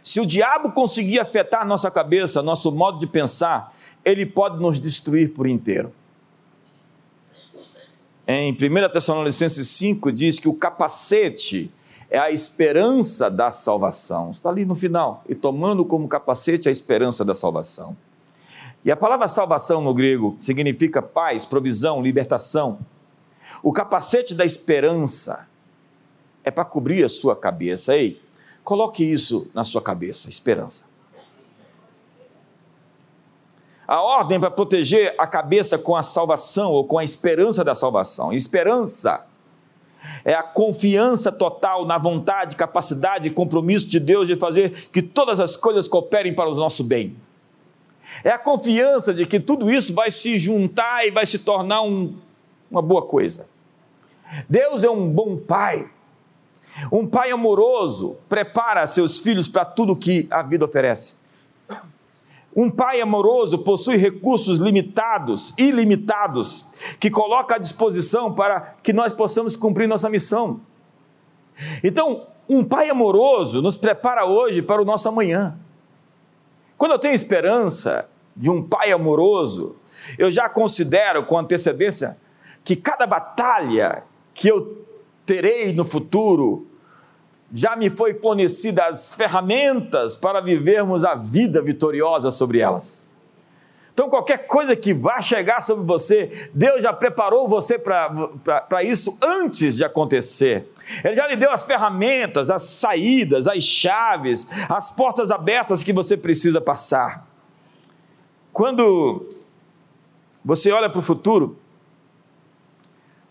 Se 0.02 0.18
o 0.18 0.26
diabo 0.26 0.72
conseguir 0.72 1.20
afetar 1.20 1.64
nossa 1.64 1.88
cabeça, 1.92 2.42
nosso 2.42 2.72
modo 2.72 2.98
de 2.98 3.06
pensar, 3.06 3.72
ele 4.04 4.26
pode 4.26 4.60
nos 4.60 4.80
destruir 4.80 5.32
por 5.32 5.46
inteiro. 5.46 5.92
Em 8.26 8.52
1 8.52 8.56
Tessalonicenses 8.90 9.68
5 9.68 10.10
diz 10.10 10.40
que 10.40 10.48
o 10.48 10.54
capacete 10.54 11.72
é 12.10 12.18
a 12.18 12.32
esperança 12.32 13.30
da 13.30 13.52
salvação. 13.52 14.32
Está 14.32 14.48
ali 14.48 14.64
no 14.64 14.74
final. 14.74 15.22
E 15.28 15.36
tomando 15.36 15.84
como 15.84 16.08
capacete 16.08 16.68
a 16.68 16.72
esperança 16.72 17.24
da 17.24 17.36
salvação. 17.36 17.96
E 18.84 18.90
a 18.90 18.96
palavra 18.96 19.28
salvação 19.28 19.80
no 19.80 19.94
grego 19.94 20.34
significa 20.40 21.00
paz, 21.00 21.44
provisão, 21.44 22.02
libertação. 22.02 22.80
O 23.62 23.72
capacete 23.72 24.34
da 24.34 24.44
esperança 24.44 25.48
é 26.42 26.50
para 26.50 26.64
cobrir 26.64 27.04
a 27.04 27.08
sua 27.08 27.34
cabeça. 27.34 27.96
Ei, 27.96 28.20
coloque 28.62 29.04
isso 29.04 29.48
na 29.54 29.64
sua 29.64 29.80
cabeça: 29.80 30.28
esperança. 30.28 30.86
A 33.86 34.00
ordem 34.00 34.40
para 34.40 34.50
proteger 34.50 35.14
a 35.18 35.26
cabeça 35.26 35.78
com 35.78 35.94
a 35.94 36.02
salvação 36.02 36.70
ou 36.70 36.84
com 36.84 36.98
a 36.98 37.04
esperança 37.04 37.62
da 37.62 37.74
salvação. 37.74 38.32
Esperança 38.32 39.26
é 40.24 40.34
a 40.34 40.42
confiança 40.42 41.30
total 41.30 41.84
na 41.86 41.98
vontade, 41.98 42.56
capacidade 42.56 43.28
e 43.28 43.30
compromisso 43.30 43.86
de 43.86 44.00
Deus 44.00 44.26
de 44.26 44.36
fazer 44.36 44.88
que 44.90 45.02
todas 45.02 45.40
as 45.40 45.56
coisas 45.56 45.88
cooperem 45.88 46.34
para 46.34 46.50
o 46.50 46.54
nosso 46.54 46.84
bem. 46.84 47.16
É 48.22 48.30
a 48.30 48.38
confiança 48.38 49.12
de 49.12 49.26
que 49.26 49.40
tudo 49.40 49.70
isso 49.70 49.94
vai 49.94 50.10
se 50.10 50.38
juntar 50.38 51.06
e 51.06 51.10
vai 51.10 51.26
se 51.26 51.38
tornar 51.38 51.82
um, 51.82 52.14
uma 52.74 52.82
boa 52.82 53.02
coisa. 53.02 53.48
Deus 54.48 54.82
é 54.82 54.90
um 54.90 55.08
bom 55.08 55.36
pai. 55.36 55.88
Um 56.90 57.06
pai 57.06 57.30
amoroso 57.30 58.16
prepara 58.28 58.86
seus 58.86 59.20
filhos 59.20 59.46
para 59.46 59.64
tudo 59.64 59.94
que 59.94 60.26
a 60.30 60.42
vida 60.42 60.64
oferece. 60.64 61.16
Um 62.56 62.70
pai 62.70 63.00
amoroso 63.00 63.58
possui 63.58 63.96
recursos 63.96 64.58
limitados, 64.58 65.54
ilimitados, 65.58 66.72
que 67.00 67.10
coloca 67.10 67.56
à 67.56 67.58
disposição 67.58 68.32
para 68.32 68.74
que 68.82 68.92
nós 68.92 69.12
possamos 69.12 69.56
cumprir 69.56 69.88
nossa 69.88 70.08
missão. 70.08 70.60
Então, 71.82 72.26
um 72.48 72.64
pai 72.64 72.90
amoroso 72.90 73.62
nos 73.62 73.76
prepara 73.76 74.24
hoje 74.24 74.62
para 74.62 74.82
o 74.82 74.84
nosso 74.84 75.08
amanhã. 75.08 75.56
Quando 76.76 76.92
eu 76.92 76.98
tenho 76.98 77.14
esperança 77.14 78.08
de 78.36 78.50
um 78.50 78.62
pai 78.62 78.92
amoroso, 78.92 79.76
eu 80.18 80.30
já 80.30 80.48
considero 80.48 81.24
com 81.24 81.38
antecedência 81.38 82.18
que 82.64 82.74
cada 82.74 83.06
batalha 83.06 84.02
que 84.32 84.48
eu 84.48 84.84
terei 85.26 85.72
no 85.72 85.84
futuro 85.84 86.66
já 87.52 87.76
me 87.76 87.88
foi 87.88 88.14
fornecida 88.14 88.86
as 88.86 89.14
ferramentas 89.14 90.16
para 90.16 90.40
vivermos 90.40 91.04
a 91.04 91.14
vida 91.14 91.62
vitoriosa 91.62 92.30
sobre 92.30 92.58
elas. 92.58 93.14
Então, 93.92 94.10
qualquer 94.10 94.48
coisa 94.48 94.74
que 94.74 94.92
vá 94.92 95.22
chegar 95.22 95.62
sobre 95.62 95.84
você, 95.84 96.50
Deus 96.52 96.82
já 96.82 96.92
preparou 96.92 97.46
você 97.48 97.78
para 97.78 98.82
isso 98.82 99.16
antes 99.22 99.76
de 99.76 99.84
acontecer. 99.84 100.68
Ele 101.04 101.14
já 101.14 101.28
lhe 101.28 101.36
deu 101.36 101.52
as 101.52 101.62
ferramentas, 101.62 102.50
as 102.50 102.62
saídas, 102.62 103.46
as 103.46 103.62
chaves, 103.62 104.48
as 104.68 104.90
portas 104.90 105.30
abertas 105.30 105.80
que 105.80 105.92
você 105.92 106.16
precisa 106.16 106.60
passar. 106.60 107.24
Quando 108.52 109.24
você 110.44 110.72
olha 110.72 110.90
para 110.90 110.98
o 110.98 111.02
futuro, 111.02 111.56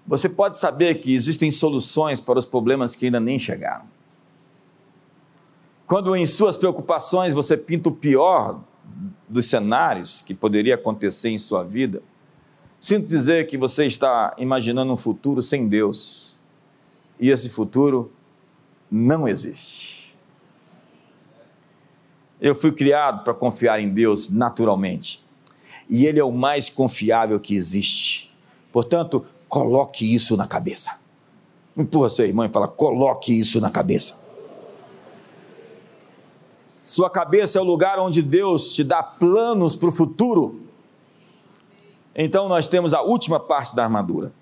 você 0.06 0.28
pode 0.28 0.60
saber 0.60 0.96
que 0.96 1.14
existem 1.14 1.50
soluções 1.50 2.20
para 2.20 2.38
os 2.38 2.46
problemas 2.46 2.96
que 2.96 3.06
ainda 3.06 3.20
nem 3.20 3.40
chegaram. 3.40 3.86
Quando 5.88 6.16
em 6.16 6.26
suas 6.26 6.58
preocupações 6.58 7.34
você 7.34 7.56
pinta 7.56 7.90
o 7.90 7.92
pior 7.92 8.60
dos 9.28 9.46
cenários 9.46 10.22
que 10.22 10.34
poderia 10.34 10.76
acontecer 10.76 11.30
em 11.30 11.38
sua 11.38 11.64
vida, 11.64 12.02
sinto 12.80 13.08
dizer 13.08 13.48
que 13.48 13.58
você 13.58 13.86
está 13.86 14.34
imaginando 14.38 14.94
um 14.94 14.98
futuro 14.98 15.42
sem 15.42 15.68
Deus. 15.68 16.40
E 17.20 17.30
esse 17.30 17.50
futuro 17.50 18.12
não 18.92 19.28
existe. 19.28 20.16
Eu 22.42 22.54
fui 22.54 22.72
criado 22.74 23.24
para 23.24 23.34
confiar 23.34 23.80
em 23.80 23.90
Deus 23.90 24.30
naturalmente. 24.30 25.24
E 25.90 26.06
Ele 26.06 26.20
é 26.20 26.24
o 26.24 26.32
mais 26.32 26.70
confiável 26.70 27.40
que 27.40 27.56
existe. 27.56 28.36
Portanto, 28.72 29.26
coloque 29.54 30.16
isso 30.16 30.36
na 30.36 30.48
cabeça. 30.48 31.00
Empurra 31.78 32.10
seu 32.10 32.26
irmão 32.26 32.44
e 32.44 32.50
fala: 32.50 32.68
coloque 32.68 33.40
isso 33.40 33.62
na 33.62 33.70
cabeça. 33.70 34.28
Sua 36.82 37.08
cabeça 37.08 37.60
é 37.60 37.62
o 37.62 37.64
lugar 37.64 38.00
onde 38.00 38.24
Deus 38.24 38.74
te 38.74 38.84
dá 38.84 39.04
planos 39.04 39.76
para 39.76 39.90
o 39.90 39.92
futuro. 39.92 40.60
Então 42.16 42.50
nós 42.50 42.68
temos 42.68 42.96
a 42.96 43.04
última 43.04 43.40
parte 43.40 43.76
da 43.76 43.84
armadura, 43.84 44.34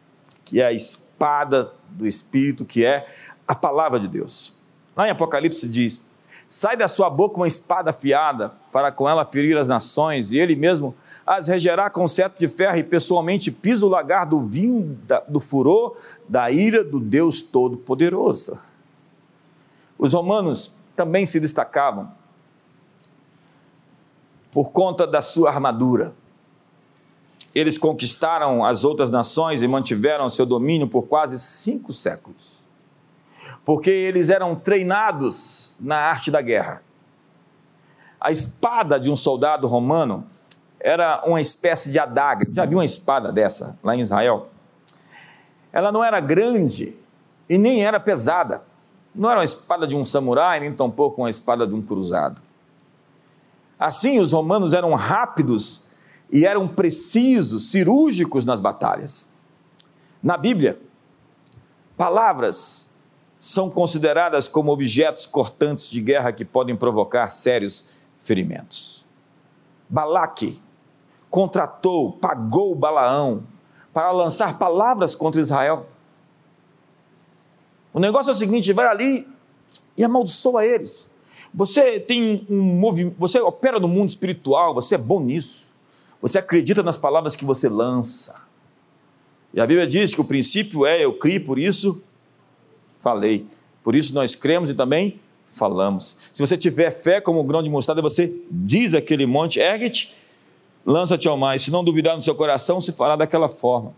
que 0.45 0.61
é 0.61 0.67
a 0.67 0.71
espada 0.71 1.73
do 1.89 2.07
Espírito, 2.07 2.63
que 2.63 2.85
é 2.85 3.05
a 3.45 3.53
palavra 3.53 3.99
de 3.99 4.07
Deus. 4.07 4.53
Lá 4.95 5.09
em 5.09 5.11
Apocalipse 5.11 5.67
diz: 5.67 6.09
Sai 6.49 6.77
da 6.77 6.87
sua 6.87 7.09
boca 7.09 7.35
uma 7.35 7.49
espada 7.49 7.89
afiada, 7.89 8.53
para 8.71 8.93
com 8.93 9.09
ela 9.09 9.25
ferir 9.25 9.57
as 9.57 9.67
nações, 9.67 10.31
e 10.31 10.37
ele 10.37 10.55
mesmo 10.55 10.95
as 11.33 11.47
regerá 11.47 11.89
com 11.89 12.05
sete 12.09 12.39
de 12.39 12.47
ferro, 12.49 12.77
e 12.77 12.83
pessoalmente 12.83 13.49
pisa 13.49 13.85
o 13.85 13.89
lagar 13.89 14.25
do 14.25 14.45
vinho 14.45 14.99
do 15.29 15.39
furor 15.39 15.95
da 16.27 16.51
ira 16.51 16.83
do 16.83 16.99
Deus 16.99 17.39
Todo-Poderoso. 17.39 18.61
Os 19.97 20.11
romanos 20.11 20.75
também 20.93 21.25
se 21.25 21.39
destacavam 21.39 22.11
por 24.51 24.73
conta 24.73 25.07
da 25.07 25.21
sua 25.21 25.49
armadura. 25.49 26.13
eles 27.55 27.77
conquistaram 27.77 28.65
as 28.65 28.83
outras 28.83 29.09
nações 29.09 29.61
e 29.61 29.67
mantiveram 29.67 30.29
seu 30.29 30.45
domínio 30.45 30.87
por 30.87 31.03
quase 31.03 31.39
cinco 31.39 31.93
séculos. 31.93 32.65
Porque 33.63 33.89
eles 33.89 34.29
eram 34.29 34.53
treinados 34.53 35.75
na 35.79 35.97
arte 35.97 36.29
da 36.29 36.41
guerra. 36.41 36.81
A 38.19 38.31
espada 38.31 38.99
de 38.99 39.09
um 39.09 39.15
soldado 39.15 39.67
romano 39.67 40.27
era 40.83 41.23
uma 41.25 41.39
espécie 41.39 41.91
de 41.91 41.99
adaga. 41.99 42.47
Já 42.51 42.65
viu 42.65 42.79
uma 42.79 42.85
espada 42.85 43.31
dessa 43.31 43.77
lá 43.83 43.95
em 43.95 44.01
Israel? 44.01 44.49
Ela 45.71 45.91
não 45.91 46.03
era 46.03 46.19
grande 46.19 46.95
e 47.47 47.57
nem 47.57 47.85
era 47.85 47.99
pesada. 47.99 48.63
Não 49.13 49.29
era 49.29 49.39
uma 49.39 49.45
espada 49.45 49.85
de 49.85 49.95
um 49.95 50.03
samurai, 50.03 50.59
nem 50.59 50.73
tampouco 50.73 51.21
uma 51.21 51.29
espada 51.29 51.67
de 51.67 51.73
um 51.73 51.81
cruzado. 51.81 52.41
Assim, 53.77 54.19
os 54.19 54.31
romanos 54.31 54.73
eram 54.73 54.93
rápidos 54.95 55.85
e 56.31 56.45
eram 56.45 56.67
precisos, 56.67 57.71
cirúrgicos 57.71 58.45
nas 58.45 58.59
batalhas. 58.59 59.29
Na 60.21 60.37
Bíblia, 60.37 60.79
palavras 61.97 62.95
são 63.37 63.69
consideradas 63.69 64.47
como 64.47 64.71
objetos 64.71 65.25
cortantes 65.25 65.89
de 65.89 65.99
guerra 65.99 66.31
que 66.31 66.45
podem 66.45 66.75
provocar 66.75 67.29
sérios 67.29 67.87
ferimentos. 68.17 69.05
Balaque 69.89 70.61
contratou, 71.31 72.11
pagou 72.11 72.75
Balaão 72.75 73.43
para 73.91 74.11
lançar 74.11 74.59
palavras 74.59 75.15
contra 75.15 75.41
Israel. 75.41 75.87
O 77.93 77.99
negócio 77.99 78.29
é 78.29 78.33
o 78.33 78.37
seguinte: 78.37 78.71
vai 78.73 78.85
ali 78.85 79.27
e 79.97 80.03
amaldiçoa 80.03 80.65
eles. 80.65 81.09
Você 81.53 81.99
tem 81.99 82.45
um 82.49 82.61
movimento, 82.61 83.15
você 83.17 83.39
opera 83.39 83.79
no 83.79 83.87
mundo 83.87 84.09
espiritual, 84.09 84.73
você 84.73 84.95
é 84.95 84.97
bom 84.97 85.19
nisso. 85.19 85.71
Você 86.21 86.37
acredita 86.37 86.83
nas 86.83 86.97
palavras 86.97 87.35
que 87.35 87.43
você 87.43 87.67
lança. 87.67 88.39
E 89.53 89.59
a 89.59 89.65
Bíblia 89.65 89.87
diz 89.87 90.13
que 90.13 90.21
o 90.21 90.25
princípio 90.25 90.85
é 90.85 91.03
eu 91.03 91.17
criei, 91.17 91.39
por 91.39 91.57
isso 91.57 92.03
falei. 92.93 93.45
Por 93.83 93.95
isso 93.95 94.13
nós 94.13 94.35
cremos 94.35 94.69
e 94.69 94.75
também 94.75 95.19
falamos. 95.45 96.15
Se 96.33 96.45
você 96.45 96.57
tiver 96.57 96.91
fé 96.91 97.19
como 97.19 97.39
o 97.39 97.43
grão 97.43 97.63
de 97.63 97.69
mostarda, 97.69 98.01
você 98.01 98.33
diz 98.49 98.93
aquele 98.93 99.25
monte, 99.25 99.59
ergue-te, 99.59 100.15
lança-te 100.85 101.27
ao 101.27 101.37
mar. 101.37 101.59
Se 101.59 101.71
não 101.71 101.83
duvidar 101.83 102.15
no 102.15 102.21
seu 102.21 102.35
coração, 102.35 102.79
se 102.81 102.91
fará 102.91 103.15
daquela 103.15 103.47
forma. 103.47 103.93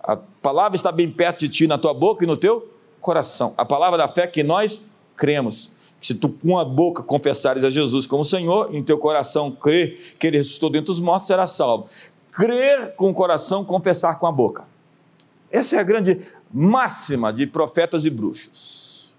A 0.00 0.16
palavra 0.16 0.76
está 0.76 0.90
bem 0.90 1.10
perto 1.10 1.40
de 1.40 1.48
ti, 1.48 1.66
na 1.66 1.76
tua 1.76 1.92
boca 1.92 2.24
e 2.24 2.26
no 2.26 2.36
teu 2.36 2.72
coração. 3.00 3.54
A 3.56 3.64
palavra 3.64 3.98
da 3.98 4.08
fé 4.08 4.26
que 4.26 4.42
nós 4.42 4.86
cremos. 5.16 5.70
Se 6.00 6.14
tu 6.14 6.28
com 6.28 6.58
a 6.58 6.64
boca 6.64 7.02
confessares 7.02 7.64
a 7.64 7.70
Jesus 7.70 8.06
como 8.06 8.24
Senhor, 8.24 8.74
em 8.74 8.82
teu 8.82 8.98
coração 8.98 9.50
crer 9.50 10.14
que 10.18 10.26
Ele 10.26 10.38
ressuscitou 10.38 10.70
dentre 10.70 10.92
os 10.92 11.00
mortos, 11.00 11.26
será 11.26 11.46
salvo. 11.46 11.88
Crer 12.30 12.94
com 12.94 13.10
o 13.10 13.14
coração, 13.14 13.64
confessar 13.64 14.18
com 14.18 14.26
a 14.26 14.32
boca. 14.32 14.64
Essa 15.50 15.76
é 15.76 15.78
a 15.80 15.82
grande 15.82 16.20
máxima 16.52 17.32
de 17.32 17.46
profetas 17.46 18.04
e 18.04 18.10
bruxos. 18.10 19.16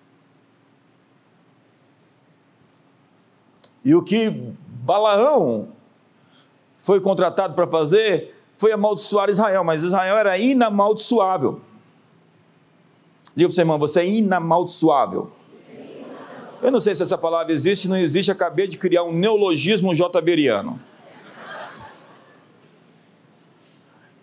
E 3.84 3.94
o 3.94 4.04
que 4.04 4.30
Balaão 4.68 5.70
foi 6.80 7.00
contratado 7.00 7.54
para 7.54 7.68
fazer 7.68 8.36
foi 8.60 8.74
amaldiçoar 8.74 9.30
Israel, 9.30 9.64
mas 9.64 9.84
Israel 9.84 10.18
era 10.18 10.38
inamaldiçoável. 10.38 11.62
Diga 13.34 13.48
para 13.48 13.56
você, 13.56 13.62
irmão, 13.62 13.80
você 13.80 14.00
é 14.02 14.06
inamaldiçoável. 14.06 15.32
Eu 16.62 16.70
não 16.70 16.82
sei 16.82 16.94
se 16.94 17.02
essa 17.02 17.18
palavra 17.18 17.54
existe, 17.54 17.88
não 17.88 17.96
existe, 17.96 18.30
acabei 18.30 18.68
de 18.68 18.78
criar 18.78 19.04
um 19.04 19.14
neologismo 19.14 19.96
jberiano. 19.96 20.78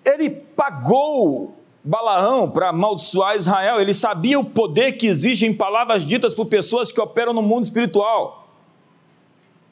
Ele 0.05 0.29
pagou 0.29 1.57
Balaão 1.83 2.51
para 2.51 2.69
amaldiçoar 2.69 3.39
Israel, 3.39 3.81
ele 3.81 3.95
sabia 3.95 4.39
o 4.39 4.45
poder 4.45 4.93
que 4.93 5.07
existe 5.07 5.47
em 5.47 5.55
palavras 5.55 6.05
ditas 6.05 6.35
por 6.35 6.45
pessoas 6.45 6.93
que 6.93 7.01
operam 7.01 7.33
no 7.33 7.41
mundo 7.41 7.65
espiritual. 7.65 8.46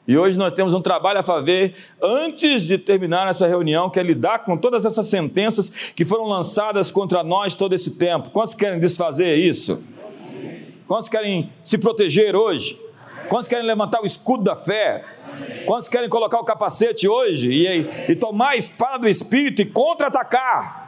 E 0.07 0.17
hoje 0.17 0.37
nós 0.37 0.53
temos 0.53 0.73
um 0.73 0.81
trabalho 0.81 1.19
a 1.19 1.23
fazer 1.23 1.73
antes 2.01 2.63
de 2.63 2.77
terminar 2.77 3.27
essa 3.27 3.47
reunião, 3.47 3.89
que 3.89 3.99
é 3.99 4.03
lidar 4.03 4.39
com 4.39 4.55
todas 4.55 4.85
essas 4.85 5.07
sentenças 5.07 5.69
que 5.95 6.05
foram 6.05 6.25
lançadas 6.25 6.91
contra 6.91 7.23
nós 7.23 7.55
todo 7.55 7.73
esse 7.73 7.97
tempo. 7.97 8.29
Quantos 8.29 8.53
querem 8.53 8.79
desfazer 8.79 9.35
isso? 9.35 9.83
Quantos 10.87 11.09
querem 11.09 11.51
se 11.63 11.77
proteger 11.79 12.35
hoje? 12.35 12.79
Quantos 13.27 13.47
querem 13.47 13.65
levantar 13.65 14.01
o 14.01 14.05
escudo 14.05 14.43
da 14.43 14.55
fé? 14.55 15.03
Quantos 15.65 15.89
querem 15.89 16.07
colocar 16.07 16.39
o 16.39 16.43
capacete 16.43 17.07
hoje 17.07 17.51
e, 17.51 18.11
e 18.11 18.15
tomar 18.15 18.49
a 18.49 18.55
espada 18.55 18.99
do 18.99 19.09
Espírito 19.09 19.63
e 19.63 19.65
contra-atacar? 19.65 20.85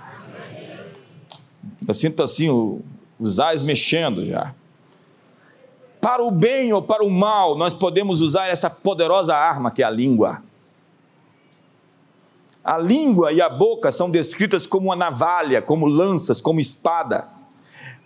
Eu 1.87 1.93
sinto 1.93 2.21
assim 2.21 2.49
o, 2.49 2.81
os 3.19 3.39
ais 3.39 3.63
mexendo 3.63 4.23
já. 4.23 4.53
Para 6.07 6.23
o 6.23 6.31
bem 6.31 6.71
ou 6.71 6.81
para 6.81 7.03
o 7.03 7.09
mal, 7.09 7.57
nós 7.57 7.73
podemos 7.73 8.21
usar 8.21 8.47
essa 8.47 8.69
poderosa 8.69 9.35
arma 9.35 9.69
que 9.69 9.83
é 9.83 9.85
a 9.85 9.89
língua. 9.89 10.41
A 12.63 12.77
língua 12.77 13.33
e 13.33 13.41
a 13.41 13.49
boca 13.49 13.91
são 13.91 14.09
descritas 14.09 14.65
como 14.65 14.87
uma 14.87 14.95
navalha, 14.95 15.61
como 15.61 15.85
lanças, 15.85 16.39
como 16.39 16.61
espada. 16.61 17.27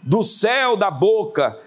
Do 0.01 0.23
céu 0.23 0.75
da 0.75 0.89
boca 0.89 1.59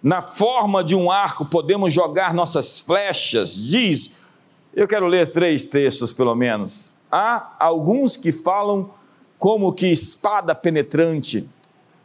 na 0.00 0.22
forma 0.22 0.84
de 0.84 0.94
um 0.94 1.10
arco 1.10 1.44
podemos 1.46 1.92
jogar 1.92 2.32
nossas 2.32 2.80
flechas, 2.80 3.52
diz. 3.52 4.28
Eu 4.72 4.86
quero 4.86 5.08
ler 5.08 5.32
três 5.32 5.64
textos 5.64 6.12
pelo 6.12 6.36
menos. 6.36 6.92
Há 7.10 7.56
alguns 7.58 8.16
que 8.16 8.30
falam 8.30 8.88
como 9.36 9.72
que 9.72 9.88
espada 9.88 10.54
penetrante, 10.54 11.50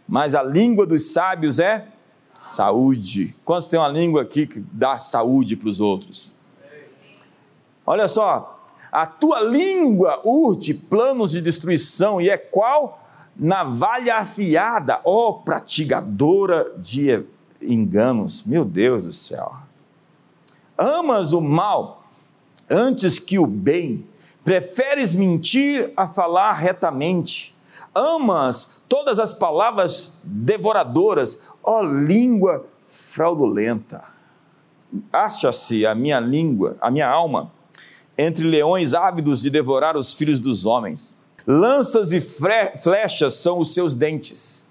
mas 0.07 0.34
a 0.34 0.41
língua 0.41 0.84
dos 0.84 1.13
sábios 1.13 1.59
é 1.59 1.89
saúde. 2.47 3.35
Quantos 3.45 3.67
tem 3.67 3.79
uma 3.79 3.87
língua 3.87 4.21
aqui 4.21 4.47
que 4.47 4.59
dá 4.71 4.99
saúde 4.99 5.55
para 5.55 5.69
os 5.69 5.79
outros? 5.79 6.35
Olha 7.85 8.07
só, 8.07 8.63
a 8.91 9.05
tua 9.05 9.41
língua 9.41 10.21
urte 10.23 10.73
planos 10.73 11.31
de 11.31 11.41
destruição 11.41 12.19
e 12.19 12.29
é 12.29 12.37
qual? 12.37 13.03
Navalha 13.35 14.17
afiada, 14.17 14.99
ó 15.05 15.33
pratigadora 15.33 16.73
de 16.77 17.23
enganos. 17.61 18.43
Meu 18.43 18.65
Deus 18.65 19.03
do 19.03 19.13
céu. 19.13 19.53
Amas 20.77 21.33
o 21.33 21.41
mal 21.41 21.97
antes 22.69 23.19
que 23.19 23.39
o 23.39 23.47
bem, 23.47 24.05
preferes 24.43 25.13
mentir 25.13 25.91
a 25.95 26.07
falar 26.07 26.53
retamente. 26.53 27.55
Amas 27.97 28.83
todas 28.87 29.17
as 29.17 29.33
palavras 29.33 30.21
devoradoras, 30.23 31.41
ó 31.63 31.81
língua 31.81 32.65
fraudulenta. 32.87 34.03
Acha-se 35.11 35.85
a 35.85 35.95
minha 35.95 36.19
língua, 36.19 36.77
a 36.79 36.91
minha 36.91 37.09
alma, 37.09 37.51
entre 38.17 38.45
leões 38.45 38.93
ávidos 38.93 39.41
de 39.41 39.49
devorar 39.49 39.97
os 39.97 40.13
filhos 40.13 40.39
dos 40.39 40.65
homens. 40.65 41.19
Lanças 41.45 42.11
e 42.11 42.21
flechas 42.21 43.33
são 43.35 43.59
os 43.59 43.73
seus 43.73 43.95
dentes, 43.95 44.67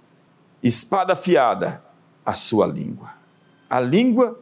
espada 0.62 1.14
afiada 1.14 1.82
a 2.24 2.32
sua 2.32 2.66
língua. 2.66 3.10
A 3.68 3.80
língua 3.80 4.38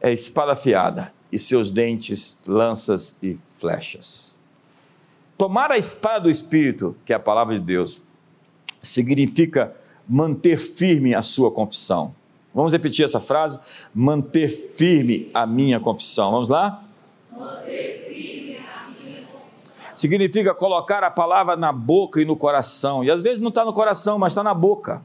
é 0.00 0.12
espada 0.12 0.52
afiada 0.52 1.12
e 1.30 1.38
seus 1.38 1.70
dentes 1.70 2.42
lanças 2.46 3.16
e 3.22 3.38
flechas. 3.54 4.29
Tomar 5.40 5.72
a 5.72 5.78
espada 5.78 6.24
do 6.24 6.30
Espírito, 6.30 6.94
que 7.02 7.14
é 7.14 7.16
a 7.16 7.18
palavra 7.18 7.58
de 7.58 7.64
Deus, 7.64 8.02
significa 8.82 9.74
manter 10.06 10.58
firme 10.58 11.14
a 11.14 11.22
sua 11.22 11.50
confissão. 11.50 12.14
Vamos 12.54 12.74
repetir 12.74 13.06
essa 13.06 13.20
frase? 13.20 13.58
Manter 13.94 14.50
firme 14.50 15.30
a 15.32 15.46
minha 15.46 15.80
confissão. 15.80 16.30
Vamos 16.30 16.50
lá? 16.50 16.84
Significa 19.96 20.54
colocar 20.54 21.02
a 21.02 21.10
palavra 21.10 21.56
na 21.56 21.72
boca 21.72 22.20
e 22.20 22.26
no 22.26 22.36
coração. 22.36 23.02
E 23.02 23.10
às 23.10 23.22
vezes 23.22 23.40
não 23.40 23.48
está 23.48 23.64
no 23.64 23.72
coração, 23.72 24.18
mas 24.18 24.32
está 24.34 24.42
na 24.42 24.52
boca. 24.52 25.02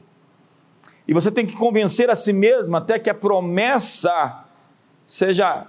E 1.08 1.14
você 1.14 1.30
tem 1.30 1.46
que 1.46 1.56
convencer 1.56 2.10
a 2.10 2.14
si 2.14 2.34
mesmo 2.34 2.76
até 2.76 2.98
que 2.98 3.08
a 3.08 3.14
promessa 3.14 4.44
seja 5.06 5.66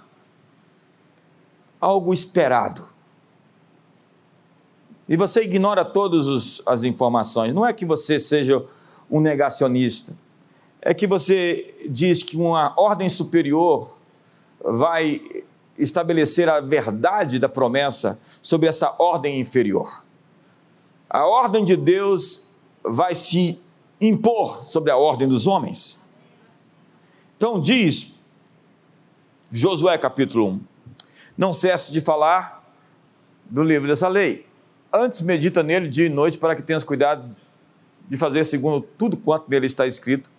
algo 1.80 2.14
esperado. 2.14 2.97
E 5.08 5.16
você 5.16 5.42
ignora 5.44 5.86
todas 5.86 6.62
as 6.66 6.84
informações. 6.84 7.54
Não 7.54 7.66
é 7.66 7.72
que 7.72 7.86
você 7.86 8.20
seja 8.20 8.66
um 9.10 9.22
negacionista. 9.22 10.18
É 10.82 10.94
que 10.94 11.08
você 11.08 11.74
diz 11.90 12.22
que 12.22 12.36
uma 12.36 12.74
ordem 12.78 13.10
superior 13.10 13.98
vai 14.64 15.22
estabelecer 15.78 16.50
a 16.50 16.60
verdade 16.60 17.40
da 17.40 17.48
promessa 17.48 18.20
sobre 18.42 18.68
essa 18.68 18.96
ordem 19.00 19.40
inferior. 19.40 20.04
A 21.10 21.26
ordem 21.26 21.64
de 21.64 21.78
Deus 21.78 22.54
vai 22.84 23.16
se 23.16 23.62
impor 24.00 24.66
sobre 24.66 24.92
a 24.92 24.98
ordem 24.98 25.28
dos 25.28 25.48
homens. 25.48 26.06
Então 27.38 27.62
diz 27.62 28.26
Josué 29.52 29.98
capítulo 29.98 30.48
1: 30.50 30.62
Não 31.38 31.54
cesse 31.54 31.94
de 31.94 32.02
falar 32.02 32.64
do 33.50 33.64
livro 33.64 33.88
dessa 33.88 34.08
lei, 34.08 34.46
Antes 34.92 35.22
medita 35.22 35.62
nele 35.62 35.88
dia 35.88 36.06
e 36.06 36.10
noite 36.10 36.38
para 36.38 36.56
que 36.56 36.64
tenhas 36.64 36.84
cuidado 36.84 37.36
de 38.08 38.16
fazer 38.16 38.46
segundo 38.46 38.82
tudo 38.82 39.18
quanto 39.18 39.50
nele 39.50 39.66
está 39.66 39.86
escrito. 39.86 40.32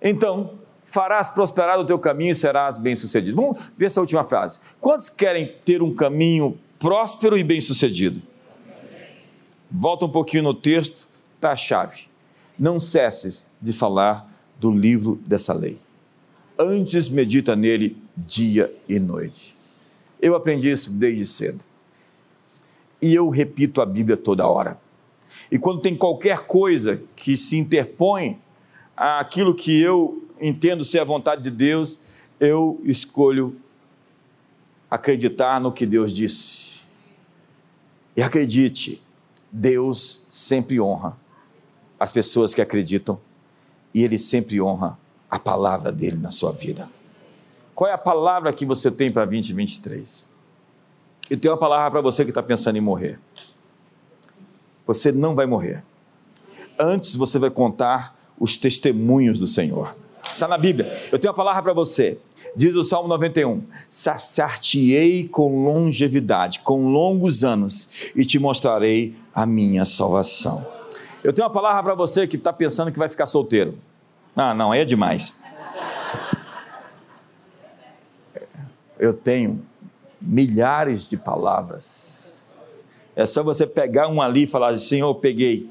Então, 0.00 0.58
farás 0.84 1.30
prosperar 1.30 1.78
o 1.78 1.84
teu 1.84 1.98
caminho 1.98 2.32
e 2.32 2.34
serás 2.34 2.78
bem-sucedido. 2.78 3.36
Vamos 3.36 3.70
ver 3.76 3.86
essa 3.86 4.00
última 4.00 4.24
frase. 4.24 4.60
Quantos 4.80 5.08
querem 5.08 5.56
ter 5.64 5.82
um 5.82 5.94
caminho 5.94 6.58
próspero 6.78 7.36
e 7.36 7.42
bem-sucedido? 7.42 8.20
Volta 9.70 10.04
um 10.04 10.10
pouquinho 10.10 10.44
no 10.44 10.54
texto, 10.54 11.08
está 11.34 11.52
a 11.52 11.56
chave. 11.56 12.02
Não 12.58 12.78
cesses 12.78 13.46
de 13.60 13.72
falar 13.72 14.30
do 14.60 14.70
livro 14.70 15.20
dessa 15.26 15.52
lei. 15.52 15.78
Antes 16.58 17.08
medita 17.08 17.56
nele 17.56 17.96
dia 18.16 18.72
e 18.88 19.00
noite. 19.00 19.56
Eu 20.20 20.36
aprendi 20.36 20.70
isso 20.70 20.92
desde 20.92 21.26
cedo. 21.26 21.71
E 23.02 23.12
eu 23.12 23.28
repito 23.28 23.82
a 23.82 23.86
Bíblia 23.86 24.16
toda 24.16 24.46
hora. 24.46 24.80
E 25.50 25.58
quando 25.58 25.82
tem 25.82 25.96
qualquer 25.96 26.46
coisa 26.46 27.02
que 27.16 27.36
se 27.36 27.58
interpõe 27.58 28.40
àquilo 28.96 29.54
que 29.54 29.82
eu 29.82 30.22
entendo 30.40 30.84
ser 30.84 31.00
a 31.00 31.04
vontade 31.04 31.42
de 31.42 31.50
Deus, 31.50 32.00
eu 32.38 32.80
escolho 32.84 33.56
acreditar 34.88 35.60
no 35.60 35.72
que 35.72 35.84
Deus 35.84 36.12
disse. 36.12 36.82
E 38.16 38.22
acredite, 38.22 39.02
Deus 39.50 40.24
sempre 40.28 40.80
honra 40.80 41.16
as 41.98 42.12
pessoas 42.12 42.54
que 42.54 42.60
acreditam 42.60 43.20
e 43.92 44.02
Ele 44.04 44.18
sempre 44.18 44.60
honra 44.60 44.98
a 45.30 45.38
palavra 45.38 45.90
dele 45.90 46.16
na 46.16 46.30
sua 46.30 46.52
vida. 46.52 46.88
Qual 47.74 47.90
é 47.90 47.92
a 47.92 47.98
palavra 47.98 48.52
que 48.52 48.66
você 48.66 48.90
tem 48.90 49.10
para 49.10 49.24
2023? 49.24 50.31
Eu 51.32 51.40
tenho 51.40 51.54
uma 51.54 51.58
palavra 51.58 51.90
para 51.92 52.00
você 52.02 52.24
que 52.24 52.30
está 52.30 52.42
pensando 52.42 52.76
em 52.76 52.82
morrer. 52.82 53.18
Você 54.86 55.10
não 55.10 55.34
vai 55.34 55.46
morrer. 55.46 55.82
Antes 56.78 57.16
você 57.16 57.38
vai 57.38 57.48
contar 57.48 58.14
os 58.38 58.58
testemunhos 58.58 59.40
do 59.40 59.46
Senhor. 59.46 59.96
Está 60.30 60.46
na 60.46 60.58
Bíblia. 60.58 60.92
Eu 61.10 61.18
tenho 61.18 61.32
uma 61.32 61.36
palavra 61.36 61.62
para 61.62 61.72
você. 61.72 62.20
Diz 62.54 62.76
o 62.76 62.84
Salmo 62.84 63.08
91: 63.08 63.62
Saciar-te-ei 63.88 65.26
com 65.26 65.64
longevidade, 65.64 66.58
com 66.58 66.92
longos 66.92 67.42
anos, 67.42 68.12
e 68.14 68.26
te 68.26 68.38
mostrarei 68.38 69.16
a 69.34 69.46
minha 69.46 69.86
salvação. 69.86 70.66
Eu 71.24 71.32
tenho 71.32 71.48
uma 71.48 71.54
palavra 71.54 71.82
para 71.82 71.94
você 71.94 72.26
que 72.26 72.36
está 72.36 72.52
pensando 72.52 72.92
que 72.92 72.98
vai 72.98 73.08
ficar 73.08 73.24
solteiro. 73.24 73.78
Ah, 74.36 74.52
não, 74.52 74.70
aí 74.70 74.82
é 74.82 74.84
demais. 74.84 75.42
Eu 78.98 79.16
tenho 79.16 79.71
milhares 80.22 81.08
de 81.08 81.16
palavras. 81.16 82.46
É 83.14 83.26
só 83.26 83.42
você 83.42 83.66
pegar 83.66 84.08
um 84.08 84.22
ali 84.22 84.44
e 84.44 84.46
falar: 84.46 84.76
Senhor, 84.76 85.14
peguei. 85.16 85.70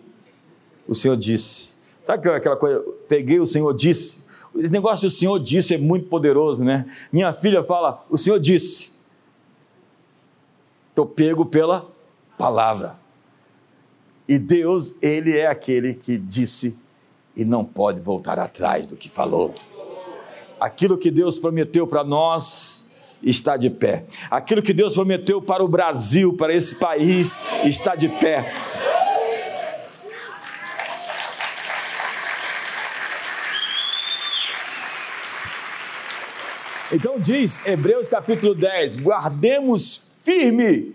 O 0.88 0.94
Senhor 0.94 1.18
disse. 1.18 1.72
Sabe 2.04 2.30
aquela 2.30 2.58
coisa? 2.58 2.84
Peguei, 3.08 3.40
o 3.40 3.48
Senhor 3.48 3.74
disse. 3.76 4.26
Esse 4.56 4.72
negócio 4.72 5.08
do 5.08 5.12
Senhor 5.12 5.40
disse 5.40 5.74
é 5.74 5.78
muito 5.78 6.08
poderoso, 6.08 6.64
né? 6.64 6.86
Minha 7.12 7.34
filha 7.34 7.64
fala: 7.64 8.06
O 8.10 8.18
Senhor 8.18 8.40
disse. 8.40 9.02
Estou 10.90 11.06
pego 11.06 11.46
pela 11.46 11.90
palavra. 12.38 13.00
E 14.28 14.38
Deus, 14.38 15.02
Ele 15.02 15.38
é 15.38 15.48
aquele 15.48 15.94
que 15.94 16.18
disse 16.18 16.84
e 17.36 17.46
não 17.46 17.64
pode 17.64 18.02
voltar 18.02 18.38
atrás 18.40 18.86
do 18.86 18.98
que 18.98 19.10
falou. 19.10 19.54
Aquilo 20.60 20.98
que 20.98 21.10
Deus 21.10 21.40
prometeu 21.40 21.88
para 21.88 22.04
nós 22.04 22.91
está 23.24 23.58
de 23.58 23.70
pé. 23.70 24.06
Aquilo 24.30 24.62
que 24.62 24.74
Deus 24.74 24.94
prometeu 24.94 25.42
para 25.42 25.64
o 25.64 25.68
Brasil, 25.68 26.34
para 26.34 26.54
esse 26.54 26.76
país, 26.76 27.40
está 27.64 27.96
de 27.96 28.10
pé. 28.10 28.54
Então 36.92 37.18
diz 37.18 37.66
Hebreus 37.66 38.10
capítulo 38.10 38.54
10: 38.54 38.98
guardemos 38.98 40.16
firme 40.24 40.94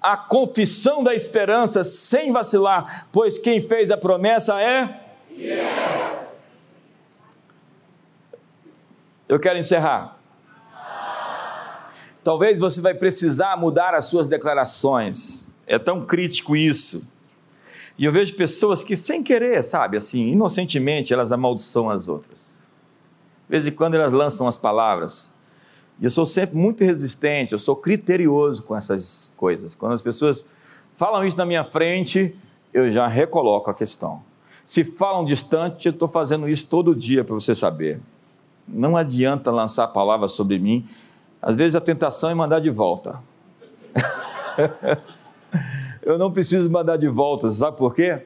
a 0.00 0.16
confissão 0.16 1.02
da 1.02 1.14
esperança 1.14 1.82
sem 1.82 2.30
vacilar, 2.30 3.08
pois 3.10 3.38
quem 3.38 3.60
fez 3.60 3.90
a 3.90 3.96
promessa 3.96 4.60
é 4.60 5.00
eu 9.28 9.40
quero 9.40 9.58
encerrar. 9.58 10.16
Talvez 12.24 12.58
você 12.58 12.80
vai 12.80 12.94
precisar 12.94 13.56
mudar 13.58 13.94
as 13.94 14.06
suas 14.06 14.26
declarações. 14.26 15.46
É 15.66 15.78
tão 15.78 16.04
crítico 16.04 16.56
isso. 16.56 17.06
E 17.98 18.04
eu 18.04 18.12
vejo 18.12 18.34
pessoas 18.34 18.82
que, 18.82 18.96
sem 18.96 19.22
querer, 19.22 19.62
sabe, 19.62 19.96
assim, 19.96 20.32
inocentemente, 20.32 21.12
elas 21.12 21.30
amaldiçoam 21.30 21.90
as 21.90 22.08
outras. 22.08 22.66
De 23.46 23.50
vez 23.50 23.66
em 23.66 23.70
quando 23.70 23.94
elas 23.94 24.12
lançam 24.12 24.48
as 24.48 24.58
palavras. 24.58 25.38
E 26.00 26.04
eu 26.04 26.10
sou 26.10 26.26
sempre 26.26 26.56
muito 26.56 26.82
resistente, 26.82 27.52
eu 27.52 27.58
sou 27.58 27.76
criterioso 27.76 28.64
com 28.64 28.74
essas 28.74 29.32
coisas. 29.36 29.74
Quando 29.74 29.92
as 29.92 30.02
pessoas 30.02 30.44
falam 30.96 31.24
isso 31.24 31.36
na 31.36 31.46
minha 31.46 31.62
frente, 31.62 32.34
eu 32.72 32.90
já 32.90 33.06
recoloco 33.06 33.70
a 33.70 33.74
questão. 33.74 34.22
Se 34.66 34.82
falam 34.82 35.24
distante, 35.24 35.86
eu 35.86 35.92
estou 35.92 36.08
fazendo 36.08 36.48
isso 36.48 36.68
todo 36.68 36.96
dia 36.96 37.22
para 37.22 37.34
você 37.34 37.54
saber. 37.54 38.00
Não 38.66 38.96
adianta 38.96 39.52
lançar 39.52 39.86
palavras 39.88 40.32
sobre 40.32 40.58
mim. 40.58 40.88
Às 41.44 41.56
vezes 41.56 41.76
a 41.76 41.80
tentação 41.80 42.30
é 42.30 42.34
mandar 42.34 42.58
de 42.58 42.70
volta. 42.70 43.22
eu 46.02 46.16
não 46.16 46.32
preciso 46.32 46.70
mandar 46.70 46.96
de 46.96 47.06
volta, 47.06 47.50
sabe 47.50 47.76
por 47.76 47.94
quê? 47.94 48.22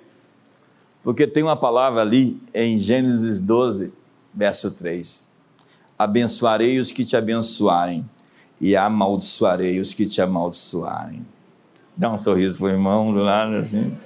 Porque 1.02 1.26
tem 1.26 1.42
uma 1.42 1.56
palavra 1.56 2.00
ali 2.00 2.40
em 2.54 2.78
Gênesis 2.78 3.40
12, 3.40 3.92
verso 4.32 4.70
3. 4.70 5.32
Abençoarei 5.98 6.78
os 6.78 6.92
que 6.92 7.04
te 7.04 7.16
abençoarem, 7.16 8.08
e 8.60 8.76
amaldiçoarei 8.76 9.80
os 9.80 9.92
que 9.92 10.06
te 10.06 10.22
amaldiçoarem. 10.22 11.26
Dá 11.96 12.12
um 12.12 12.18
sorriso 12.18 12.58
para 12.58 12.66
o 12.66 12.70
irmão 12.70 13.12
do 13.12 13.18
lado 13.18 13.56
assim. 13.56 13.98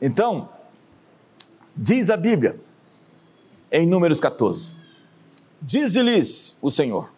Então, 0.00 0.48
diz 1.76 2.08
a 2.08 2.16
Bíblia, 2.16 2.56
em 3.72 3.84
Números 3.84 4.20
14: 4.20 4.76
Diz-lhes 5.60 6.60
o 6.62 6.70
Senhor, 6.70 7.15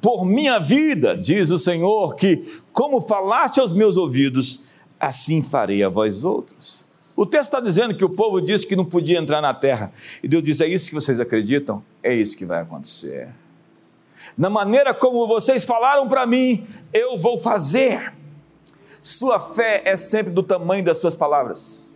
por 0.00 0.24
minha 0.24 0.58
vida, 0.58 1.16
diz 1.16 1.50
o 1.50 1.58
Senhor, 1.58 2.14
que 2.16 2.62
como 2.72 3.00
falaste 3.00 3.60
aos 3.60 3.72
meus 3.72 3.96
ouvidos, 3.96 4.62
assim 4.98 5.42
farei 5.42 5.82
a 5.82 5.88
vós 5.88 6.24
outros. 6.24 6.90
O 7.16 7.26
texto 7.26 7.52
está 7.52 7.60
dizendo 7.60 7.94
que 7.94 8.04
o 8.04 8.08
povo 8.08 8.40
disse 8.40 8.66
que 8.66 8.74
não 8.74 8.84
podia 8.84 9.18
entrar 9.18 9.42
na 9.42 9.52
terra, 9.52 9.92
e 10.22 10.28
Deus 10.28 10.42
diz: 10.42 10.60
É 10.60 10.66
isso 10.66 10.88
que 10.88 10.94
vocês 10.94 11.20
acreditam? 11.20 11.82
É 12.02 12.14
isso 12.14 12.36
que 12.36 12.46
vai 12.46 12.62
acontecer. 12.62 13.28
Na 14.36 14.48
maneira 14.48 14.94
como 14.94 15.26
vocês 15.26 15.64
falaram 15.64 16.08
para 16.08 16.26
mim, 16.26 16.66
eu 16.92 17.18
vou 17.18 17.38
fazer. 17.38 18.14
Sua 19.02 19.40
fé 19.40 19.82
é 19.84 19.96
sempre 19.96 20.32
do 20.32 20.42
tamanho 20.42 20.84
das 20.84 20.98
suas 20.98 21.16
palavras. 21.16 21.94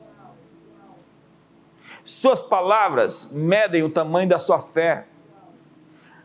Suas 2.05 2.43
palavras 2.43 3.31
medem 3.33 3.83
o 3.83 3.89
tamanho 3.89 4.29
da 4.29 4.39
sua 4.39 4.59
fé. 4.59 5.07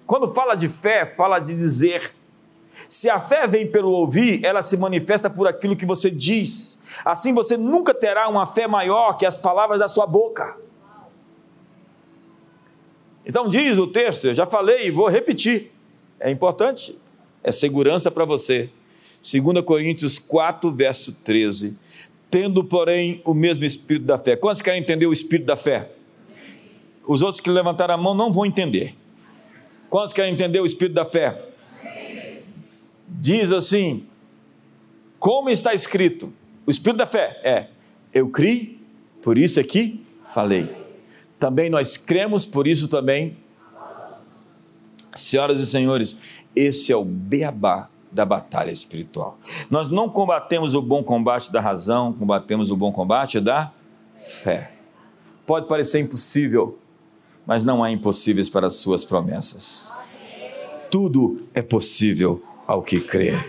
Quando 0.10 0.34
fala 0.34 0.56
de 0.56 0.68
fé, 0.68 1.06
fala 1.06 1.38
de 1.38 1.54
dizer. 1.54 2.16
Se 2.90 3.12
a 3.12 3.20
fé 3.20 3.48
vem 3.48 3.70
pelo 3.70 3.92
ouvir, 3.92 4.44
ela 4.44 4.64
se 4.64 4.76
manifesta 4.76 5.30
por 5.30 5.48
aquilo 5.48 5.76
que 5.76 5.86
você 5.86 6.10
diz. 6.10 6.82
Assim 7.06 7.32
você 7.32 7.56
nunca 7.56 7.94
terá 7.94 8.28
uma 8.28 8.48
fé 8.48 8.68
maior 8.68 9.20
que 9.20 9.24
as 9.24 9.38
palavras 9.38 9.78
da 9.78 9.88
sua 9.88 10.08
boca. 10.08 10.58
Então 13.24 13.48
diz 13.48 13.78
o 13.78 13.86
texto, 13.86 14.26
eu 14.26 14.34
já 14.34 14.48
falei 14.48 14.88
e 14.88 14.90
vou 14.90 15.08
repetir. 15.10 15.72
É 16.20 16.32
importante, 16.32 16.98
é 17.44 17.52
segurança 17.52 18.10
para 18.10 18.26
você. 18.26 18.68
2 19.22 19.62
Coríntios 19.64 20.18
4, 20.18 20.72
verso 20.72 21.14
13. 21.24 21.78
Tendo, 22.32 22.64
porém, 22.64 23.22
o 23.24 23.36
mesmo 23.36 23.64
espírito 23.64 24.08
da 24.08 24.18
fé. 24.18 24.36
Quantos 24.36 24.64
querem 24.64 24.82
entender 24.82 25.06
o 25.06 25.14
espírito 25.14 25.46
da 25.46 25.56
fé? 25.56 25.92
Os 27.06 27.22
outros 27.22 27.40
que 27.40 27.52
levantaram 27.52 27.94
a 27.94 27.98
mão 27.98 28.16
não 28.16 28.34
vão 28.34 28.44
entender. 28.44 28.98
Quantos 29.90 30.14
querem 30.14 30.34
entender 30.34 30.60
o 30.60 30.66
espírito 30.66 30.94
da 30.94 31.06
fé? 31.06 31.46
Diz 33.08 33.52
assim: 33.52 34.08
como 35.20 35.50
está 35.50 35.74
escrito, 35.74 36.34
o 36.66 36.72
espírito 36.72 36.98
da 36.98 37.06
fé 37.06 37.40
é: 37.44 37.68
eu 38.14 38.30
criei, 38.30 38.80
por 39.22 39.38
isso 39.38 39.60
aqui 39.60 40.06
falei. 40.24 40.74
Também 41.38 41.70
nós 41.70 41.98
cremos, 41.98 42.46
por 42.46 42.68
isso 42.68 42.88
também. 42.88 43.38
Senhoras 45.16 45.60
e 45.60 45.66
senhores, 45.66 46.18
esse 46.56 46.92
é 46.92 46.96
o 46.96 47.04
beabá 47.04 47.90
da 48.12 48.26
batalha 48.26 48.72
espiritual. 48.72 49.38
Nós 49.70 49.90
não 49.90 50.10
combatemos 50.10 50.74
o 50.74 50.82
bom 50.82 51.04
combate 51.04 51.52
da 51.52 51.60
razão, 51.60 52.14
combatemos 52.14 52.72
o 52.72 52.78
bom 52.78 52.92
combate 52.92 53.40
da 53.40 53.72
fé. 54.18 54.72
Pode 55.46 55.68
parecer 55.68 56.00
impossível, 56.00 56.78
mas 57.50 57.64
não 57.64 57.84
há 57.84 57.90
impossíveis 57.90 58.48
para 58.48 58.68
as 58.68 58.76
suas 58.76 59.04
promessas. 59.04 59.92
Tudo 60.92 61.48
é 61.52 61.64
possível 61.64 62.44
ao 62.68 62.84
que 62.84 63.00
crê. 63.00 63.44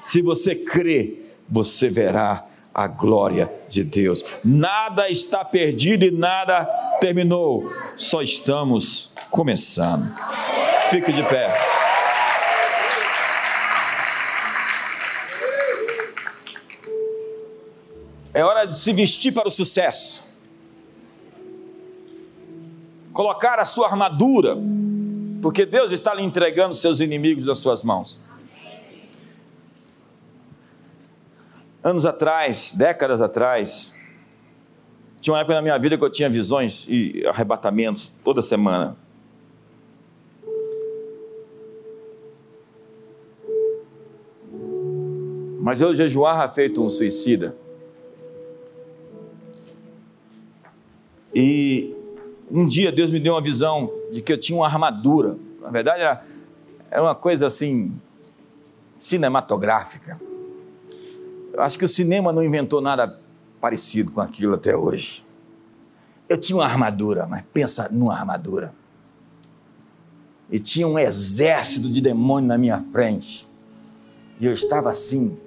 Se 0.00 0.22
você 0.22 0.54
crê, 0.54 1.22
você 1.50 1.90
verá 1.90 2.46
a 2.72 2.86
glória 2.86 3.52
de 3.68 3.82
Deus. 3.82 4.24
Nada 4.44 5.10
está 5.10 5.44
perdido 5.44 6.04
e 6.04 6.12
nada 6.12 6.64
terminou, 7.00 7.68
só 7.96 8.22
estamos 8.22 9.12
começando. 9.28 10.14
Fique 10.88 11.12
de 11.12 11.24
pé. 11.24 11.52
É 18.32 18.44
hora 18.44 18.66
de 18.66 18.78
se 18.78 18.92
vestir 18.92 19.32
para 19.32 19.48
o 19.48 19.50
sucesso. 19.50 20.31
Colocar 23.12 23.58
a 23.58 23.64
sua 23.64 23.88
armadura, 23.88 24.56
porque 25.42 25.66
Deus 25.66 25.92
está 25.92 26.14
lhe 26.14 26.22
entregando 26.22 26.74
seus 26.74 27.00
inimigos 27.00 27.44
das 27.44 27.58
suas 27.58 27.82
mãos. 27.82 28.20
Anos 31.84 32.06
atrás, 32.06 32.72
décadas 32.72 33.20
atrás, 33.20 33.98
tinha 35.20 35.34
uma 35.34 35.40
época 35.40 35.54
na 35.54 35.62
minha 35.62 35.78
vida 35.78 35.98
que 35.98 36.04
eu 36.04 36.10
tinha 36.10 36.28
visões 36.28 36.86
e 36.88 37.24
arrebatamentos 37.26 38.08
toda 38.24 38.40
semana. 38.40 38.96
Mas 45.60 45.80
eu 45.80 45.94
jejuava 45.94 46.52
feito 46.52 46.84
um 46.84 46.90
suicida. 46.90 47.56
E 51.34 51.94
um 52.52 52.66
dia 52.66 52.92
Deus 52.92 53.10
me 53.10 53.18
deu 53.18 53.32
uma 53.32 53.40
visão 53.40 53.90
de 54.12 54.20
que 54.20 54.30
eu 54.30 54.38
tinha 54.38 54.58
uma 54.58 54.66
armadura. 54.66 55.38
Na 55.62 55.70
verdade, 55.70 56.02
era, 56.02 56.22
era 56.90 57.02
uma 57.02 57.14
coisa 57.14 57.46
assim, 57.46 57.98
cinematográfica. 58.98 60.20
Eu 61.50 61.62
acho 61.62 61.78
que 61.78 61.84
o 61.84 61.88
cinema 61.88 62.30
não 62.30 62.44
inventou 62.44 62.82
nada 62.82 63.18
parecido 63.58 64.12
com 64.12 64.20
aquilo 64.20 64.54
até 64.54 64.76
hoje. 64.76 65.24
Eu 66.28 66.38
tinha 66.38 66.58
uma 66.58 66.66
armadura, 66.66 67.26
mas 67.26 67.42
pensa 67.52 67.88
numa 67.90 68.14
armadura. 68.14 68.74
E 70.50 70.60
tinha 70.60 70.86
um 70.86 70.98
exército 70.98 71.88
de 71.88 72.02
demônios 72.02 72.48
na 72.48 72.58
minha 72.58 72.78
frente. 72.78 73.48
E 74.38 74.44
eu 74.44 74.52
estava 74.52 74.90
assim, 74.90 75.38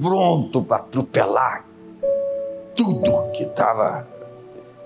pronto 0.00 0.62
para 0.62 0.78
atropelar 0.78 1.66
tudo 2.74 3.30
que 3.32 3.42
estava 3.42 4.08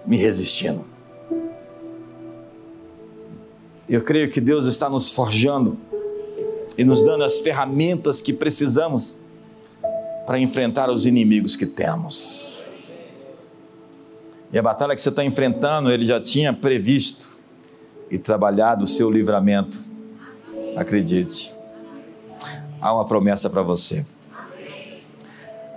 me 0.04 0.16
resistindo. 0.16 0.95
Eu 3.89 4.03
creio 4.03 4.28
que 4.30 4.41
Deus 4.41 4.66
está 4.66 4.89
nos 4.89 5.12
forjando 5.12 5.78
e 6.76 6.84
nos 6.84 7.03
dando 7.03 7.24
as 7.24 7.39
ferramentas 7.39 8.20
que 8.20 8.32
precisamos 8.32 9.16
para 10.26 10.41
enfrentar 10.41 10.91
os 10.91 11.07
inimigos 11.07 11.55
que 11.55 11.66
temos. 11.66 12.59
E 14.53 14.59
a 14.59 14.62
batalha 14.62 14.95
que 14.95 15.01
você 15.01 15.09
está 15.09 15.24
enfrentando, 15.24 15.91
ele 15.91 16.05
já 16.05 16.20
tinha 16.20 16.53
previsto 16.53 17.39
e 18.11 18.18
trabalhado 18.18 18.84
o 18.84 18.89
seu 18.89 19.11
livramento. 19.11 19.78
Acredite, 20.76 21.53
há 22.80 22.93
uma 22.93 23.05
promessa 23.05 23.49
para 23.49 23.62
você. 23.62 24.05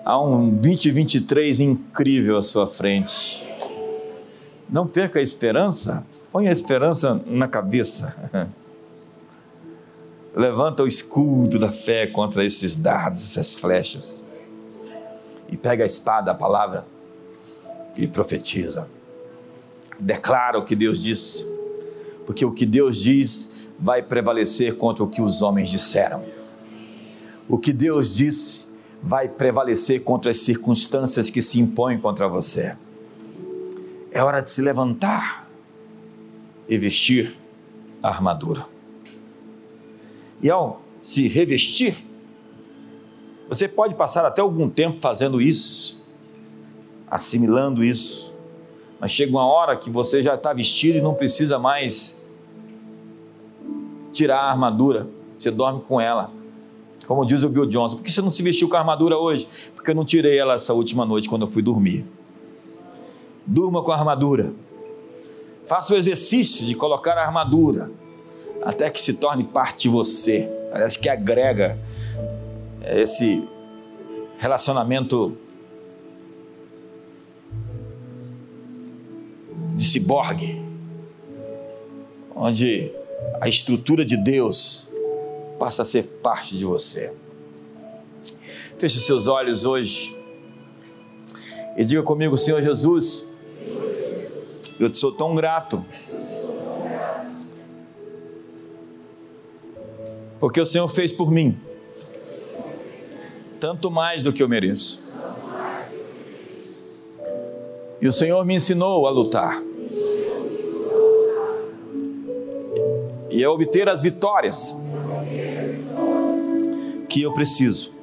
Há 0.04 0.20
um 0.20 0.50
2023 0.50 1.60
incrível 1.60 2.38
à 2.38 2.44
sua 2.44 2.66
frente. 2.66 3.49
Não 4.70 4.88
perca 4.88 5.20
a 5.20 5.24
esperança, 5.24 6.06
põe 6.32 6.48
a 6.48 6.52
esperança 6.52 7.22
na 7.26 7.48
cabeça. 7.48 8.16
Levanta 10.36 10.84
o 10.84 10.88
escudo 10.88 11.58
da 11.58 11.72
fé 11.72 12.06
contra 12.08 12.46
esses 12.46 12.76
dardos, 12.76 13.24
essas 13.24 13.56
flechas 13.56 14.30
e 15.52 15.58
pega 15.58 15.84
a 15.84 15.88
espada, 15.88 16.32
a 16.32 16.36
palavra, 16.36 16.86
e 17.98 18.08
profetiza. 18.08 18.90
Declara 20.00 20.58
o 20.58 20.64
que 20.64 20.76
Deus 20.76 21.04
disse, 21.04 21.46
porque 22.26 22.46
o 22.46 22.52
que 22.52 22.66
Deus 22.66 22.98
diz 22.98 23.66
vai 23.78 24.02
prevalecer 24.02 24.78
contra 24.78 25.04
o 25.04 25.10
que 25.10 25.22
os 25.22 25.42
homens 25.42 25.70
disseram. 25.70 26.24
O 27.48 27.58
que 27.58 27.74
Deus 27.74 28.16
disse 28.16 28.78
vai 29.02 29.28
prevalecer 29.28 30.04
contra 30.04 30.32
as 30.32 30.40
circunstâncias 30.40 31.30
que 31.30 31.42
se 31.42 31.60
impõem 31.60 31.98
contra 31.98 32.28
você. 32.28 32.78
É 34.12 34.24
hora 34.24 34.42
de 34.42 34.52
se 34.52 34.62
levantar 34.62 35.48
e 36.68 36.78
vestir 36.78 37.36
a 38.02 38.10
armadura. 38.10 38.66
E 40.42 40.50
ao 40.50 40.82
se 41.02 41.28
revestir, 41.28 41.96
você 43.48 43.68
pode 43.68 43.96
passar 43.96 44.26
até 44.26 44.42
algum 44.42 44.70
tempo 44.70 45.00
fazendo 45.00 45.42
isso, 45.42 46.10
assimilando 47.10 47.84
isso, 47.84 48.34
mas 49.00 49.12
chega 49.12 49.32
uma 49.32 49.46
hora 49.46 49.76
que 49.76 49.90
você 49.90 50.22
já 50.22 50.36
está 50.36 50.54
vestido 50.54 50.98
e 50.98 51.02
não 51.02 51.14
precisa 51.14 51.58
mais 51.58 52.28
tirar 54.12 54.40
a 54.40 54.52
armadura, 54.52 55.08
você 55.38 55.50
dorme 55.50 55.82
com 55.88 56.00
ela. 56.00 56.32
Como 57.08 57.26
diz 57.26 57.44
o 57.44 57.50
Bill 57.50 57.66
Johnson, 57.66 57.98
por 57.98 58.04
que 58.04 58.12
você 58.12 58.22
não 58.22 58.30
se 58.30 58.44
vestiu 58.44 58.70
com 58.70 58.76
a 58.76 58.80
armadura 58.80 59.18
hoje? 59.18 59.48
Porque 59.74 59.92
eu 59.92 59.96
não 59.96 60.06
tirei 60.06 60.38
ela 60.38 60.56
essa 60.56 60.74
última 60.74 61.06
noite 61.06 61.28
quando 61.28 61.44
eu 61.44 61.52
fui 61.52 61.64
dormir. 61.64 62.06
Durma 63.46 63.84
com 63.84 63.92
a 63.92 63.98
armadura. 63.98 64.54
Faça 65.66 65.94
o 65.94 65.98
exercício 65.98 66.66
de 66.66 66.76
colocar 66.76 67.14
a 67.14 67.26
armadura 67.26 67.92
até 68.64 68.90
que 68.90 69.00
se 69.00 69.16
torne 69.16 69.44
parte 69.44 69.84
de 69.84 69.90
você. 69.90 70.52
Parece 70.72 71.00
que 71.00 71.10
agrega 71.10 71.78
é 72.82 73.02
esse 73.02 73.48
relacionamento 74.38 75.38
de 79.76 79.86
ciborgue, 79.86 80.66
onde 82.36 82.92
a 83.42 83.48
estrutura 83.48 84.06
de 84.06 84.18
Deus 84.18 84.94
passa 85.60 85.82
a 85.82 85.86
ser 85.86 86.04
parte 86.24 86.58
de 86.58 86.66
você. 86.66 87.14
Feche 88.78 89.00
seus 89.00 89.28
olhos 89.28 89.66
hoje 89.66 90.18
e 91.78 91.84
diga 91.84 92.02
comigo, 92.02 92.38
Senhor 92.38 92.62
Jesus, 92.62 93.29
eu 94.80 94.90
te 94.90 94.98
sou 94.98 95.12
tão 95.12 95.36
grato. 95.36 95.86
Porque 100.40 100.62
o 100.62 100.66
Senhor 100.66 100.88
fez 100.88 101.12
por 101.12 101.30
mim 101.30 101.60
tanto 103.60 103.92
mais 103.92 104.24
do 104.24 104.32
que 104.32 104.42
eu 104.42 104.48
mereço. 104.48 105.04
E 108.02 108.08
o 108.08 108.12
Senhor 108.12 108.46
me 108.46 108.56
ensinou 108.56 109.06
a 109.06 109.10
lutar. 109.10 109.62
E 113.30 113.44
a 113.44 113.52
obter 113.52 113.90
as 113.90 114.02
vitórias 114.02 114.82
que 117.10 117.22
eu 117.22 117.34
preciso. 117.34 117.94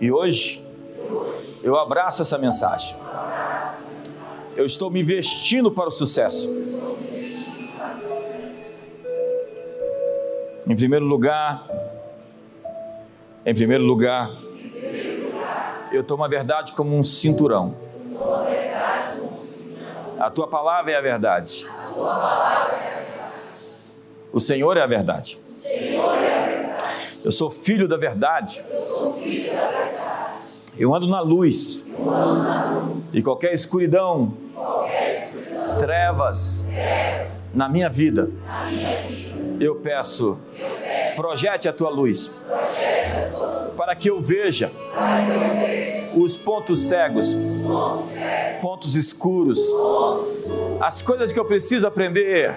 E 0.00 0.12
hoje 0.12 0.64
eu 1.62 1.76
abraço 1.76 2.22
essa 2.22 2.38
mensagem. 2.38 3.03
Eu 4.56 4.64
estou 4.66 4.90
me 4.90 5.02
vestindo 5.02 5.70
para 5.70 5.88
o 5.88 5.90
sucesso. 5.90 6.48
Em 10.66 10.76
primeiro 10.76 11.04
lugar, 11.04 11.68
em 13.44 13.54
primeiro 13.54 13.84
lugar, 13.84 14.30
eu 15.92 16.02
tomo 16.02 16.24
a 16.24 16.28
verdade 16.28 16.72
como 16.72 16.96
um 16.96 17.02
cinturão. 17.02 17.74
A 20.18 20.30
tua 20.30 20.46
palavra 20.46 20.92
é 20.92 20.96
a 20.96 21.00
verdade. 21.00 21.66
O 24.32 24.40
Senhor 24.40 24.76
é 24.76 24.80
a 24.82 24.86
verdade. 24.86 25.38
Eu 27.24 27.32
sou 27.32 27.50
filho 27.50 27.86
da 27.86 27.96
verdade. 27.96 28.64
Eu 30.78 30.94
ando 30.94 31.06
na 31.06 31.20
luz. 31.20 31.90
E 33.12 33.22
qualquer 33.22 33.52
escuridão, 33.52 34.43
trevas, 35.78 36.68
na 37.52 37.68
minha 37.68 37.88
vida, 37.88 38.30
eu 39.60 39.76
peço, 39.76 40.40
projete 41.16 41.68
a 41.68 41.72
tua 41.72 41.90
luz 41.90 42.40
para 43.76 43.94
que 43.94 44.08
eu 44.08 44.20
veja 44.20 44.70
os 46.16 46.36
pontos 46.36 46.80
cegos, 46.80 47.36
pontos 48.60 48.94
escuros, 48.94 49.60
as 50.80 51.02
coisas 51.02 51.32
que 51.32 51.38
eu 51.38 51.44
preciso 51.44 51.86
aprender 51.86 52.54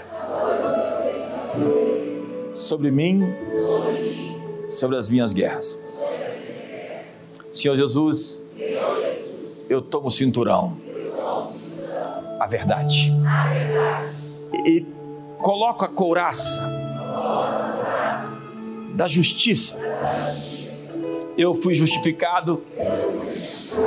sobre 2.54 2.92
mim, 2.92 3.24
sobre 4.68 4.98
as 4.98 5.10
minhas 5.10 5.34
guerras. 5.34 5.84
Senhor 7.54 7.76
Jesus, 7.76 8.44
eu 9.70 9.82
tomo 9.82 10.08
o 10.08 10.12
cinturão, 10.12 10.78
a 12.40 12.48
verdade, 12.48 13.16
e 14.66 14.86
coloco 15.40 15.86
a 15.86 15.88
couraça 15.88 16.76
da 18.94 19.08
justiça 19.08 19.80
Eu 21.38 21.54
fui 21.54 21.76
justificado, 21.76 22.64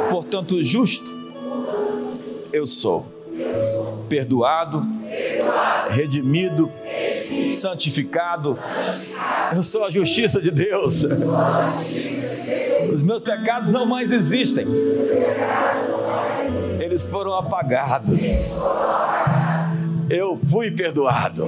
portanto, 0.09 0.63
justo 0.63 1.21
eu 2.53 2.67
sou. 2.67 3.07
Perdoado, 4.09 4.87
redimido, 5.91 6.71
santificado. 7.53 8.57
Eu 9.55 9.65
sou 9.65 9.85
a 9.85 9.91
justiça 9.91 10.41
de 10.41 10.51
Deus. 10.51 11.05
Os 12.93 13.03
meus 13.03 13.23
pecados 13.23 13.71
não 13.71 13.87
mais 13.87 14.13
existem. 14.13 14.67
Eles 17.01 17.11
foram 17.11 17.33
apagados. 17.33 18.61
Eu 20.11 20.39
fui 20.51 20.71
perdoado. 20.71 21.47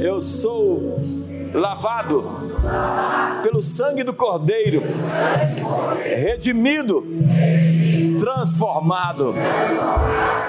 Eu 0.00 0.20
sou 0.20 0.98
lavado 1.54 2.58
pelo 3.44 3.62
sangue 3.62 4.02
do 4.02 4.12
Cordeiro, 4.12 4.82
redimido, 6.02 7.04
transformado. 8.18 9.32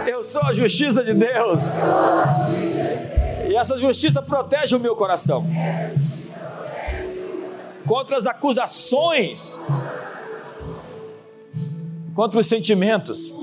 Eu 0.07 0.23
sou 0.23 0.41
a 0.41 0.53
justiça 0.53 1.03
de 1.03 1.13
Deus. 1.13 1.81
E 3.47 3.55
essa 3.55 3.77
justiça 3.77 4.19
protege 4.19 4.75
o 4.75 4.79
meu 4.79 4.95
coração 4.95 5.45
contra 7.85 8.17
as 8.17 8.25
acusações, 8.25 9.61
contra 12.17 12.39
os 12.39 12.47
sentimentos. 12.47 13.35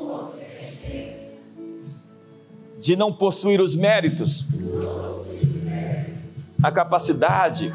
De 2.77 2.97
não 2.97 3.13
possuir 3.13 3.61
os 3.61 3.73
méritos, 3.77 4.49
a 6.61 6.73
capacidade, 6.73 7.73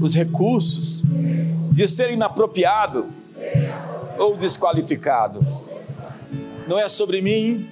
os 0.00 0.14
recursos. 0.14 1.02
De 1.72 1.88
ser 1.88 2.12
inapropriado. 2.12 3.08
Ou 4.20 4.36
desqualificado. 4.36 5.40
Não 6.68 6.78
é 6.78 6.88
sobre 6.88 7.20
mim, 7.20 7.68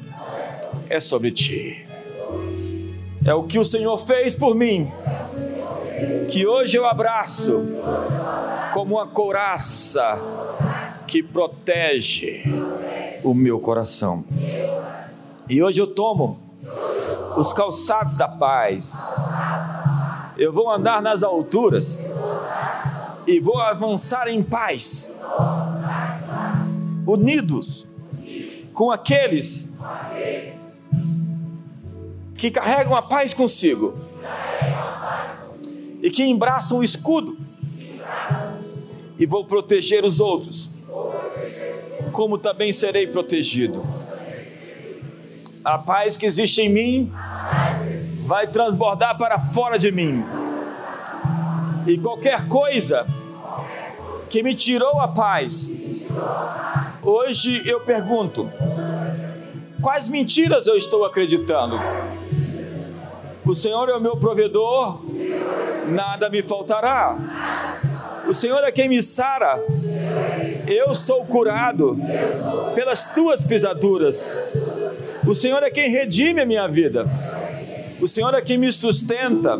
é 0.90 0.98
sobre 0.98 1.30
ti. 1.30 1.86
É 3.24 3.32
o 3.34 3.44
que 3.44 3.58
o 3.58 3.64
Senhor 3.64 4.04
fez 4.04 4.34
por 4.34 4.52
mim. 4.52 4.90
Que 6.28 6.44
hoje 6.44 6.76
eu 6.76 6.86
abraço 6.86 7.68
como 8.72 8.96
uma 8.96 9.06
couraça 9.06 10.38
que 11.08 11.22
protege 11.22 12.44
o 13.24 13.32
meu 13.32 13.58
coração. 13.58 14.24
E 15.48 15.62
hoje 15.62 15.80
eu 15.80 15.86
tomo 15.86 16.38
os 17.34 17.52
calçados 17.54 18.14
da 18.14 18.28
paz. 18.28 18.92
Eu 20.36 20.52
vou 20.52 20.70
andar 20.70 21.00
nas 21.00 21.22
alturas 21.22 22.04
e 23.26 23.40
vou 23.40 23.58
avançar 23.58 24.28
em 24.28 24.42
paz, 24.42 25.16
unidos 27.06 27.86
com 28.74 28.90
aqueles 28.90 29.74
que 32.36 32.50
carregam 32.50 32.94
a 32.94 33.02
paz 33.02 33.32
consigo 33.32 33.98
e 36.02 36.10
que 36.10 36.22
embraçam 36.22 36.78
o 36.78 36.84
escudo. 36.84 37.38
E 39.18 39.26
vou 39.26 39.44
proteger 39.44 40.04
os 40.04 40.20
outros, 40.20 40.70
como 42.12 42.38
também 42.38 42.72
serei 42.72 43.06
protegido. 43.06 43.84
A 45.64 45.78
paz 45.78 46.16
que 46.16 46.26
existe 46.26 46.62
em 46.62 46.68
mim 46.68 47.12
vai 48.26 48.46
transbordar 48.46 49.16
para 49.18 49.38
fora 49.38 49.78
de 49.78 49.90
mim. 49.90 50.24
E 51.86 51.98
qualquer 51.98 52.46
coisa 52.48 53.06
que 54.28 54.42
me 54.42 54.54
tirou 54.54 55.00
a 55.00 55.08
paz, 55.08 55.70
hoje 57.02 57.62
eu 57.66 57.80
pergunto: 57.80 58.50
quais 59.80 60.08
mentiras 60.08 60.66
eu 60.66 60.76
estou 60.76 61.04
acreditando? 61.04 61.78
O 63.44 63.54
Senhor 63.54 63.88
é 63.88 63.96
o 63.96 64.00
meu 64.00 64.16
provedor, 64.16 65.00
nada 65.88 66.28
me 66.28 66.42
faltará. 66.42 67.16
O 68.28 68.34
Senhor 68.34 68.62
é 68.62 68.70
quem 68.70 68.88
me 68.88 69.02
sara. 69.02 69.58
Eu 70.66 70.94
sou 70.94 71.24
curado 71.24 71.98
pelas 72.74 73.06
tuas 73.14 73.42
pisaduras. 73.42 74.52
O 75.26 75.34
Senhor 75.34 75.62
é 75.62 75.70
quem 75.70 75.90
redime 75.90 76.40
a 76.42 76.46
minha 76.46 76.68
vida. 76.68 77.06
O 78.00 78.06
Senhor 78.06 78.34
é 78.34 78.42
quem 78.42 78.58
me 78.58 78.72
sustenta. 78.72 79.58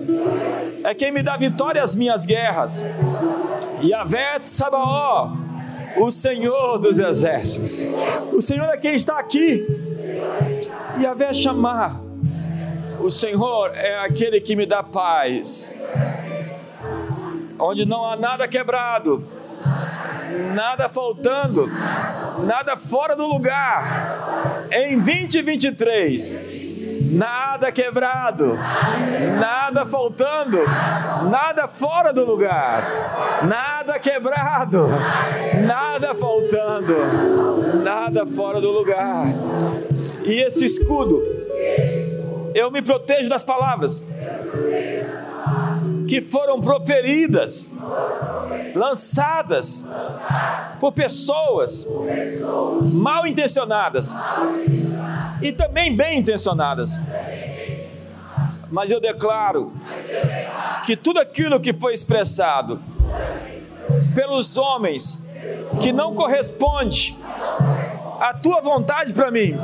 É 0.84 0.94
quem 0.94 1.10
me 1.10 1.22
dá 1.22 1.36
vitória 1.36 1.82
às 1.82 1.96
minhas 1.96 2.26
guerras. 2.26 2.84
Yavet 3.82 4.48
Sabaó, 4.48 5.32
o 5.96 6.10
Senhor 6.10 6.78
dos 6.78 6.98
exércitos. 6.98 7.88
O 8.32 8.42
Senhor 8.42 8.68
é 8.68 8.76
quem 8.76 8.94
está 8.94 9.18
aqui. 9.18 9.66
Yavé 11.00 11.32
chamar 11.32 12.08
o 13.00 13.10
Senhor 13.10 13.70
é 13.76 14.00
aquele 14.00 14.40
que 14.40 14.56
me 14.56 14.66
dá 14.66 14.82
paz, 14.82 15.74
onde 17.59 17.84
não 17.84 18.04
há 18.04 18.16
nada 18.16 18.46
quebrado, 18.46 19.24
nada 20.54 20.88
faltando, 20.88 21.66
nada 22.44 22.76
fora 22.76 23.16
do 23.16 23.26
lugar. 23.26 24.66
Em 24.70 24.98
2023, 24.98 26.38
nada 27.12 27.72
quebrado, 27.72 28.56
nada 29.38 29.86
faltando, 29.86 30.59
nada 31.30 31.66
fora 31.68 32.12
do 32.12 32.24
lugar, 32.24 33.42
nada 33.44 33.98
quebrado, 33.98 34.88
nada 35.66 36.14
faltando, 36.14 37.82
nada 37.82 38.26
fora 38.26 38.61
do 38.61 38.70
lugar. 38.70 39.26
E 40.24 40.42
esse 40.46 40.64
escudo 40.66 41.22
eu 42.54 42.70
me 42.70 42.82
protejo 42.82 43.28
das 43.28 43.42
palavras 43.42 44.02
que 46.09 46.22
foram 46.22 46.61
proferidas, 46.61 47.70
lançadas 48.74 49.86
por 50.80 50.92
pessoas 50.92 51.86
mal 52.94 53.26
intencionadas 53.26 54.14
e 55.42 55.52
também 55.52 55.94
bem 55.94 56.18
intencionadas. 56.18 56.98
Mas 58.70 58.90
eu 58.90 59.00
declaro 59.00 59.72
que 60.84 60.96
tudo 60.96 61.20
aquilo 61.20 61.61
que 61.61 61.72
foi 61.72 61.92
expressado 61.92 62.80
pelos 64.14 64.56
homens 64.56 65.28
que 65.80 65.92
não 65.92 66.14
corresponde 66.14 67.18
à 68.20 68.34
tua 68.34 68.61
vontade 68.61 69.12
para 69.12 69.30
mim, 69.30 69.54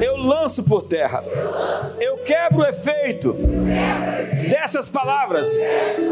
eu 0.00 0.16
lanço 0.16 0.64
por 0.64 0.82
terra. 0.82 1.22
Quebro 2.24 2.60
o 2.60 2.66
efeito 2.66 3.36
dessas 4.48 4.88
palavras 4.88 5.48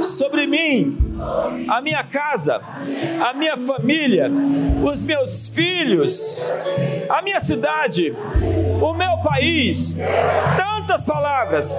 sobre 0.03 0.47
mim, 0.47 0.99
a 1.69 1.81
minha 1.81 2.05
casa, 2.05 2.61
a 3.21 3.33
minha 3.33 3.57
família, 3.57 4.31
os 4.85 5.03
meus 5.03 5.49
filhos, 5.49 6.51
a 7.09 7.23
minha 7.23 7.41
cidade, 7.41 8.15
o 8.81 8.93
meu 8.93 9.19
país. 9.23 9.99
Tantas 10.57 11.05
palavras 11.05 11.77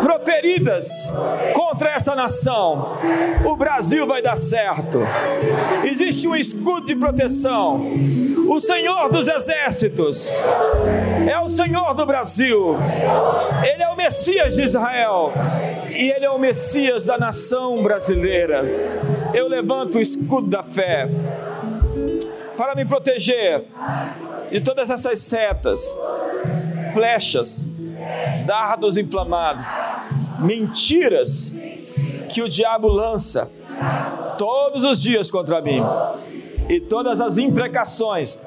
proferidas 0.00 1.12
contra 1.54 1.90
essa 1.90 2.14
nação. 2.14 2.98
O 3.44 3.56
Brasil 3.56 4.06
vai 4.06 4.22
dar 4.22 4.36
certo. 4.36 5.00
Existe 5.84 6.26
um 6.26 6.34
escudo 6.34 6.86
de 6.86 6.96
proteção. 6.96 7.86
O 8.48 8.58
Senhor 8.58 9.10
dos 9.10 9.28
exércitos 9.28 10.34
é 11.28 11.38
o 11.38 11.48
Senhor 11.48 11.94
do 11.94 12.04
Brasil. 12.04 12.76
Ele 13.62 13.82
é 13.82 13.88
o 13.88 13.96
Messias 13.96 14.56
de 14.56 14.62
Israel 14.62 15.32
e 15.92 16.10
ele 16.10 16.24
é 16.24 16.30
o 16.30 16.38
Messias 16.38 17.04
da 17.04 17.18
nação 17.18 17.82
brasileira. 17.82 18.64
Eu 19.34 19.48
levanto 19.48 19.98
o 19.98 20.00
escudo 20.00 20.48
da 20.48 20.62
fé 20.62 21.08
para 22.56 22.74
me 22.74 22.84
proteger 22.84 23.64
de 24.50 24.60
todas 24.60 24.90
essas 24.90 25.20
setas, 25.20 25.96
flechas, 26.92 27.66
dardos 28.46 28.96
inflamados, 28.96 29.66
mentiras 30.38 31.56
que 32.28 32.42
o 32.42 32.48
diabo 32.48 32.88
lança 32.88 33.50
todos 34.38 34.84
os 34.84 35.00
dias 35.00 35.30
contra 35.30 35.60
mim 35.60 35.82
e 36.68 36.80
todas 36.80 37.20
as 37.20 37.38
imprecações, 37.38 38.40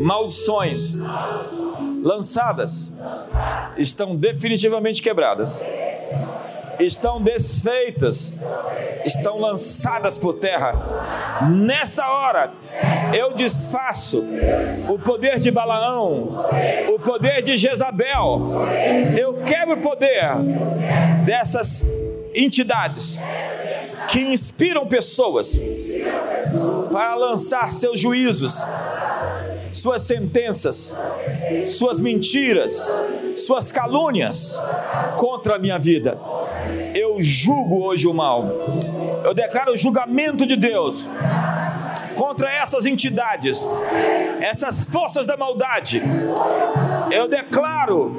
maldições 0.00 0.96
lançadas 2.02 2.94
estão 3.76 4.16
definitivamente 4.16 5.02
quebradas, 5.02 5.64
estão 6.78 7.20
desfeitas, 7.20 8.38
estão 9.04 9.38
lançadas 9.38 10.16
por 10.16 10.34
terra. 10.34 10.74
Nesta 11.50 12.08
hora, 12.08 12.52
eu 13.14 13.32
desfaço 13.34 14.24
o 14.88 14.98
poder 14.98 15.38
de 15.38 15.50
Balaão, 15.50 16.46
o 16.88 16.98
poder 16.98 17.42
de 17.42 17.56
Jezabel, 17.56 18.50
eu 19.18 19.42
quebro 19.42 19.74
o 19.74 19.82
poder 19.82 20.34
dessas 21.24 21.82
entidades 22.34 23.20
que 24.08 24.20
inspiram 24.20 24.86
pessoas 24.86 25.60
para 26.90 27.14
lançar 27.14 27.70
seus 27.70 28.00
juízos, 28.00 28.66
suas 29.72 30.02
sentenças, 30.02 30.96
suas 31.66 32.00
mentiras, 32.00 33.04
suas 33.36 33.72
calúnias 33.72 34.60
contra 35.16 35.56
a 35.56 35.58
minha 35.58 35.78
vida. 35.78 36.18
Eu 36.94 37.20
julgo 37.20 37.84
hoje 37.84 38.06
o 38.06 38.14
mal. 38.14 38.46
Eu 39.24 39.34
declaro 39.34 39.72
o 39.72 39.76
julgamento 39.76 40.46
de 40.46 40.56
Deus 40.56 41.08
contra 42.16 42.50
essas 42.52 42.84
entidades, 42.86 43.66
essas 44.40 44.86
forças 44.86 45.26
da 45.26 45.36
maldade. 45.36 46.02
Eu 47.10 47.28
declaro: 47.28 48.16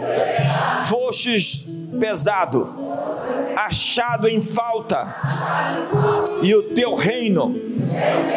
fostes 0.87 1.69
pesado, 1.99 2.75
achado 3.55 4.27
em 4.27 4.41
falta, 4.41 5.15
e 6.41 6.55
o 6.55 6.63
teu 6.63 6.95
reino 6.95 7.55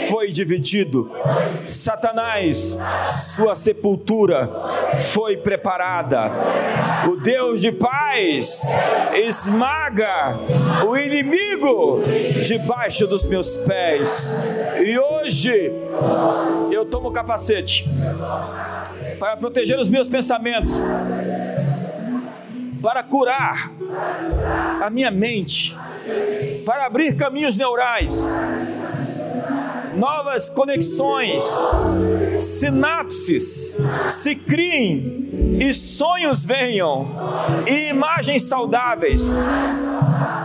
foi 0.08 0.30
dividido. 0.30 1.10
Satanás, 1.66 2.78
sua 3.34 3.54
sepultura 3.54 4.48
foi 5.12 5.36
preparada. 5.36 6.30
O 7.10 7.16
Deus 7.16 7.60
de 7.60 7.72
paz 7.72 8.62
esmaga 9.14 10.38
o 10.86 10.96
inimigo 10.96 12.02
debaixo 12.42 13.06
dos 13.06 13.24
meus 13.26 13.58
pés. 13.58 14.36
E 14.84 14.98
hoje 14.98 15.72
eu 16.70 16.84
tomo 16.84 17.08
o 17.08 17.12
capacete 17.12 17.88
para 19.18 19.36
proteger 19.36 19.78
os 19.78 19.88
meus 19.88 20.08
pensamentos, 20.08 20.82
para 22.82 23.02
curar 23.02 23.70
a 24.82 24.90
minha 24.90 25.10
mente, 25.10 25.76
para 26.64 26.86
abrir 26.86 27.16
caminhos 27.16 27.56
neurais, 27.56 28.32
novas 29.94 30.48
conexões, 30.48 31.44
sinapses 32.34 33.78
se 34.08 34.34
criem 34.34 35.58
e 35.60 35.72
sonhos 35.72 36.44
venham, 36.44 37.06
e 37.66 37.90
imagens 37.90 38.42
saudáveis, 38.44 39.32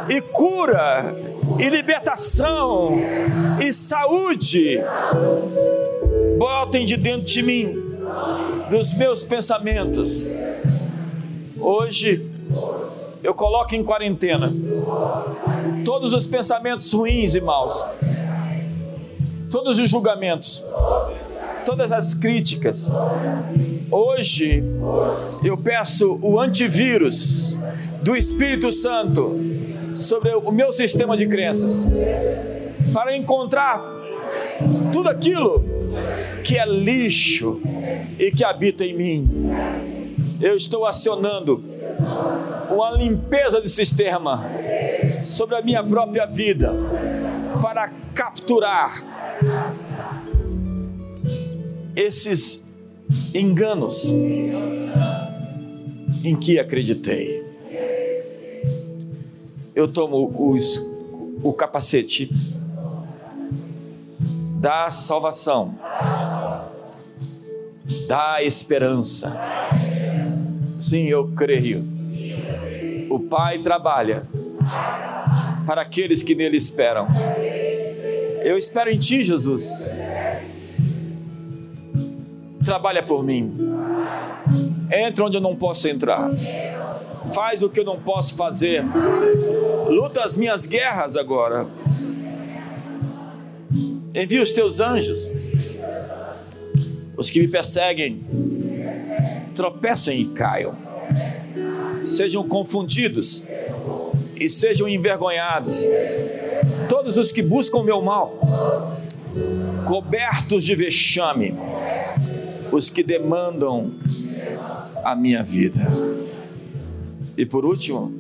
e 0.08 0.22
cura, 0.22 1.16
e 1.58 1.70
libertação, 1.70 2.94
e 3.60 3.74
saúde 3.74 4.80
brotem 6.38 6.86
de 6.86 6.96
dentro 6.96 7.26
de 7.26 7.42
mim, 7.42 7.98
dos 8.70 8.94
meus 8.94 9.24
pensamentos. 9.24 10.30
Hoje 11.60 12.30
eu 13.24 13.34
coloco 13.34 13.76
em 13.76 13.84
quarentena 13.84 14.52
todos 15.84 16.14
os 16.14 16.26
pensamentos 16.26 16.92
ruins 16.94 17.36
e 17.36 17.42
maus, 17.42 17.84
todos 19.52 19.80
os 19.80 19.90
julgamentos, 19.90 20.64
todas 21.66 21.92
as 21.92 22.14
críticas. 22.14 22.90
Hoje 23.92 24.64
eu 25.44 25.58
peço 25.58 26.20
o 26.22 26.40
antivírus 26.40 27.60
do 28.02 28.16
Espírito 28.16 28.72
Santo 28.72 29.38
sobre 29.94 30.34
o 30.34 30.52
meu 30.52 30.72
sistema 30.72 31.18
de 31.18 31.28
crenças, 31.28 31.86
para 32.94 33.16
encontrar 33.16 33.82
tudo 34.92 35.10
aquilo 35.10 35.64
que 36.44 36.58
é 36.58 36.66
lixo 36.66 37.60
e 38.18 38.32
que 38.32 38.44
habita 38.44 38.86
em 38.86 38.96
mim. 38.96 39.30
Eu 40.40 40.56
estou 40.56 40.86
acionando 40.86 41.64
uma 42.70 42.92
limpeza 42.92 43.62
de 43.62 43.70
sistema 43.70 44.46
sobre 45.24 45.56
a 45.56 45.62
minha 45.62 45.84
própria 45.84 46.26
vida 46.26 46.74
para 47.62 47.90
capturar 48.14 49.04
esses 51.96 52.74
enganos 53.34 54.06
em 56.24 56.36
que 56.36 56.60
acreditei. 56.60 57.48
Eu 59.76 59.88
tomo 59.88 60.32
os, 60.52 60.78
o 61.42 61.54
capacete 61.54 62.30
da 64.60 64.90
salvação, 64.90 65.76
da 68.08 68.44
esperança. 68.44 69.40
Sim, 70.80 71.06
eu 71.06 71.30
creio. 71.30 71.99
O 73.10 73.20
Pai 73.20 73.58
trabalha 73.58 74.28
para 75.66 75.82
aqueles 75.82 76.22
que 76.22 76.36
nele 76.36 76.58
esperam. 76.58 77.08
Eu 78.44 78.58
espero 78.58 78.90
em 78.90 78.98
Ti, 78.98 79.24
Jesus. 79.24 79.90
Trabalha 82.64 83.02
por 83.04 83.24
mim. 83.24 83.58
Entra 84.92 85.26
onde 85.26 85.38
eu 85.38 85.42
não 85.42 85.56
posso 85.56 85.88
entrar. 85.88 86.30
Faz 87.34 87.62
o 87.62 87.70
que 87.70 87.80
eu 87.80 87.86
não 87.86 88.00
posso 88.00 88.36
fazer. 88.36 88.84
Luta 89.88 90.24
as 90.24 90.36
minhas 90.36 90.66
guerras 90.66 91.18
agora. 91.18 91.68
Envia 94.14 94.42
os 94.42 94.54
teus 94.54 94.80
anjos. 94.80 95.32
Os 97.18 97.30
que 97.30 97.40
me 97.40 97.48
perseguem 97.48 98.24
tropecem 99.54 100.22
e 100.22 100.26
caiam. 100.30 100.89
Sejam 102.04 102.48
confundidos 102.48 103.44
e 104.36 104.50
sejam 104.50 104.88
envergonhados. 104.88 105.84
Todos 106.88 107.18
os 107.18 107.32
que 107.32 107.42
buscam 107.42 107.80
o 107.80 107.84
meu 107.84 108.02
mal, 108.02 108.40
cobertos 109.86 110.64
de 110.64 110.76
vexame, 110.76 111.56
os 112.72 112.90
que 112.90 113.04
demandam 113.04 113.94
a 115.04 115.16
minha 115.16 115.44
vida. 115.44 115.82
E 117.38 117.46
por 117.46 117.66
último, 117.66 118.14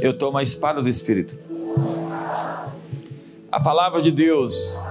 eu 0.00 0.16
tomo 0.16 0.38
a 0.38 0.42
espada 0.42 0.82
do 0.82 0.88
Espírito 0.88 1.38
a 3.54 3.60
palavra 3.60 4.02
de 4.02 4.10
Deus 4.10 4.84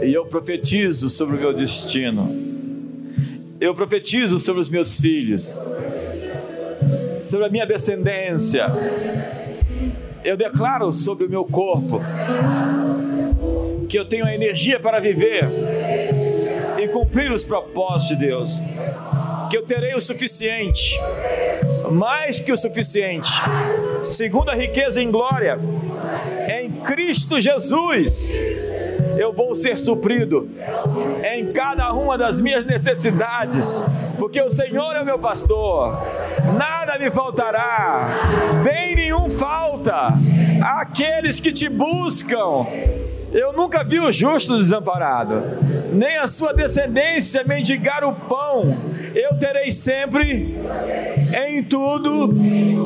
e 0.00 0.14
eu 0.14 0.24
profetizo 0.26 1.08
sobre 1.08 1.34
o 1.34 1.40
meu 1.40 1.52
destino. 1.52 2.30
Eu 3.60 3.74
profetizo 3.74 4.38
sobre 4.38 4.62
os 4.62 4.68
meus 4.68 5.00
filhos, 5.00 5.58
sobre 7.22 7.46
a 7.46 7.50
minha 7.50 7.66
descendência. 7.66 8.66
Eu 10.24 10.36
declaro 10.36 10.92
sobre 10.92 11.26
o 11.26 11.30
meu 11.30 11.44
corpo 11.44 12.00
que 13.88 13.98
eu 13.98 14.04
tenho 14.04 14.26
a 14.26 14.34
energia 14.34 14.78
para 14.78 15.00
viver 15.00 15.48
e 16.78 16.88
cumprir 16.88 17.30
os 17.30 17.44
propósitos 17.44 18.08
de 18.08 18.26
Deus. 18.26 18.62
Que 19.50 19.56
eu 19.56 19.62
terei 19.62 19.94
o 19.94 20.00
suficiente, 20.00 21.00
mais 21.90 22.38
que 22.38 22.52
o 22.52 22.56
suficiente, 22.56 23.30
segundo 24.04 24.50
a 24.50 24.54
riqueza 24.54 25.00
em 25.00 25.10
glória 25.10 25.58
Cristo 26.88 27.38
Jesus, 27.38 28.34
eu 29.18 29.32
vou 29.32 29.52
ser 29.52 29.76
suprido 29.76 30.48
em 31.34 31.52
cada 31.52 31.92
uma 31.92 32.16
das 32.16 32.40
minhas 32.40 32.64
necessidades, 32.64 33.82
porque 34.16 34.40
o 34.40 34.48
Senhor 34.48 34.94
é 34.94 35.02
o 35.02 35.04
meu 35.04 35.18
pastor, 35.18 36.00
nada 36.56 36.96
me 37.00 37.10
faltará, 37.10 38.62
bem 38.62 38.94
nenhum 38.94 39.28
falta 39.28 40.14
àqueles 40.62 41.40
que 41.40 41.52
te 41.52 41.68
buscam. 41.68 42.66
Eu 43.32 43.52
nunca 43.52 43.84
vi 43.84 43.98
o 43.98 44.10
justo 44.10 44.56
desamparado, 44.56 45.42
nem 45.92 46.16
a 46.16 46.28
sua 46.28 46.54
descendência 46.54 47.44
mendigar 47.44 48.04
o 48.04 48.14
pão. 48.14 48.64
Eu 49.14 49.38
terei 49.38 49.70
sempre 49.70 50.56
em 51.46 51.62
tudo 51.62 52.34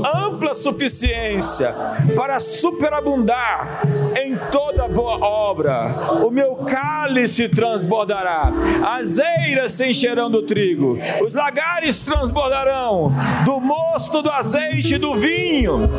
ampla 0.04 0.54
suficiência 0.54 1.74
para 2.16 2.40
superabundar 2.40 3.82
em 4.22 4.36
toda 4.50 4.88
boa 4.88 5.18
obra. 5.18 6.22
O 6.24 6.30
meu 6.30 6.56
cálice 6.56 7.48
transbordará, 7.48 8.52
as 8.84 9.18
eiras 9.18 9.72
se 9.72 9.88
encherão 9.88 10.30
do 10.30 10.42
trigo, 10.42 10.98
os 11.24 11.34
lagares 11.34 12.02
transbordarão 12.02 13.12
do 13.44 13.60
mosto, 13.60 14.22
do 14.22 14.30
azeite 14.30 14.98
do 14.98 15.14
vinho, 15.16 15.90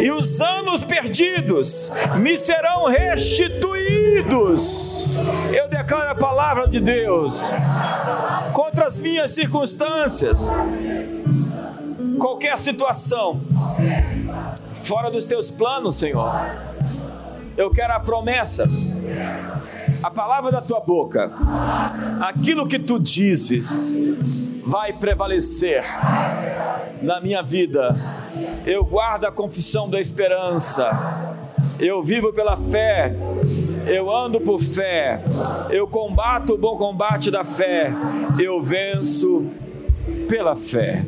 e 0.00 0.10
os 0.10 0.40
anos 0.40 0.84
perdidos 0.84 1.92
me 2.16 2.36
serão 2.36 2.86
restituídos. 2.86 3.85
Eu 5.52 5.68
declaro 5.68 6.10
a 6.10 6.14
palavra 6.14 6.68
de 6.68 6.80
Deus 6.80 7.42
contra 8.52 8.86
as 8.86 9.00
minhas 9.00 9.30
circunstâncias 9.32 10.50
qualquer 12.18 12.58
situação 12.58 13.40
fora 14.74 15.10
dos 15.10 15.26
teus 15.26 15.50
planos, 15.50 15.96
Senhor. 15.96 16.32
Eu 17.56 17.70
quero 17.70 17.92
a 17.94 18.00
promessa, 18.00 18.68
a 20.02 20.10
palavra 20.10 20.52
da 20.52 20.60
tua 20.60 20.80
boca, 20.80 21.32
aquilo 22.20 22.66
que 22.66 22.78
tu 22.78 22.98
dizes 22.98 23.96
vai 24.64 24.92
prevalecer 24.92 25.84
na 27.02 27.20
minha 27.20 27.42
vida. 27.42 27.96
Eu 28.66 28.84
guardo 28.84 29.24
a 29.24 29.32
confissão 29.32 29.88
da 29.88 29.98
esperança 30.00 30.90
Eu 31.78 32.02
vivo 32.02 32.32
pela 32.32 32.56
fé. 32.56 33.14
Eu 33.86 34.14
ando 34.14 34.40
por 34.40 34.60
fé. 34.60 35.22
Eu 35.70 35.86
combato 35.86 36.54
o 36.54 36.58
bom 36.58 36.76
combate 36.76 37.30
da 37.30 37.44
fé. 37.44 37.92
Eu 38.38 38.62
venço 38.62 39.46
pela 40.28 40.56
fé. 40.56 41.04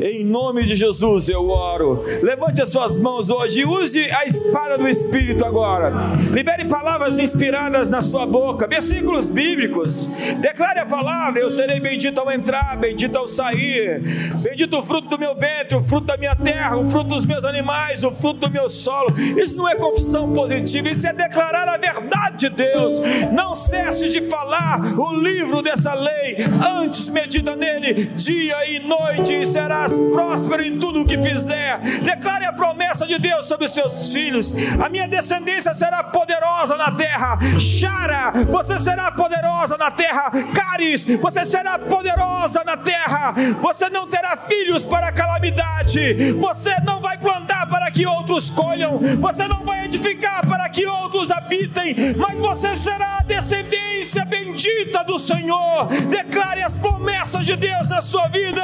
Em 0.00 0.24
nome 0.24 0.64
de 0.64 0.74
Jesus 0.74 1.28
eu 1.28 1.50
oro. 1.50 2.02
Levante 2.22 2.62
as 2.62 2.70
suas 2.70 2.98
mãos 2.98 3.28
hoje. 3.28 3.64
Use 3.64 4.00
a 4.10 4.24
espada 4.24 4.78
do 4.78 4.88
Espírito 4.88 5.44
agora. 5.44 6.12
Libere 6.30 6.64
palavras 6.64 7.18
inspiradas 7.18 7.90
na 7.90 8.00
sua 8.00 8.24
boca. 8.24 8.66
Versículos 8.66 9.28
bíblicos. 9.28 10.06
Declare 10.40 10.80
a 10.80 10.86
palavra. 10.86 11.40
Eu 11.40 11.50
serei 11.50 11.78
bendito 11.78 12.18
ao 12.18 12.30
entrar, 12.30 12.76
bendito 12.78 13.16
ao 13.16 13.28
sair. 13.28 14.00
Bendito 14.42 14.78
o 14.78 14.82
fruto 14.82 15.08
do 15.08 15.18
meu 15.18 15.34
ventre, 15.34 15.76
o 15.76 15.82
fruto 15.82 16.06
da 16.06 16.16
minha 16.16 16.34
terra, 16.34 16.76
o 16.76 16.86
fruto 16.86 17.10
dos 17.10 17.26
meus 17.26 17.44
animais, 17.44 18.02
o 18.02 18.12
fruto 18.12 18.46
do 18.46 18.50
meu 18.50 18.68
solo. 18.70 19.14
Isso 19.36 19.58
não 19.58 19.68
é 19.68 19.74
confissão 19.74 20.32
positiva. 20.32 20.88
Isso 20.88 21.06
é 21.06 21.12
declarar 21.12 21.68
a 21.68 21.76
verdade 21.76 22.48
de 22.48 22.48
Deus. 22.48 22.98
Não 23.30 23.54
cesse 23.54 24.08
de 24.08 24.22
falar 24.22 24.98
o 24.98 25.12
livro 25.12 25.60
dessa 25.60 25.92
lei. 25.92 26.38
Antes 26.66 27.10
medita 27.10 27.54
nele 27.54 28.06
dia 28.16 28.56
e 28.70 28.80
noite 28.80 29.34
e 29.34 29.44
será 29.44 29.82
serás 29.92 29.98
próspero 30.12 30.62
em 30.62 30.78
tudo 30.78 31.00
o 31.00 31.04
que 31.04 31.18
fizer. 31.18 31.78
Declare 32.02 32.46
a 32.46 32.52
promessa 32.52 33.06
de 33.06 33.18
Deus 33.18 33.46
sobre 33.46 33.66
os 33.66 33.74
seus 33.74 34.12
filhos. 34.12 34.54
A 34.80 34.88
minha 34.88 35.06
descendência 35.06 35.74
será 35.74 36.02
poderosa 36.04 36.76
na 36.76 36.92
terra. 36.92 37.38
Chara, 37.58 38.32
você 38.50 38.78
será 38.78 39.10
poderosa 39.10 39.76
na 39.76 39.90
terra. 39.90 40.30
Caris, 40.54 41.04
você 41.04 41.44
será 41.44 41.78
poderosa 41.78 42.62
na 42.64 42.76
terra. 42.76 43.34
Você 43.60 43.90
não 43.90 44.06
terá 44.06 44.36
filhos 44.36 44.84
para 44.84 45.12
calamidade. 45.12 46.32
Você 46.34 46.74
não 46.84 47.00
vai 47.00 47.18
plantar 47.18 47.68
para 47.68 47.90
que 47.90 48.06
outros 48.06 48.50
colham. 48.50 48.98
Você 49.20 49.46
não 49.48 49.64
vai 49.64 49.84
edificar 49.84 50.46
para 50.46 50.68
que 50.68 50.86
outros 50.86 51.30
habitem. 51.30 52.16
Mas 52.16 52.38
você 52.38 52.74
será 52.76 53.18
a 53.18 53.22
descendência 53.22 54.24
bendita 54.24 55.04
do 55.04 55.18
Senhor. 55.18 55.86
Declare 56.08 56.62
as 56.62 56.76
promessas 56.76 57.44
de 57.44 57.56
Deus 57.56 57.88
na 57.88 58.00
sua 58.00 58.28
vida. 58.28 58.62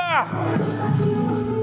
Thank 1.09 1.49
you. 1.49 1.58